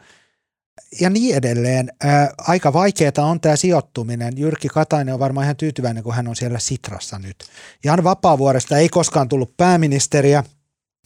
ja 1.00 1.10
niin 1.10 1.36
edelleen. 1.36 1.92
Ää, 2.00 2.30
aika 2.38 2.72
vaikeaa 2.72 3.12
on 3.18 3.40
tämä 3.40 3.56
sijoittuminen. 3.56 4.38
Jyrki 4.38 4.68
Katainen 4.68 5.14
on 5.14 5.20
varmaan 5.20 5.44
ihan 5.44 5.56
tyytyväinen, 5.56 6.02
kun 6.02 6.14
hän 6.14 6.28
on 6.28 6.36
siellä 6.36 6.58
Sitrassa 6.58 7.18
nyt. 7.18 7.36
Jan 7.84 8.04
Vapaavuoresta 8.04 8.78
ei 8.78 8.88
koskaan 8.88 9.28
tullut 9.28 9.56
pääministeriä, 9.56 10.44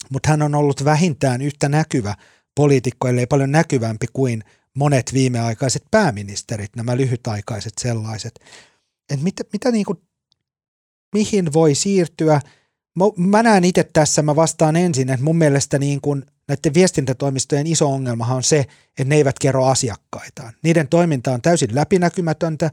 mutta 0.09 0.29
hän 0.29 0.41
on 0.41 0.55
ollut 0.55 0.85
vähintään 0.85 1.41
yhtä 1.41 1.69
näkyvä 1.69 2.15
poliitikko, 2.55 3.07
ellei 3.07 3.27
paljon 3.27 3.51
näkyvämpi 3.51 4.05
kuin 4.13 4.43
monet 4.73 5.13
viimeaikaiset 5.13 5.83
pääministerit, 5.91 6.75
nämä 6.75 6.97
lyhytaikaiset 6.97 7.73
sellaiset. 7.79 8.39
Et 9.09 9.21
mitä, 9.21 9.43
mitä 9.53 9.71
niin 9.71 9.85
kuin, 9.85 9.97
mihin 11.13 11.53
voi 11.53 11.75
siirtyä– 11.75 12.41
mä 13.17 13.43
näen 13.43 13.63
itse 13.63 13.89
tässä, 13.93 14.21
mä 14.21 14.35
vastaan 14.35 14.75
ensin, 14.75 15.09
että 15.09 15.23
mun 15.23 15.37
mielestä 15.37 15.79
niin 15.79 16.01
kun 16.01 16.25
näiden 16.47 16.73
viestintätoimistojen 16.73 17.67
iso 17.67 17.93
ongelma 17.93 18.25
on 18.25 18.43
se, 18.43 18.59
että 18.87 19.03
ne 19.03 19.15
eivät 19.15 19.39
kerro 19.39 19.65
asiakkaitaan. 19.65 20.53
Niiden 20.63 20.87
toiminta 20.87 21.31
on 21.31 21.41
täysin 21.41 21.75
läpinäkymätöntä. 21.75 22.71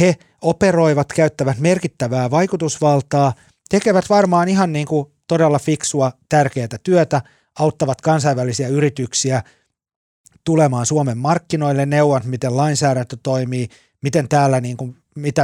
He 0.00 0.16
operoivat, 0.42 1.12
käyttävät 1.12 1.58
merkittävää 1.58 2.30
vaikutusvaltaa, 2.30 3.34
tekevät 3.68 4.10
varmaan 4.10 4.48
ihan 4.48 4.72
niin 4.72 4.86
kuin 4.86 5.06
todella 5.26 5.58
fiksua, 5.58 6.12
tärkeää 6.28 6.68
työtä, 6.82 7.22
auttavat 7.58 8.00
kansainvälisiä 8.00 8.68
yrityksiä 8.68 9.42
tulemaan 10.44 10.86
Suomen 10.86 11.18
markkinoille, 11.18 11.86
neuvon, 11.86 12.22
miten 12.24 12.56
lainsäädäntö 12.56 13.16
toimii, 13.22 13.68
miten 14.02 14.28
täällä 14.28 14.60
niin 14.60 14.76
kuin, 14.76 14.96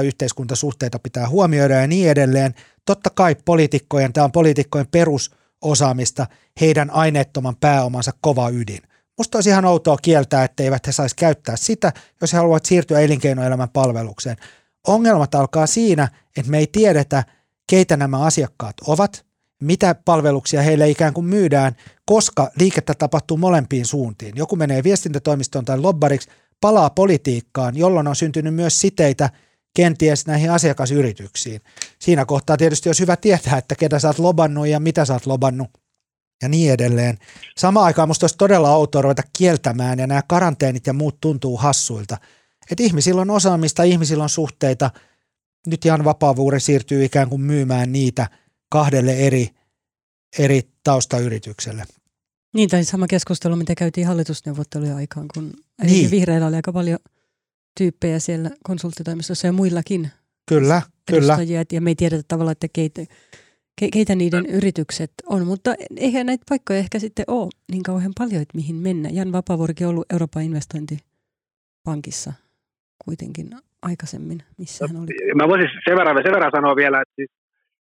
yhteiskuntasuhteita 0.04 0.98
pitää 0.98 1.28
huomioida 1.28 1.74
ja 1.74 1.86
niin 1.86 2.10
edelleen. 2.10 2.54
Totta 2.86 3.10
kai 3.10 3.36
poliitikkojen, 3.44 4.12
tämä 4.12 4.24
on 4.24 4.32
poliitikkojen 4.32 4.86
perusosaamista, 4.86 6.26
heidän 6.60 6.90
aineettoman 6.90 7.56
pääomansa 7.56 8.12
kova 8.20 8.48
ydin. 8.48 8.80
Musta 9.18 9.38
olisi 9.38 9.50
ihan 9.50 9.64
outoa 9.64 9.96
kieltää, 10.02 10.44
etteivät 10.44 10.86
he 10.86 10.92
saisi 10.92 11.16
käyttää 11.16 11.56
sitä, 11.56 11.92
jos 12.20 12.32
he 12.32 12.38
haluavat 12.38 12.64
siirtyä 12.64 13.00
elinkeinoelämän 13.00 13.68
palvelukseen. 13.68 14.36
Ongelmat 14.86 15.34
alkaa 15.34 15.66
siinä, 15.66 16.08
että 16.36 16.50
me 16.50 16.58
ei 16.58 16.66
tiedetä, 16.66 17.24
keitä 17.70 17.96
nämä 17.96 18.18
asiakkaat 18.22 18.76
ovat, 18.86 19.24
mitä 19.62 19.94
palveluksia 19.94 20.62
heille 20.62 20.90
ikään 20.90 21.14
kuin 21.14 21.26
myydään, 21.26 21.76
koska 22.06 22.50
liikettä 22.58 22.94
tapahtuu 22.94 23.36
molempiin 23.36 23.86
suuntiin. 23.86 24.36
Joku 24.36 24.56
menee 24.56 24.84
viestintätoimistoon 24.84 25.64
tai 25.64 25.78
lobbariksi, 25.78 26.28
palaa 26.60 26.90
politiikkaan, 26.90 27.76
jolloin 27.76 28.06
on 28.06 28.16
syntynyt 28.16 28.54
myös 28.54 28.80
siteitä 28.80 29.30
kenties 29.74 30.26
näihin 30.26 30.50
asiakasyrityksiin. 30.50 31.60
Siinä 31.98 32.24
kohtaa 32.24 32.56
tietysti 32.56 32.88
olisi 32.88 33.02
hyvä 33.02 33.16
tietää, 33.16 33.58
että 33.58 33.74
ketä 33.74 33.98
sä 33.98 34.08
oot 34.08 34.18
lobannut 34.18 34.66
ja 34.66 34.80
mitä 34.80 35.04
sä 35.04 35.12
oot 35.12 35.26
lobannut 35.26 35.68
ja 36.42 36.48
niin 36.48 36.72
edelleen. 36.72 37.18
Samaan 37.56 37.86
aikaan 37.86 38.08
musta 38.08 38.24
olisi 38.24 38.36
todella 38.38 38.76
outoa 38.76 39.02
ruveta 39.02 39.22
kieltämään 39.38 39.98
ja 39.98 40.06
nämä 40.06 40.22
karanteenit 40.26 40.86
ja 40.86 40.92
muut 40.92 41.20
tuntuu 41.20 41.56
hassuilta. 41.56 42.18
Että 42.70 42.82
ihmisillä 42.82 43.20
on 43.20 43.30
osaamista, 43.30 43.82
ihmisillä 43.82 44.22
on 44.22 44.28
suhteita. 44.28 44.90
Nyt 45.66 45.84
Jan 45.84 46.04
Vapaavuuri 46.04 46.60
siirtyy 46.60 47.04
ikään 47.04 47.28
kuin 47.28 47.40
myymään 47.40 47.92
niitä 47.92 48.26
kahdelle 48.68 49.12
eri, 49.12 49.50
eri 50.38 50.68
taustayritykselle. 50.84 51.84
Niin, 52.54 52.68
tai 52.68 52.84
sama 52.84 53.06
keskustelu, 53.06 53.56
mitä 53.56 53.74
käytiin 53.74 54.06
hallitusneuvottelujen 54.06 54.96
aikaan, 54.96 55.26
kun 55.34 55.52
niin. 55.82 56.10
vihreillä 56.10 56.46
oli 56.46 56.56
aika 56.56 56.72
paljon 56.72 56.98
tyyppejä 57.78 58.18
siellä 58.18 58.50
konsulttitoimistossa 58.64 59.46
ja 59.46 59.52
muillakin 59.52 60.10
Kyllä, 60.48 60.82
kyllä. 61.10 61.38
Ja 61.72 61.80
me 61.80 61.90
ei 61.90 61.94
tiedetä 61.94 62.22
tavallaan, 62.28 62.52
että 62.52 62.66
keitä, 62.72 63.00
keitä 63.92 64.14
niiden 64.14 64.46
yritykset 64.46 65.10
on, 65.26 65.46
mutta 65.46 65.74
eihän 65.96 66.26
näitä 66.26 66.44
paikkoja 66.48 66.78
ehkä 66.78 66.98
sitten 66.98 67.24
ole 67.28 67.48
niin 67.72 67.82
kauhean 67.82 68.12
paljon, 68.18 68.42
että 68.42 68.56
mihin 68.56 68.76
mennä. 68.76 69.08
Jan 69.12 69.32
Vapaavuorikin 69.32 69.86
on 69.86 69.90
ollut 69.90 70.12
Euroopan 70.12 70.42
investointipankissa 70.42 72.32
kuitenkin 73.04 73.50
aikaisemmin, 73.82 74.42
missä 74.58 74.86
hän 74.88 74.96
oli. 74.96 75.34
Mä 75.34 75.48
voisin 75.48 75.68
sen 75.88 75.96
verran, 75.96 76.16
sen 76.24 76.32
verran 76.32 76.52
sanoa 76.54 76.76
vielä, 76.76 77.02
että 77.02 77.14
siis 77.16 77.30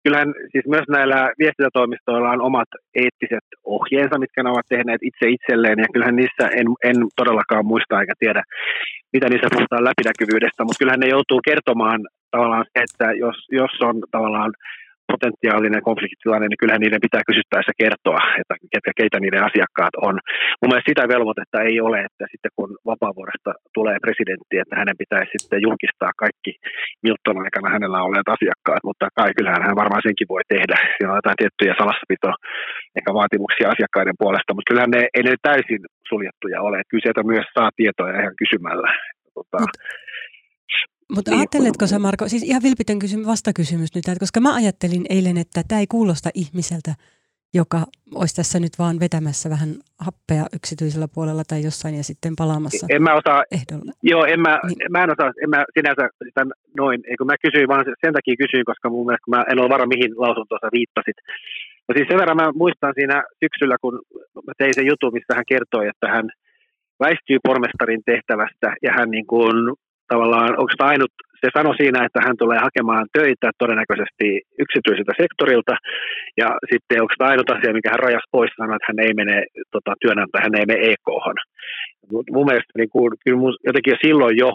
kyllähän 0.08 0.34
siis 0.52 0.66
myös 0.76 0.88
näillä 0.96 1.20
viestintätoimistoilla 1.42 2.36
on 2.36 2.48
omat 2.50 2.72
eettiset 3.02 3.48
ohjeensa, 3.76 4.20
mitkä 4.24 4.44
ne 4.44 4.50
ovat 4.50 4.70
tehneet 4.70 5.02
itse 5.10 5.26
itselleen, 5.36 5.80
ja 5.80 5.94
kyllähän 5.94 6.20
niissä 6.22 6.46
en, 6.60 6.68
en 6.90 6.98
todellakaan 7.20 7.66
muista 7.72 8.00
eikä 8.02 8.14
tiedä, 8.20 8.42
mitä 9.14 9.28
niissä 9.30 9.56
puhutaan 9.56 9.88
läpinäkyvyydestä, 9.90 10.64
mutta 10.64 10.80
kyllähän 10.80 11.04
ne 11.04 11.14
joutuu 11.16 11.42
kertomaan 11.50 12.00
tavallaan 12.32 12.66
se, 12.66 12.80
että 12.88 13.08
jos, 13.24 13.38
jos 13.60 13.74
on 13.90 13.96
tavallaan 14.16 14.52
potentiaalinen 15.14 15.88
konfliktitilanne, 15.90 16.48
niin 16.48 16.62
kyllähän 16.62 16.84
niiden 16.84 17.06
pitää 17.08 17.24
kysyttäessä 17.30 17.74
kertoa, 17.82 18.22
että 18.42 18.56
ketkä, 18.74 18.92
keitä 19.00 19.18
niiden 19.20 19.44
asiakkaat 19.50 19.96
on. 20.08 20.16
Mun 20.60 20.70
mielestä 20.70 20.92
sitä 20.92 21.04
velvoitetta 21.14 21.58
ei 21.70 21.78
ole, 21.88 21.98
että 22.08 22.26
sitten 22.32 22.52
kun 22.58 22.70
vapaavuodesta 22.92 23.52
tulee 23.78 23.98
presidentti, 24.06 24.56
että 24.60 24.76
hänen 24.82 24.98
pitäisi 25.04 25.32
sitten 25.36 25.64
julkistaa 25.68 26.12
kaikki 26.24 26.52
Milton 27.04 27.44
aikana 27.46 27.74
hänellä 27.76 28.06
olleet 28.08 28.30
asiakkaat, 28.36 28.84
mutta 28.90 29.06
kai 29.20 29.32
kyllähän 29.38 29.66
hän 29.68 29.82
varmaan 29.82 30.06
senkin 30.08 30.32
voi 30.34 30.44
tehdä. 30.54 30.76
Siinä 30.84 31.12
on 31.12 31.20
jotain 31.22 31.42
tiettyjä 31.42 31.74
salassapito 31.82 32.30
ehkä 32.98 33.12
vaatimuksia 33.20 33.74
asiakkaiden 33.74 34.20
puolesta, 34.22 34.54
mutta 34.54 34.70
kyllähän 34.70 34.94
ne 34.96 35.02
ei 35.16 35.24
ne 35.24 35.34
täysin 35.50 35.82
suljettuja 36.10 36.58
ole. 36.68 36.78
Kyllä 36.90 37.04
sieltä 37.06 37.24
myös 37.32 37.48
saa 37.58 37.72
tietoja 37.80 38.22
ihan 38.22 38.40
kysymällä. 38.42 38.90
Tota, 39.38 39.62
mutta 41.16 41.32
niin, 41.32 41.40
ajatteletko 41.40 41.88
sä 41.88 42.00
Marko, 42.00 42.28
siis 42.28 42.44
ihan 42.44 42.64
vilpitön 42.64 43.00
kysymys, 43.00 43.28
vastakysymys 43.28 43.96
nyt, 43.96 44.08
että 44.08 44.20
koska 44.20 44.40
mä 44.40 44.56
ajattelin 44.56 45.06
eilen, 45.10 45.38
että 45.38 45.62
tämä 45.68 45.80
ei 45.80 45.88
kuulosta 45.88 46.30
ihmiseltä, 46.34 46.92
joka 47.54 47.80
olisi 48.16 48.36
tässä 48.36 48.60
nyt 48.60 48.80
vaan 48.80 49.00
vetämässä 49.00 49.50
vähän 49.50 49.70
happea 50.08 50.46
yksityisellä 50.54 51.08
puolella 51.16 51.44
tai 51.48 51.64
jossain 51.64 51.96
ja 51.96 52.04
sitten 52.04 52.34
palaamassa 52.38 52.88
en 52.90 53.04
mä 53.04 53.14
osaa, 53.22 53.44
ehdolle. 53.52 53.92
Joo, 54.04 54.26
en 54.26 54.40
mä, 54.40 54.60
niin. 54.68 54.92
mä 54.92 55.04
en 55.04 55.16
osaa, 55.16 55.32
en 55.44 55.50
mä 55.50 55.66
sinänsä 55.78 56.10
sitä 56.26 56.42
noin, 56.78 57.00
eikö 57.10 57.26
mä 57.26 57.44
kysyin 57.46 57.68
vaan 57.68 57.86
sen 58.04 58.14
takia 58.14 58.42
kysyin, 58.44 58.66
koska 58.66 58.90
mun 58.90 59.06
mielestä 59.06 59.32
mä 59.36 59.46
en 59.52 59.60
ole 59.60 59.70
varma 59.70 59.94
mihin 59.96 60.14
lausuntossa 60.24 60.76
viittasit. 60.78 61.18
No 61.88 61.92
siis 61.96 62.08
sen 62.08 62.20
verran 62.22 62.42
mä 62.42 62.60
muistan 62.64 62.94
siinä 62.96 63.24
syksyllä, 63.44 63.76
kun 63.82 63.96
mä 64.48 64.54
tein 64.58 64.74
sen 64.74 64.90
jutun, 64.92 65.14
missä 65.14 65.36
hän 65.36 65.52
kertoi, 65.54 65.88
että 65.88 66.08
hän 66.16 66.28
väistyy 67.00 67.38
pormestarin 67.48 68.04
tehtävästä 68.06 68.68
ja 68.86 68.92
hän 68.98 69.12
niin 69.12 69.28
kuin 69.28 69.56
tavallaan, 70.08 70.52
onko 70.62 70.74
tämä 70.78 70.90
ainut, 70.94 71.14
se 71.42 71.48
sanoi 71.58 71.78
siinä, 71.78 72.06
että 72.06 72.20
hän 72.26 72.38
tulee 72.38 72.60
hakemaan 72.68 73.06
töitä 73.18 73.48
todennäköisesti 73.64 74.28
yksityiseltä 74.64 75.14
sektorilta, 75.22 75.76
ja 76.42 76.48
sitten 76.72 77.02
onko 77.02 77.14
tämä 77.18 77.32
ainut 77.32 77.50
asia, 77.50 77.78
mikä 77.78 77.90
hän 77.94 78.06
rajasi 78.08 78.32
pois, 78.32 78.52
sanoi, 78.58 78.76
että 78.76 78.90
hän 78.90 79.06
ei 79.06 79.14
mene 79.22 79.38
tota, 79.74 79.92
työnantaja, 80.02 80.46
hän 80.46 80.60
ei 80.60 80.66
mene 80.72 80.80
EK-hon. 80.92 81.38
Mun 82.36 82.48
mielestä 82.50 82.74
niin 82.78 82.94
kuin, 82.96 83.12
kyllä 83.24 83.40
mun, 83.44 83.56
jotenkin 83.68 83.94
jo 83.94 83.98
silloin 84.06 84.38
jo, 84.44 84.52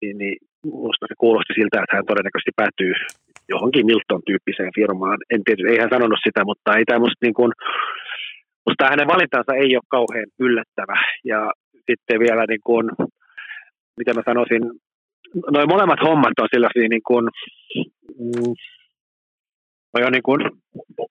niin, 0.00 0.16
niin 0.18 0.36
minusta 0.64 1.06
se 1.08 1.14
kuulosti 1.24 1.52
siltä, 1.54 1.82
että 1.82 1.96
hän 1.96 2.10
todennäköisesti 2.10 2.52
päätyy 2.60 2.92
johonkin 3.48 3.86
Milton-tyyppiseen 3.86 4.72
firmaan. 4.78 5.18
En 5.34 5.42
tiedä, 5.44 5.70
ei 5.70 5.78
hän 5.82 5.94
sanonut 5.94 6.24
sitä, 6.26 6.40
mutta 6.44 6.76
ei 6.76 6.84
tämä 6.84 7.04
musta 7.04 7.24
niin 7.26 7.38
kuin, 7.38 7.52
musta 8.66 8.90
hänen 8.92 9.12
valintansa 9.14 9.52
ei 9.54 9.70
ole 9.76 9.92
kauhean 9.96 10.28
yllättävä. 10.46 10.96
Ja 11.24 11.40
sitten 11.88 12.20
vielä 12.24 12.44
niin 12.48 12.64
kuin, 12.68 12.86
miten 13.98 14.16
mä 14.16 14.22
sanoisin, 14.30 14.62
noin 15.54 15.68
molemmat 15.68 16.00
hommat 16.06 16.38
on 16.38 16.48
sellaisia 16.54 16.88
niin 16.88 17.06
kuin, 17.08 17.24
mm, 18.18 18.54
on 20.06 20.12
niin 20.12 20.22
kuin, 20.28 20.40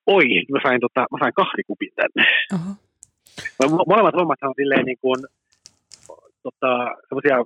oi, 0.05 0.25
mä 0.51 0.59
sain, 0.63 0.79
tota, 0.85 1.01
mä 1.11 1.17
sain 1.19 1.33
kahvikupin 1.33 1.91
tänne. 1.95 2.23
Uh-huh. 2.53 2.75
Molemmat 3.87 4.15
hommat 4.19 4.39
on 4.43 4.53
silleen 4.61 4.85
niin 4.85 5.01
kuin, 5.01 5.19
tota, 6.43 6.71
semmoisia, 7.07 7.37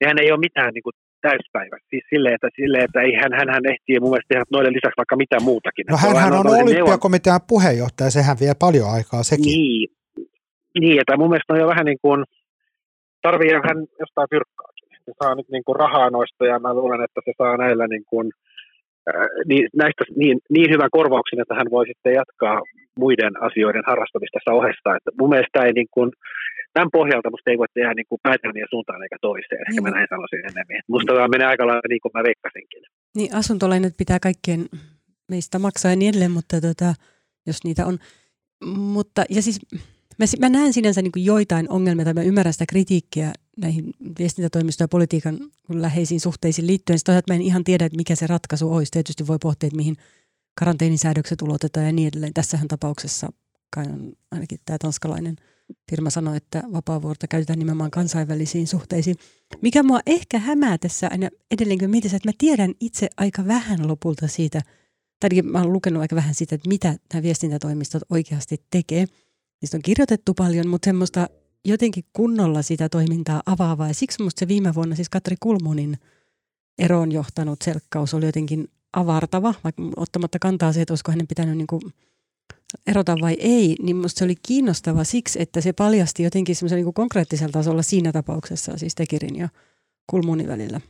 nehän 0.00 0.18
ei 0.22 0.32
ole 0.32 0.46
mitään 0.46 0.74
niin 0.74 0.82
kuin 0.82 0.96
täyspäivä. 1.20 1.76
Siis 1.90 2.04
silleen, 2.10 2.34
että, 2.34 2.48
silleen, 2.56 2.84
että 2.84 3.00
ei, 3.00 3.12
hän, 3.22 3.32
hän, 3.38 3.48
hän 3.54 3.66
ehtii 3.72 4.00
mun 4.00 4.10
mielestä 4.10 4.28
tehdä 4.28 4.44
noiden 4.50 4.72
lisäksi 4.72 4.96
vaikka 4.96 5.16
mitään 5.16 5.42
muutakin. 5.42 5.84
No 5.90 5.96
hän 5.96 6.32
on, 6.32 6.46
on 6.46 6.62
olympiakomitean 6.62 7.40
puheenjohtaja, 7.48 8.10
sehän 8.10 8.36
vie 8.40 8.54
paljon 8.64 8.90
aikaa 8.96 9.22
sekin. 9.22 9.44
Niin, 9.44 9.88
niin 10.80 11.00
että 11.00 11.16
mun 11.16 11.30
mielestä 11.30 11.52
on 11.52 11.60
jo 11.60 11.66
vähän 11.66 11.86
niin 11.90 12.02
kuin, 12.02 12.24
tarvii 13.22 13.52
hän 13.68 13.78
jostain 14.00 14.28
fyrkkaakin. 14.30 14.67
Se 15.08 15.14
saa 15.22 15.34
nyt 15.34 15.48
niin 15.52 15.66
kuin 15.66 15.80
rahaa 15.84 16.10
noista 16.10 16.42
ja 16.52 16.58
mä 16.58 16.74
luulen, 16.74 17.04
että 17.06 17.20
se 17.24 17.32
saa 17.38 17.56
näillä 17.56 17.86
niin 17.86 18.06
kuin, 18.10 18.26
niin, 19.50 19.64
näistä 19.82 20.04
niin, 20.22 20.38
niin 20.54 20.68
hyvän 20.74 20.94
korvauksen, 20.98 21.40
että 21.40 21.54
hän 21.60 21.70
voi 21.76 21.86
sitten 21.86 22.18
jatkaa 22.20 22.56
muiden 23.02 23.34
asioiden 23.46 23.86
harrastamista 23.90 24.36
tässä 24.36 24.56
ohessa. 24.58 24.96
Että 24.96 25.10
mun 25.20 25.30
mielestä 25.32 25.58
ei 25.66 25.72
niin 25.72 25.90
kuin, 25.94 26.08
tämän 26.76 26.94
pohjalta 26.98 27.30
musta 27.30 27.50
ei 27.50 27.58
voi 27.58 27.70
tehdä 27.74 27.92
niin 27.94 28.10
kuin 28.10 28.24
päätelmiä 28.26 28.66
suuntaan 28.70 29.02
eikä 29.02 29.18
toiseen. 29.20 29.62
Ehkä 29.68 29.80
mä 29.80 29.90
näin 29.90 30.10
sanoisin 30.10 30.46
enemmän. 30.50 30.82
Musta 30.94 31.14
tämä 31.14 31.34
menee 31.34 31.48
aika 31.48 31.66
lailla 31.66 31.88
niin 31.88 32.02
kuin 32.02 32.12
mä 32.14 32.22
veikkasinkin. 32.28 32.82
Niin, 33.16 33.30
asuntolainat 33.40 34.00
pitää 34.02 34.18
kaikkien 34.28 34.62
meistä 35.32 35.58
maksaa 35.58 35.92
ja 35.92 35.96
niin 35.96 36.10
edelleen, 36.10 36.36
mutta 36.38 36.56
tota, 36.68 36.90
jos 37.46 37.64
niitä 37.64 37.82
on. 37.86 37.96
Mutta, 38.94 39.22
ja 39.36 39.42
siis 39.42 39.58
Mä, 40.18 40.24
mä 40.40 40.48
näen 40.48 40.72
sinänsä 40.72 41.02
niin 41.02 41.12
joitain 41.16 41.70
ongelmia 41.70 42.04
tai 42.04 42.14
mä 42.14 42.22
ymmärrän 42.22 42.52
sitä 42.52 42.64
kritiikkiä 42.68 43.32
näihin 43.58 43.94
viestintätoimistojen 44.18 44.84
ja 44.84 44.88
politiikan 44.88 45.38
läheisiin 45.68 46.20
suhteisiin 46.20 46.66
liittyen. 46.66 46.98
Sitten 46.98 47.22
mä 47.28 47.34
en 47.34 47.42
ihan 47.42 47.64
tiedä, 47.64 47.84
että 47.84 47.96
mikä 47.96 48.14
se 48.14 48.26
ratkaisu 48.26 48.72
olisi. 48.72 48.90
Tietysti 48.90 49.26
voi 49.26 49.38
pohtia, 49.42 49.66
että 49.66 49.76
mihin 49.76 49.96
karanteenisäädökset 50.58 51.42
ulotetaan 51.42 51.86
ja 51.86 51.92
niin 51.92 52.08
edelleen. 52.08 52.34
Tässähän 52.34 52.68
tapauksessa 52.68 53.32
kai 53.70 53.84
on 53.84 54.12
ainakin 54.30 54.58
tämä 54.64 54.78
tanskalainen 54.78 55.36
firma 55.90 56.10
sanoi, 56.10 56.36
että 56.36 56.62
vapaavuorta 56.72 57.26
käytetään 57.28 57.58
nimenomaan 57.58 57.90
kansainvälisiin 57.90 58.66
suhteisiin. 58.66 59.16
Mikä 59.62 59.82
mua 59.82 60.00
ehkä 60.06 60.38
hämää 60.38 60.78
tässä 60.78 61.08
aina 61.10 61.28
edelleen, 61.50 61.78
kun 61.78 61.90
mietin, 61.90 62.14
että 62.14 62.28
mä 62.28 62.32
tiedän 62.38 62.74
itse 62.80 63.08
aika 63.16 63.46
vähän 63.46 63.88
lopulta 63.88 64.28
siitä, 64.28 64.60
tai 65.20 65.42
mä 65.42 65.58
olen 65.58 65.72
lukenut 65.72 66.00
aika 66.00 66.16
vähän 66.16 66.34
siitä, 66.34 66.54
että 66.54 66.68
mitä 66.68 66.94
nämä 67.12 67.22
viestintätoimistot 67.22 68.02
oikeasti 68.10 68.62
tekee– 68.70 69.06
Niistä 69.60 69.76
on 69.76 69.82
kirjoitettu 69.82 70.34
paljon, 70.34 70.68
mutta 70.68 70.86
semmoista 70.86 71.28
jotenkin 71.64 72.04
kunnolla 72.12 72.62
sitä 72.62 72.88
toimintaa 72.88 73.42
avaavaa. 73.46 73.88
Ja 73.88 73.94
siksi 73.94 74.22
musta 74.22 74.40
se 74.40 74.48
viime 74.48 74.74
vuonna 74.74 74.96
siis 74.96 75.08
Katri 75.08 75.36
Kulmunin 75.40 75.96
eroon 76.78 77.12
johtanut 77.12 77.62
selkkaus 77.62 78.14
oli 78.14 78.26
jotenkin 78.26 78.68
avartava, 78.92 79.54
vaikka 79.64 79.82
ottamatta 79.96 80.38
kantaa 80.38 80.72
siihen, 80.72 80.82
että 80.82 80.92
olisiko 80.92 81.12
hänen 81.12 81.26
pitänyt 81.26 81.56
niin 81.56 81.66
kuin 81.66 81.82
erota 82.86 83.16
vai 83.20 83.36
ei, 83.40 83.76
niin 83.82 83.96
minusta 83.96 84.18
se 84.18 84.24
oli 84.24 84.34
kiinnostava 84.48 85.04
siksi, 85.04 85.42
että 85.42 85.60
se 85.60 85.72
paljasti 85.72 86.22
jotenkin 86.22 86.56
semmoisen 86.56 86.84
niin 86.84 86.94
konkreettisella 86.94 87.52
tasolla 87.52 87.82
siinä 87.82 88.12
tapauksessa, 88.12 88.78
siis 88.78 88.94
Tekirin 88.94 89.36
ja 89.36 89.48
Kulmunin 90.06 90.48
välillä. 90.48 90.80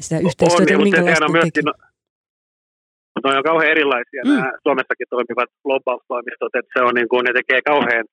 Sitä 0.00 0.18
yhteistyötä, 0.18 0.76
on, 0.76 0.84
niin, 0.84 1.04
mutta 1.04 1.24
on 1.24 1.32
myöskin, 1.32 1.64
no, 1.64 3.30
ne 3.30 3.36
on 3.38 3.44
kauhean 3.44 3.70
erilaisia 3.70 4.22
mm. 4.24 4.30
nämä 4.30 4.52
Suomessakin 4.62 5.06
toimivat 5.10 5.50
lobbaustoimistot, 5.64 6.54
että 6.54 6.70
se 6.74 6.84
on 6.84 6.94
niin 6.94 7.08
kuin, 7.08 7.24
ne 7.24 7.32
tekee 7.32 7.60
kauhean, 7.62 8.04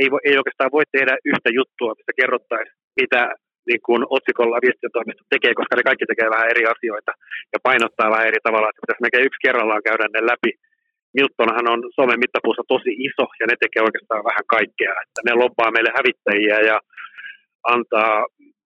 ei, 0.00 0.08
ei 0.28 0.36
oikeastaan 0.40 0.74
voi 0.76 0.84
tehdä 0.96 1.14
yhtä 1.30 1.50
juttua, 1.58 1.96
mistä 1.96 2.18
kerrottaisiin, 2.20 2.76
mitä 3.00 3.22
niin 3.70 3.82
kuin 3.86 4.02
otsikolla 4.16 4.64
viestintätoimisto 4.64 5.24
tekee, 5.34 5.52
koska 5.54 5.76
ne 5.76 5.88
kaikki 5.88 6.06
tekee 6.08 6.28
vähän 6.34 6.50
eri 6.52 6.64
asioita 6.74 7.12
ja 7.52 7.58
painottaa 7.68 8.12
vähän 8.14 8.28
eri 8.30 8.40
tavalla, 8.42 8.68
että 8.68 8.82
pitäisi 8.82 9.04
melkein 9.04 9.28
yksi 9.28 9.44
kerrallaan 9.46 9.86
käydä 9.88 10.06
ne 10.08 10.20
läpi. 10.30 10.50
Miltonhan 11.18 11.66
on 11.72 11.80
Suomen 11.96 12.22
mittapuussa 12.24 12.70
tosi 12.74 12.92
iso 13.08 13.24
ja 13.40 13.46
ne 13.46 13.56
tekee 13.60 13.82
oikeastaan 13.88 14.24
vähän 14.30 14.46
kaikkea, 14.56 14.94
että 15.04 15.20
ne 15.26 15.32
lobbaa 15.42 15.74
meille 15.74 15.92
hävittäjiä 15.98 16.58
ja 16.70 16.76
antaa 17.74 18.14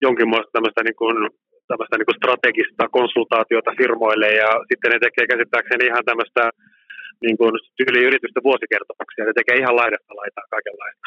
jonkinlaista 0.06 0.54
tämmöistä 0.54 0.82
niin 0.84 1.00
kuin 1.02 1.16
tämmöistä 1.68 1.96
niin 1.96 2.08
kuin 2.08 2.20
strategista 2.20 2.84
konsultaatiota 2.98 3.72
firmoille 3.80 4.30
ja 4.42 4.50
sitten 4.68 4.90
ne 4.90 4.98
tekee 4.98 5.26
käsittääkseni 5.32 5.84
ihan 5.86 6.04
tämmöistä 6.08 6.42
niin 7.22 7.36
kuin 7.38 7.52
tyyli 7.76 8.06
yritysten 8.06 8.42
vuosikertomuksia. 8.42 9.24
Ne 9.24 9.32
tekee 9.34 9.56
ihan 9.56 9.76
laidasta 9.76 10.16
laitaa 10.16 10.44
kaikenlaista. 10.50 11.06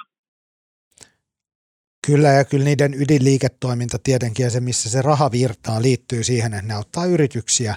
Kyllä 2.08 2.30
ja 2.30 2.46
kyllä 2.46 2.66
niiden 2.66 2.94
ydinliiketoiminta 2.94 3.98
tietenkin 4.04 4.44
ja 4.44 4.50
se, 4.50 4.60
missä 4.60 4.90
se 4.90 5.02
raha 5.02 5.32
virtaa, 5.32 5.82
liittyy 5.82 6.24
siihen, 6.24 6.54
että 6.54 6.68
ne 6.68 6.74
auttaa 6.74 7.06
yrityksiä 7.06 7.76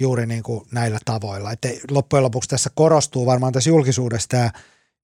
juuri 0.00 0.26
niin 0.26 0.42
kuin 0.42 0.60
näillä 0.72 0.98
tavoilla. 1.04 1.52
Että 1.52 1.68
loppujen 1.90 2.22
lopuksi 2.22 2.50
tässä 2.50 2.70
korostuu 2.74 3.26
varmaan 3.26 3.52
tässä 3.52 3.70
julkisuudessa 3.70 4.28
tämä 4.28 4.50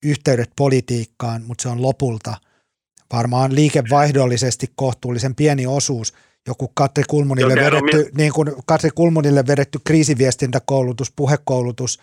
yhteydet 0.04 0.50
politiikkaan, 0.56 1.42
mutta 1.42 1.62
se 1.62 1.68
on 1.68 1.82
lopulta 1.82 2.34
varmaan 3.12 3.54
liikevaihdollisesti 3.54 4.66
kohtuullisen 4.76 5.34
pieni 5.34 5.66
osuus– 5.66 6.12
joku 6.46 6.70
Katri 6.74 7.04
Kulmunille, 7.08 7.54
vedetty, 7.54 8.10
niin 8.16 8.32
kuin 8.32 8.52
Katri 8.66 8.90
Kulmunille 8.94 9.46
vedetty 9.46 9.78
kriisiviestintäkoulutus, 9.84 11.12
puhekoulutus, 11.16 12.00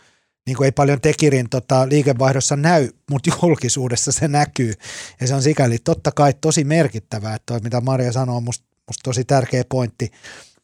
niin 0.48 0.58
kuin 0.58 0.66
ei 0.66 0.72
paljon 0.72 1.02
Tekirin 1.02 1.50
tota, 1.50 1.90
liikevaihdossa 1.90 2.56
näy, 2.56 2.88
mutta 3.12 3.32
julkisuudessa 3.42 4.12
se 4.12 4.28
näkyy. 4.28 4.74
Ja 5.22 5.28
se 5.28 5.36
on 5.36 5.42
sikäli 5.42 5.78
totta 5.86 6.12
kai 6.16 6.32
tosi 6.42 6.64
merkittävää, 6.64 7.36
että 7.36 7.46
toi, 7.46 7.60
mitä 7.64 7.82
Maria 7.82 8.12
sanoo, 8.12 8.38
on 8.38 8.44
musta, 8.44 8.66
musta 8.88 9.04
tosi 9.04 9.24
tärkeä 9.26 9.64
pointti. 9.72 10.06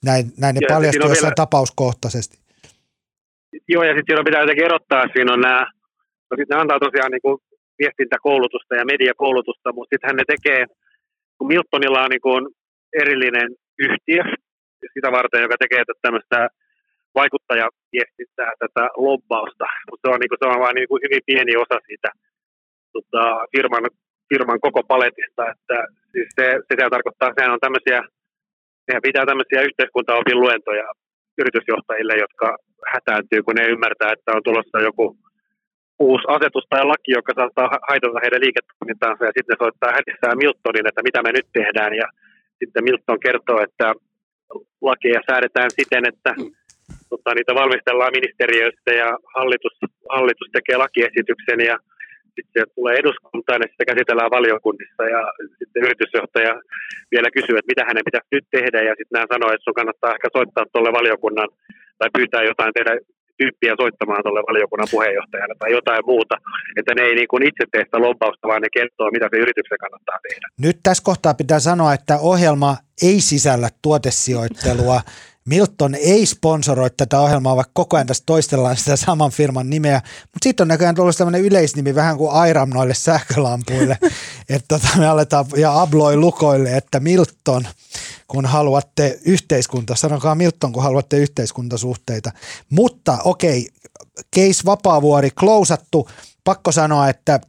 Näin, 0.05 0.25
näin 0.41 0.55
ne 0.55 0.61
paljastuu 0.73 1.09
jossain 1.09 1.31
vielä... 1.31 1.43
tapauskohtaisesti. 1.43 2.37
Joo, 3.67 3.83
ja 3.83 3.95
sitten 3.95 4.25
pitää 4.25 4.41
jotenkin 4.41 4.65
erottaa, 4.65 5.07
siinä 5.13 5.33
on 5.33 5.41
nämä, 5.41 5.61
no 6.31 6.37
sitten 6.37 6.55
ne 6.55 6.61
antaa 6.61 6.79
tosiaan 6.79 7.11
niin 7.11 7.25
kuin 7.25 7.37
viestintäkoulutusta 7.79 8.75
ja 8.75 8.85
mediakoulutusta, 8.85 9.73
mutta 9.73 9.89
sittenhän 9.91 10.15
ne 10.15 10.25
tekee, 10.33 10.65
kun 11.37 11.47
Miltonilla 11.47 12.03
on 12.03 12.09
niin 12.09 12.25
kuin 12.27 12.43
erillinen 13.01 13.49
yhtiö 13.79 14.23
sitä 14.93 15.11
varten, 15.11 15.41
joka 15.41 15.57
tekee 15.59 15.83
tämmöistä 16.01 16.49
vaikuttajaviestintää, 17.19 18.51
tätä 18.63 18.83
lobbausta, 19.07 19.65
mutta 19.89 20.03
se 20.03 20.13
on, 20.13 20.19
niin 20.19 20.31
kuin, 20.31 20.41
se 20.41 20.47
on 20.53 20.65
vain 20.65 20.77
niin 20.79 20.89
kuin 20.91 21.01
hyvin 21.05 21.23
pieni 21.29 21.53
osa 21.63 21.77
siitä 21.87 22.09
tota, 22.95 23.23
firman, 23.53 23.85
firman 24.29 24.59
koko 24.65 24.81
paletista, 24.93 25.43
että 25.53 25.77
siis 26.11 26.29
se, 26.37 26.45
se 26.67 26.73
tarkoittaa, 26.95 27.29
että 27.29 27.53
on 27.55 27.65
tämmöisiä, 27.65 27.99
sehän 28.85 29.05
pitää 29.07 29.25
tämmöisiä 29.25 29.67
yhteiskuntaopin 29.67 30.39
luentoja 30.43 30.87
yritysjohtajille, 31.41 32.15
jotka 32.25 32.47
hätääntyy, 32.93 33.41
kun 33.43 33.55
ne 33.55 33.65
ymmärtää, 33.73 34.11
että 34.11 34.31
on 34.35 34.43
tulossa 34.43 34.77
joku 34.89 35.05
uusi 35.99 36.25
asetus 36.35 36.65
tai 36.69 36.83
laki, 36.85 37.11
joka 37.19 37.31
saattaa 37.35 37.67
haitata 37.89 38.23
heidän 38.23 38.43
liiketoimintaansa, 38.45 39.25
ja 39.25 39.35
sitten 39.37 39.61
soittaa 39.63 39.95
hädissään 39.97 40.37
Miltonin, 40.43 40.87
että 40.87 41.07
mitä 41.07 41.19
me 41.23 41.31
nyt 41.31 41.49
tehdään, 41.59 41.93
ja 42.01 42.07
sitten 42.59 42.83
Milton 42.83 43.19
kertoo, 43.25 43.59
että 43.67 43.87
lakeja 44.81 45.21
säädetään 45.29 45.71
siten, 45.71 46.03
että. 46.11 46.31
Tota, 47.15 47.35
niitä 47.35 47.59
valmistellaan 47.61 48.17
ministeriöistä 48.19 48.91
ja 49.01 49.09
hallitus, 49.35 49.75
hallitus 50.15 50.49
tekee 50.51 50.77
lakiesityksen 50.77 51.59
ja 51.69 51.75
sitten 52.35 52.55
se 52.57 52.73
tulee 52.75 52.95
eduskuntaan 53.01 53.61
ja 53.61 53.67
sitten 53.69 53.89
käsitellään 53.91 54.35
valiokunnissa. 54.37 55.03
Ja 55.15 55.21
sitten 55.59 55.83
yritysjohtaja 55.85 56.53
vielä 57.13 57.29
kysyy, 57.35 57.55
että 57.57 57.71
mitä 57.71 57.83
hänen 57.89 58.07
pitäisi 58.07 58.33
nyt 58.35 58.47
tehdä. 58.57 58.79
Ja 58.87 58.93
sitten 58.97 59.15
nämä 59.15 59.33
sanoo, 59.33 59.49
että 59.51 59.65
sun 59.67 59.79
kannattaa 59.79 60.15
ehkä 60.15 60.29
soittaa 60.37 60.65
tuolle 60.71 60.91
valiokunnan 60.99 61.49
tai 61.99 62.09
pyytää 62.15 62.43
jotain 62.51 62.73
tehdä 62.77 62.93
tyyppiä 63.37 63.73
soittamaan 63.81 64.23
tuolle 64.23 64.43
valiokunnan 64.49 64.87
puheenjohtajalle 64.91 65.55
tai 65.59 65.71
jotain 65.71 66.03
muuta. 66.11 66.35
Että 66.77 66.95
ne 66.95 67.01
ei 67.01 67.15
niin 67.15 67.27
kuin 67.31 67.43
itse 67.49 67.63
tee 67.71 67.83
sitä 67.83 67.99
lobbausta, 68.07 68.47
vaan 68.47 68.61
ne 68.61 68.69
kertoo, 68.77 69.11
mitä 69.11 69.27
se 69.31 69.37
yrityksen 69.43 69.77
kannattaa 69.83 70.17
tehdä. 70.27 70.47
Nyt 70.65 70.77
tässä 70.83 71.03
kohtaa 71.03 71.33
pitää 71.33 71.59
sanoa, 71.59 71.93
että 71.93 72.15
ohjelma 72.19 72.77
ei 73.01 73.21
sisällä 73.21 73.69
tuotesijoittelua. 73.81 75.01
Milton 75.49 75.95
ei 75.95 76.25
sponsoroi 76.25 76.89
tätä 76.97 77.19
ohjelmaa, 77.19 77.55
vaikka 77.55 77.71
koko 77.73 77.97
ajan 77.97 78.07
tässä 78.07 78.23
toistellaan 78.25 78.77
sitä 78.77 78.95
saman 78.95 79.31
firman 79.31 79.69
nimeä, 79.69 80.01
mutta 80.21 80.43
sitten 80.43 80.63
on 80.63 80.67
näköjään 80.67 80.95
tullut 80.95 81.17
tämmöinen 81.17 81.41
yleisnimi 81.41 81.95
vähän 81.95 82.17
kuin 82.17 82.31
Airam 82.31 82.69
noille 82.69 82.93
sähkölampuille, 82.93 83.97
että 84.49 84.65
tota 84.67 84.87
me 84.97 85.07
aletaan 85.07 85.45
ja 85.57 85.81
abloi 85.81 86.17
lukoille, 86.17 86.77
että 86.77 86.99
Milton, 86.99 87.67
kun 88.27 88.45
haluatte 88.45 89.19
yhteiskunta, 89.25 89.95
sanokaa 89.95 90.35
Milton, 90.35 90.73
kun 90.73 90.83
haluatte 90.83 91.17
yhteiskuntasuhteita, 91.17 92.31
mutta 92.69 93.17
okei, 93.23 93.69
case 94.35 94.65
Vapaavuori 94.65 95.31
klousattu, 95.31 96.09
pakko 96.43 96.71
sanoa, 96.71 97.09
että 97.09 97.39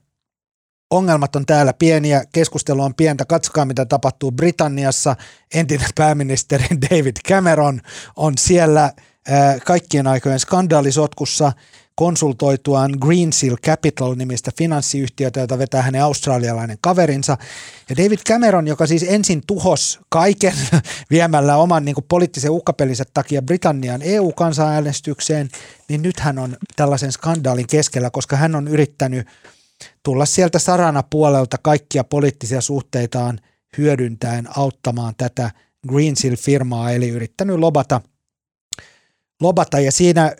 ongelmat 0.90 1.36
on 1.36 1.46
täällä 1.46 1.72
pieniä, 1.72 2.24
keskustelu 2.32 2.82
on 2.82 2.94
pientä, 2.94 3.24
katsokaa 3.24 3.64
mitä 3.64 3.84
tapahtuu 3.84 4.32
Britanniassa. 4.32 5.16
Entinen 5.54 5.88
pääministeri 5.94 6.66
David 6.90 7.16
Cameron 7.28 7.80
on 8.16 8.38
siellä 8.38 8.92
kaikkien 9.64 10.06
aikojen 10.06 10.40
skandaalisotkussa 10.40 11.52
konsultoituaan 11.96 12.90
Greensill 13.00 13.56
Capital-nimistä 13.56 14.50
finanssiyhtiötä, 14.58 15.40
jota 15.40 15.58
vetää 15.58 15.82
hänen 15.82 16.02
australialainen 16.02 16.78
kaverinsa. 16.80 17.38
Ja 17.90 17.96
David 17.96 18.18
Cameron, 18.28 18.66
joka 18.66 18.86
siis 18.86 19.04
ensin 19.08 19.42
tuhos 19.46 20.00
kaiken 20.08 20.54
viemällä 21.10 21.56
oman 21.56 21.84
niin 21.84 21.94
kuin 21.94 22.04
poliittisen 22.08 22.50
uhkapelinsä 22.50 23.04
takia 23.14 23.42
Britannian 23.42 24.02
EU-kansanäänestykseen, 24.02 25.48
niin 25.88 26.02
nyt 26.02 26.20
hän 26.20 26.38
on 26.38 26.56
tällaisen 26.76 27.12
skandaalin 27.12 27.66
keskellä, 27.66 28.10
koska 28.10 28.36
hän 28.36 28.54
on 28.54 28.68
yrittänyt– 28.68 29.26
tulla 30.02 30.26
sieltä 30.26 30.58
sarana 30.58 31.02
puolelta 31.02 31.56
kaikkia 31.62 32.04
poliittisia 32.04 32.60
suhteitaan 32.60 33.38
hyödyntäen 33.78 34.48
auttamaan 34.58 35.14
tätä 35.18 35.50
Greensill-firmaa, 35.88 36.90
eli 36.90 37.08
yrittänyt 37.08 37.58
lobata, 37.58 38.00
lobata 39.40 39.80
ja 39.80 39.92
siinä 39.92 40.24
äh, 40.24 40.32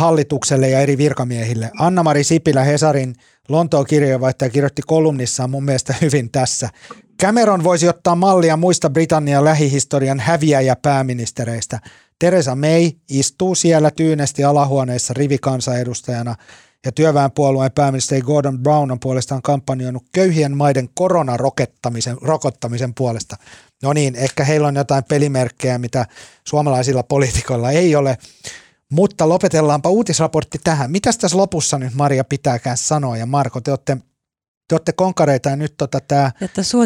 hallitukselle 0.00 0.68
ja 0.68 0.80
eri 0.80 0.98
virkamiehille. 0.98 1.70
Anna-Mari 1.78 2.24
Sipilä 2.24 2.64
Hesarin 2.64 3.14
Lontoon 3.48 3.86
kirjeenvaihtaja 3.86 4.50
kirjoitti 4.50 4.82
kolumnissaan 4.86 5.50
mun 5.50 5.64
mielestä 5.64 5.94
hyvin 6.02 6.30
tässä. 6.30 6.68
Cameron 7.22 7.64
voisi 7.64 7.88
ottaa 7.88 8.14
mallia 8.14 8.56
muista 8.56 8.90
Britannian 8.90 9.44
lähihistorian 9.44 10.20
häviäjä 10.20 10.76
pääministereistä. 10.76 11.80
Teresa 12.18 12.56
May 12.56 12.90
istuu 13.10 13.54
siellä 13.54 13.90
tyynesti 13.90 14.44
alahuoneessa 14.44 15.14
rivikansanedustajana– 15.14 16.34
ja 16.84 16.92
työväenpuolueen 16.92 17.72
pääministeri 17.72 18.20
Gordon 18.20 18.58
Brown 18.58 18.90
on 18.90 19.00
puolestaan 19.00 19.42
kampanjoinut 19.42 20.02
köyhien 20.12 20.56
maiden 20.56 20.88
koronarokottamisen 20.94 22.16
rokottamisen 22.22 22.94
puolesta. 22.94 23.36
No 23.82 23.92
niin, 23.92 24.16
ehkä 24.16 24.44
heillä 24.44 24.68
on 24.68 24.76
jotain 24.76 25.04
pelimerkkejä, 25.04 25.78
mitä 25.78 26.06
suomalaisilla 26.44 27.02
poliitikoilla 27.02 27.70
ei 27.70 27.96
ole. 27.96 28.18
Mutta 28.92 29.28
lopetellaanpa 29.28 29.90
uutisraportti 29.90 30.58
tähän. 30.64 30.90
Mitäs 30.90 31.18
tässä 31.18 31.36
lopussa 31.36 31.78
nyt 31.78 31.94
Maria 31.94 32.24
pitääkään 32.24 32.76
sanoa 32.76 33.16
ja 33.16 33.26
Marko, 33.26 33.60
te 33.60 33.70
olette 33.70 33.96
te 34.68 34.74
olette 34.74 34.92
konkareita 34.92 35.48
ja 35.48 35.56
nyt 35.56 35.74
tota 35.76 36.00
tämä 36.00 36.32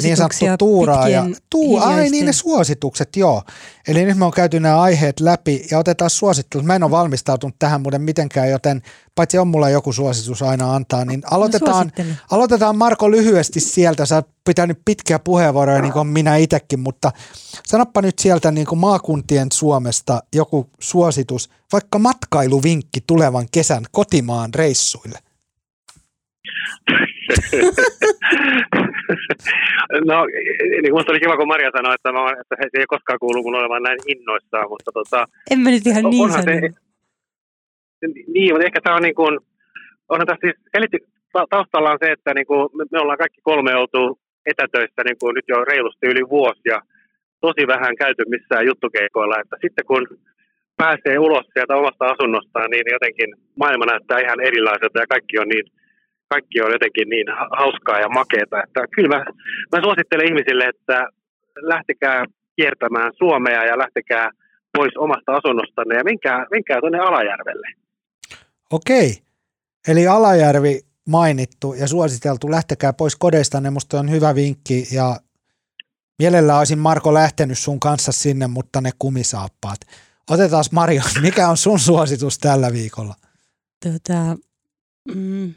niin 0.02 0.16
sanottu 0.16 0.56
tuuraa. 0.58 1.08
Ja, 1.08 1.26
tuu, 1.50 1.78
ai 1.78 2.10
niin 2.10 2.26
ne 2.26 2.32
suositukset, 2.32 3.16
joo. 3.16 3.42
Eli 3.88 4.04
nyt 4.04 4.18
me 4.18 4.24
on 4.24 4.32
käyty 4.32 4.60
nämä 4.60 4.80
aiheet 4.80 5.20
läpi 5.20 5.66
ja 5.70 5.78
otetaan 5.78 6.10
suosittelut. 6.10 6.66
Mä 6.66 6.74
en 6.74 6.82
ole 6.82 6.90
valmistautunut 6.90 7.56
tähän 7.58 7.80
muuten 7.80 8.02
mitenkään, 8.02 8.50
joten 8.50 8.82
paitsi 9.14 9.38
on 9.38 9.48
mulla 9.48 9.70
joku 9.70 9.92
suositus 9.92 10.42
aina 10.42 10.74
antaa, 10.74 11.04
niin 11.04 11.22
aloitetaan, 11.30 11.92
aloitetaan 12.30 12.76
Marko 12.76 13.10
lyhyesti 13.10 13.60
sieltä. 13.60 14.06
Sä 14.06 14.14
oot 14.14 14.28
pitänyt 14.44 14.78
pitkiä 14.84 15.18
puheenvuoroja 15.18 15.82
niin 15.82 15.92
kuin 15.92 16.06
minä 16.06 16.36
itsekin, 16.36 16.80
mutta 16.80 17.12
sanoppa 17.66 18.02
nyt 18.02 18.18
sieltä 18.18 18.50
niin 18.50 18.66
kuin 18.66 18.78
maakuntien 18.78 19.48
Suomesta 19.52 20.22
joku 20.34 20.70
suositus, 20.80 21.50
vaikka 21.72 21.98
matkailuvinkki 21.98 23.00
tulevan 23.06 23.46
kesän 23.52 23.84
kotimaan 23.90 24.54
reissuille. 24.54 25.18
no, 30.10 30.26
niin 30.82 30.94
musta 30.94 31.12
oli 31.12 31.20
kiva, 31.20 31.36
kun 31.36 31.48
Maria 31.48 31.70
sanoi, 31.76 31.94
että, 31.94 32.12
mä, 32.12 32.18
että 32.40 32.56
se 32.60 32.78
ei 32.78 32.86
koskaan 32.86 33.18
kuulu 33.18 33.42
mun 33.42 33.54
olevan 33.54 33.82
näin 33.82 33.98
innoissaan, 34.06 34.68
mutta 34.68 34.90
tota... 34.94 35.26
En 35.50 35.58
mä 35.58 35.70
nyt 35.70 35.86
ihan 35.86 36.10
niin 36.10 36.32
se, 36.32 36.40
Niin, 38.34 38.52
mutta 38.52 38.66
ehkä 38.66 38.80
tämä 38.80 38.96
on 38.96 39.02
niin 39.02 39.14
kuin, 39.14 39.38
onhan 40.08 40.26
tässä 40.26 40.46
siis 40.46 40.56
selitty, 40.76 40.98
taustalla 41.50 41.90
on 41.90 41.98
se, 42.04 42.12
että 42.12 42.34
niin 42.34 42.46
kuin 42.46 42.68
me, 42.76 42.84
me 42.92 43.00
ollaan 43.00 43.18
kaikki 43.18 43.40
kolme 43.42 43.76
oltu 43.76 44.18
etätöissä 44.46 45.02
niin 45.04 45.16
kuin 45.20 45.34
nyt 45.34 45.44
jo 45.48 45.64
reilusti 45.64 46.06
yli 46.06 46.28
vuosi 46.28 46.60
ja 46.64 46.82
tosi 47.40 47.66
vähän 47.66 47.96
käyty 47.96 48.22
missään 48.28 48.66
juttukeikoilla, 48.66 49.40
että 49.40 49.56
sitten 49.60 49.86
kun 49.86 50.06
pääsee 50.76 51.18
ulos 51.18 51.46
sieltä 51.52 51.76
omasta 51.76 52.06
asunnostaan, 52.06 52.70
niin 52.70 52.84
jotenkin 52.92 53.34
maailma 53.60 53.86
näyttää 53.86 54.20
ihan 54.20 54.40
erilaiselta 54.40 55.00
ja 55.00 55.06
kaikki 55.06 55.38
on 55.38 55.48
niin 55.48 55.66
kaikki 56.32 56.62
on 56.62 56.72
jotenkin 56.76 57.08
niin 57.08 57.28
hauskaa 57.60 57.98
ja 58.04 58.08
makeeta, 58.08 58.56
että 58.64 58.80
kyllä 58.94 59.08
mä, 59.14 59.24
mä 59.72 59.78
suosittelen 59.84 60.28
ihmisille, 60.30 60.64
että 60.74 60.98
lähtekää 61.72 62.24
kiertämään 62.56 63.12
Suomea 63.18 63.64
ja 63.64 63.78
lähtekää 63.78 64.30
pois 64.76 64.96
omasta 64.96 65.32
asunnostanne 65.38 65.94
ja 65.96 66.04
menkää, 66.04 66.46
menkää 66.50 66.80
tuonne 66.80 66.98
Alajärvelle. 66.98 67.68
Okei, 68.70 69.10
eli 69.88 70.06
Alajärvi 70.06 70.80
mainittu 71.08 71.74
ja 71.74 71.88
suositeltu, 71.88 72.50
lähtekää 72.50 72.92
pois 72.92 73.16
kodeistanne, 73.16 73.70
musta 73.70 74.00
on 74.00 74.10
hyvä 74.10 74.34
vinkki 74.34 74.84
ja 74.94 75.16
mielellä 76.18 76.58
olisin 76.58 76.78
Marko 76.78 77.14
lähtenyt 77.14 77.58
sun 77.58 77.80
kanssa 77.80 78.12
sinne, 78.12 78.46
mutta 78.46 78.80
ne 78.80 78.90
kumisaappaat. 78.98 79.80
Otetaan 80.30 80.64
Mario, 80.72 81.02
mikä 81.22 81.48
on 81.48 81.56
sun 81.56 81.78
suositus 81.78 82.38
tällä 82.38 82.72
viikolla? 82.72 83.14
Tota, 83.84 84.36
mm, 85.14 85.54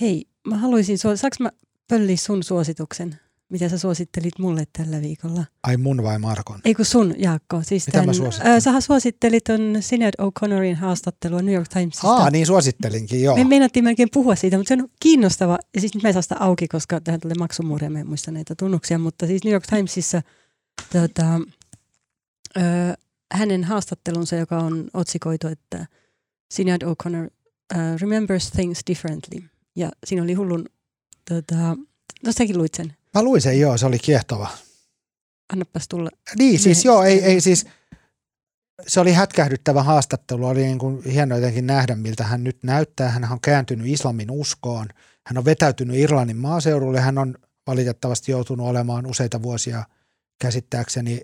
hei, 0.00 0.26
mä 0.46 0.58
haluaisin, 0.58 0.98
saanko 0.98 1.36
mä 1.40 1.50
pölliä 1.88 2.16
sun 2.16 2.42
suosituksen? 2.42 3.20
mitä 3.48 3.68
sä 3.68 3.78
suosittelit 3.78 4.38
mulle 4.38 4.64
tällä 4.72 5.00
viikolla? 5.00 5.44
Ai 5.62 5.76
mun 5.76 6.02
vai 6.02 6.18
Markon? 6.18 6.60
Ei 6.64 6.74
kun 6.74 6.84
sun, 6.84 7.14
Jaakko. 7.18 7.62
Siis 7.62 7.86
mitä 7.86 7.98
tämän, 7.98 8.16
mä 8.16 8.54
äh, 8.54 8.62
sähän 8.62 8.82
suosittelit 8.82 9.48
on 9.48 9.76
Sinead 9.80 10.14
O'Connorin 10.22 10.74
haastattelua 10.76 11.42
New 11.42 11.54
York 11.54 11.68
Timesista. 11.68 12.08
Aa, 12.08 12.30
niin 12.30 12.46
suosittelinkin, 12.46 13.22
joo. 13.22 13.36
Me 13.36 13.44
meinattiin 13.44 13.84
melkein 13.84 14.08
puhua 14.12 14.34
siitä, 14.34 14.56
mutta 14.56 14.68
se 14.68 14.82
on 14.82 14.88
kiinnostava. 15.00 15.58
Ja 15.74 15.80
siis 15.80 15.94
nyt 15.94 16.02
mä 16.02 16.08
en 16.08 16.12
saa 16.12 16.22
sitä 16.22 16.36
auki, 16.40 16.68
koska 16.68 17.00
tähän 17.00 17.20
tulee 17.20 17.34
maksumuuria, 17.38 17.90
mä 17.90 18.00
en 18.00 18.08
muista 18.08 18.30
näitä 18.30 18.54
tunnuksia. 18.54 18.98
Mutta 18.98 19.26
siis 19.26 19.44
New 19.44 19.52
York 19.52 19.66
Timesissa 19.66 20.22
tota, 20.92 21.40
ö, 22.56 22.60
hänen 23.32 23.64
haastattelunsa, 23.64 24.36
joka 24.36 24.58
on 24.58 24.90
otsikoitu, 24.94 25.46
että 25.46 25.86
Sinead 26.50 26.82
O'Connor 26.82 27.30
uh, 27.74 28.00
remembers 28.00 28.50
things 28.50 28.80
differently. 28.86 29.40
Ja 29.78 29.90
siinä 30.06 30.22
oli 30.22 30.34
hullun, 30.34 30.66
tota, 31.28 31.76
no 32.24 32.32
säkin 32.32 32.58
luit 32.58 32.74
sen. 32.74 32.96
Mä 33.14 33.22
luin 33.22 33.40
sen, 33.40 33.60
joo, 33.60 33.78
se 33.78 33.86
oli 33.86 33.98
kiehtova. 33.98 34.48
Annapas 35.52 35.88
tulla. 35.88 36.10
Niin, 36.38 36.58
siis 36.58 36.84
joo, 36.84 37.02
ei, 37.02 37.24
ei 37.24 37.40
siis, 37.40 37.66
se 38.86 39.00
oli 39.00 39.12
hätkähdyttävä 39.12 39.82
haastattelu, 39.82 40.46
oli 40.46 40.62
niin 40.62 40.78
kuin 40.78 41.02
hieno 41.04 41.36
jotenkin 41.36 41.66
nähdä, 41.66 41.94
miltä 41.94 42.24
hän 42.24 42.44
nyt 42.44 42.58
näyttää. 42.62 43.08
Hän 43.08 43.32
on 43.32 43.40
kääntynyt 43.40 43.86
islamin 43.86 44.30
uskoon, 44.30 44.88
hän 45.26 45.38
on 45.38 45.44
vetäytynyt 45.44 45.96
Irlannin 45.96 46.36
maaseudulle, 46.36 47.00
hän 47.00 47.18
on 47.18 47.34
valitettavasti 47.66 48.32
joutunut 48.32 48.66
olemaan 48.66 49.06
useita 49.06 49.42
vuosia 49.42 49.84
käsittääkseni 50.40 51.20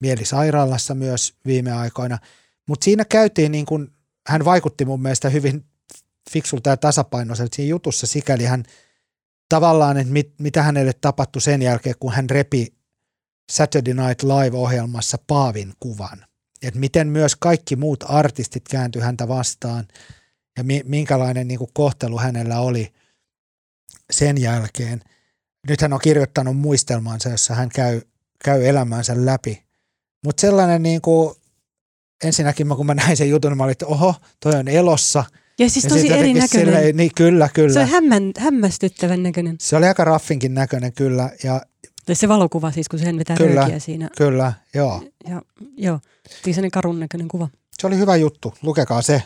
mielisairaalassa 0.00 0.94
myös 0.94 1.34
viime 1.46 1.72
aikoina. 1.72 2.18
Mutta 2.68 2.84
siinä 2.84 3.04
käytiin 3.04 3.52
niin 3.52 3.66
kuin, 3.66 3.92
hän 4.26 4.44
vaikutti 4.44 4.84
mun 4.84 5.02
mielestä 5.02 5.28
hyvin 5.28 5.64
fiksulta 6.30 6.70
ja 6.70 6.76
tasapainoiselta 6.76 7.56
siinä 7.56 7.70
jutussa, 7.70 8.06
sikäli 8.06 8.44
hän– 8.44 8.64
tavallaan, 9.52 9.96
että 9.96 10.12
mit, 10.12 10.34
mitä 10.38 10.62
hänelle 10.62 10.92
tapahtui 11.00 11.42
sen 11.42 11.62
jälkeen, 11.62 11.94
kun 12.00 12.12
hän 12.12 12.30
repi 12.30 12.74
Saturday 13.52 13.94
Night 13.94 14.22
Live-ohjelmassa 14.22 15.18
Paavin 15.26 15.72
kuvan. 15.80 16.24
Että 16.62 16.80
miten 16.80 17.08
myös 17.08 17.36
kaikki 17.36 17.76
muut 17.76 18.04
artistit 18.08 18.68
kääntyi 18.68 19.02
häntä 19.02 19.28
vastaan 19.28 19.88
ja 20.58 20.64
mi, 20.64 20.82
minkälainen 20.84 21.48
niin 21.48 21.58
kuin 21.58 21.70
kohtelu 21.74 22.18
hänellä 22.18 22.60
oli 22.60 22.92
sen 24.12 24.40
jälkeen. 24.40 25.02
Nyt 25.68 25.80
hän 25.80 25.92
on 25.92 26.00
kirjoittanut 26.00 26.56
muistelmansa, 26.56 27.28
jossa 27.28 27.54
hän 27.54 27.68
käy, 27.68 28.00
käy 28.44 28.66
elämänsä 28.66 29.26
läpi. 29.26 29.62
Mutta 30.24 30.40
sellainen 30.40 30.82
niin 30.82 31.00
kuin, 31.00 31.34
ensinnäkin 32.24 32.68
kun 32.68 32.86
mä 32.86 32.94
näin 32.94 33.16
sen 33.16 33.30
jutun, 33.30 33.50
niin 33.50 33.56
mä 33.56 33.64
olin, 33.64 33.72
että 33.72 33.86
oho, 33.86 34.14
toi 34.40 34.54
on 34.54 34.68
elossa– 34.68 35.24
ja 35.62 35.70
siis 35.70 35.84
tosi 35.84 36.12
erinäköinen. 36.12 36.48
Silleen, 36.48 36.96
niin, 36.96 37.10
kyllä, 37.14 37.48
kyllä. 37.54 37.72
Se 37.72 37.80
on 37.80 37.88
hämmän, 37.88 38.32
hämmästyttävän 38.38 39.22
näköinen. 39.22 39.56
Se 39.60 39.76
oli 39.76 39.86
aika 39.86 40.04
raffinkin 40.04 40.54
näköinen, 40.54 40.92
kyllä. 40.92 41.30
Ja, 41.44 41.62
tai 42.06 42.14
se 42.14 42.28
valokuva 42.28 42.70
siis, 42.70 42.88
kun 42.88 42.98
sen 42.98 43.18
vetää 43.18 43.36
kyllä, 43.36 43.60
röökiä 43.60 43.78
siinä. 43.78 44.08
Kyllä, 44.16 44.52
joo. 44.74 45.02
Ja, 45.28 45.42
joo, 45.76 46.00
sellainen 46.44 46.70
karun 46.70 47.00
näköinen 47.00 47.28
kuva. 47.28 47.48
Se 47.80 47.86
oli 47.86 47.98
hyvä 47.98 48.16
juttu, 48.16 48.54
lukekaa 48.62 49.02
se. 49.02 49.22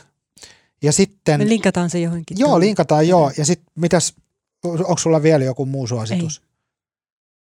Ja 0.83 0.93
sitten... 0.93 1.41
Me 1.41 1.49
linkataan 1.49 1.91
se 1.91 2.01
johonkin. 2.01 2.39
Joo, 2.39 2.49
tuonne. 2.49 2.67
linkataan 2.67 3.09
joo. 3.09 3.33
Ja 3.37 3.45
sitten 3.45 3.67
mitäs, 3.75 4.15
onko 4.65 4.99
sulla 4.99 5.23
vielä 5.23 5.45
joku 5.45 5.67
muu 5.67 5.87
suositus? 5.87 6.39
Ei. 6.43 6.46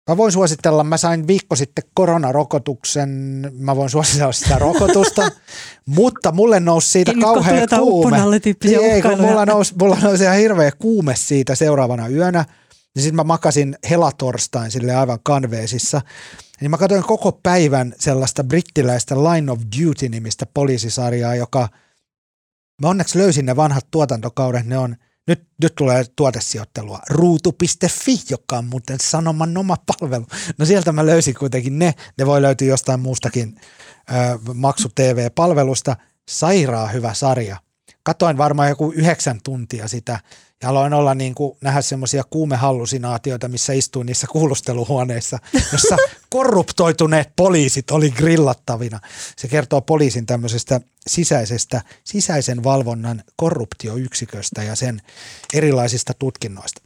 Mä 0.10 0.18
voin 0.18 0.32
suositella, 0.32 0.84
mä 0.84 0.98
sain 0.98 1.28
viikko 1.28 1.56
sitten 1.56 1.84
koronarokotuksen, 1.94 3.10
mä 3.58 3.76
voin 3.76 3.90
suositella 3.90 4.32
sitä 4.32 4.60
rokotusta, 4.60 5.32
mutta 5.86 6.32
mulle 6.32 6.60
nousi 6.60 6.90
siitä 6.90 7.12
Ei 7.12 7.22
kauhean 7.22 7.68
kuume. 7.80 8.18
Ei, 8.82 9.02
kun 9.02 9.22
mulla 9.22 9.46
nousi, 9.46 9.74
mulla 9.80 9.98
nousi 10.02 10.24
ihan 10.24 10.38
hirveä 10.38 10.72
kuume 10.72 11.16
siitä 11.16 11.56
seuraavana 11.56 12.08
yönä. 12.08 12.46
Ja 12.96 13.02
sitten 13.02 13.16
mä 13.16 13.24
makasin 13.24 13.78
helatorstain 13.90 14.72
sille 14.72 14.96
aivan 14.96 15.20
kanveesissa. 15.24 16.02
Niin 16.62 16.72
mä 16.72 16.78
katsoin 16.78 17.04
koko 17.04 17.32
päivän 17.32 17.94
sellaista 18.00 18.44
brittiläistä 18.44 19.16
Line 19.16 19.52
of 19.52 19.60
Duty-nimistä 19.80 20.46
poliisisarjaa, 20.54 21.36
joka 21.36 21.68
mä 22.82 22.90
onneksi 22.90 23.20
löysin 23.20 23.46
ne 23.46 23.56
vanhat 23.56 23.88
tuotantokaudet, 23.92 24.66
ne 24.66 24.78
on– 24.78 24.96
nyt, 25.30 25.48
nyt 25.62 25.76
tulee 25.76 26.06
tuotesijoittelua. 26.16 27.00
Ruutu.fi, 27.10 28.22
joka 28.30 28.58
on 28.58 28.66
muuten 28.66 29.00
sanoman 29.02 29.58
oma 29.58 29.76
palvelu. 29.86 30.26
No 30.58 30.66
sieltä 30.66 30.92
mä 30.92 31.06
löysin 31.06 31.36
kuitenkin 31.36 31.80
ne. 31.80 31.94
Ne 32.18 32.26
voi 32.26 32.42
löytyä 32.42 32.68
jostain 32.68 33.00
muustakin 33.00 33.62
maksu 34.54 34.90
TV-palvelusta. 34.96 35.96
Sairaa 36.30 36.88
hyvä 36.88 37.14
sarja. 37.14 37.58
Katoin 38.04 38.38
varmaan 38.38 38.70
joku 38.70 38.92
yhdeksän 38.96 39.40
tuntia 39.44 39.88
sitä 39.88 40.20
ja 40.64 40.70
aloin 40.70 40.94
olla 40.94 41.16
niin 41.16 41.36
kuin, 41.36 41.58
nähdä 41.62 41.82
semmoisia 41.82 42.24
kuumehallusinaatioita, 42.30 43.48
missä 43.48 43.74
istuin 43.74 44.06
niissä 44.06 44.28
kuulusteluhuoneissa, 44.28 45.40
jossa 45.72 45.98
korruptoituneet 46.30 47.30
poliisit 47.36 47.92
oli 47.92 48.12
grillattavina. 48.12 49.00
Se 49.38 49.48
kertoo 49.48 49.82
poliisin 49.82 50.26
tämmöisestä 50.26 50.82
sisäisestä, 51.08 51.82
sisäisen 52.04 52.64
valvonnan 52.64 53.24
korruptioyksiköstä 53.36 54.64
ja 54.64 54.76
sen 54.76 55.02
erilaisista 55.54 56.14
tutkinnoista. 56.14 56.82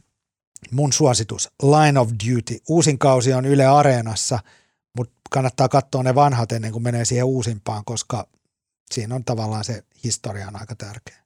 Mun 0.70 0.92
suositus, 0.92 1.50
Line 1.62 2.00
of 2.00 2.08
Duty. 2.10 2.58
Uusin 2.68 2.98
kausi 2.98 3.32
on 3.32 3.44
Yle 3.44 3.66
Areenassa, 3.66 4.38
mutta 4.96 5.14
kannattaa 5.30 5.68
katsoa 5.68 6.02
ne 6.02 6.14
vanhat 6.14 6.52
ennen 6.52 6.72
kuin 6.72 6.82
menee 6.82 7.04
siihen 7.04 7.24
uusimpaan, 7.24 7.84
koska 7.84 8.26
siinä 8.92 9.14
on 9.14 9.24
tavallaan 9.24 9.64
se 9.64 9.84
historia 10.04 10.48
on 10.48 10.60
aika 10.60 10.74
tärkeä. 10.74 11.23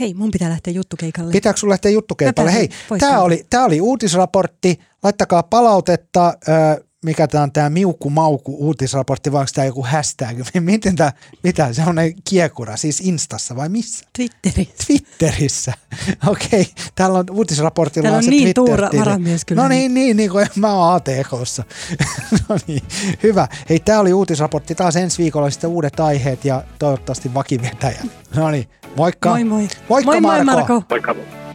Hei, 0.00 0.14
mun 0.14 0.30
pitää 0.30 0.50
lähteä 0.50 0.72
juttukeikalle. 0.72 1.32
Pitääkö 1.32 1.58
sun 1.58 1.68
lähteä 1.68 1.90
juttukeikalle? 1.90 2.52
Hei, 2.52 2.68
tämä 2.98 3.20
oli, 3.20 3.46
tää 3.50 3.64
oli 3.64 3.80
uutisraportti. 3.80 4.78
Laittakaa 5.02 5.42
palautetta. 5.42 6.34
Ö, 6.48 6.84
mikä 7.04 7.28
tämä 7.28 7.44
on 7.44 7.52
tämä 7.52 7.70
miukku 7.70 8.10
mauku 8.10 8.56
uutisraportti, 8.66 9.32
vai 9.32 9.40
onko 9.40 9.50
tämä 9.54 9.64
joku 9.64 9.82
hashtag? 9.82 10.38
Miten 10.60 10.96
tämä, 10.96 11.12
mitä, 11.42 11.72
se 11.72 11.82
on 11.82 11.96
kiekura, 12.24 12.76
siis 12.76 13.00
Instassa 13.00 13.56
vai 13.56 13.68
missä? 13.68 14.06
Twitterissä. 14.16 14.86
Twitterissä, 14.86 15.72
okei. 16.26 16.60
Okay. 16.60 16.64
Täällä 16.94 17.18
on 17.18 17.24
uutisraportilla 17.30 18.02
Täällä 18.02 18.16
on, 18.16 18.18
on 18.18 18.24
se 18.24 18.30
niin 18.30 18.54
tuura 18.54 18.90
varamies 18.98 19.44
kyllä. 19.44 19.62
No 19.62 19.68
niin, 19.68 19.94
niin, 19.94 20.16
niin 20.16 20.30
kuin 20.30 20.46
mä 20.56 20.72
oon 20.72 20.94
ATKssa. 20.94 21.64
no 22.48 22.56
niin, 22.66 22.82
hyvä. 23.22 23.48
Hei, 23.68 23.80
tämä 23.80 24.00
oli 24.00 24.12
uutisraportti. 24.12 24.74
Taas 24.74 24.96
ensi 24.96 25.22
viikolla 25.22 25.50
sitten 25.50 25.70
uudet 25.70 26.00
aiheet 26.00 26.44
ja 26.44 26.62
toivottavasti 26.78 27.34
vakivetäjä. 27.34 28.02
No 28.36 28.50
niin, 28.50 28.68
moikka. 28.96 29.28
Moi 29.28 29.44
moi. 29.44 29.68
Moikka 29.88 30.20
moi, 30.20 30.44
Marko. 30.44 30.44
Moi 30.44 30.54
Marko. 30.54 31.14
Moikka. 31.14 31.47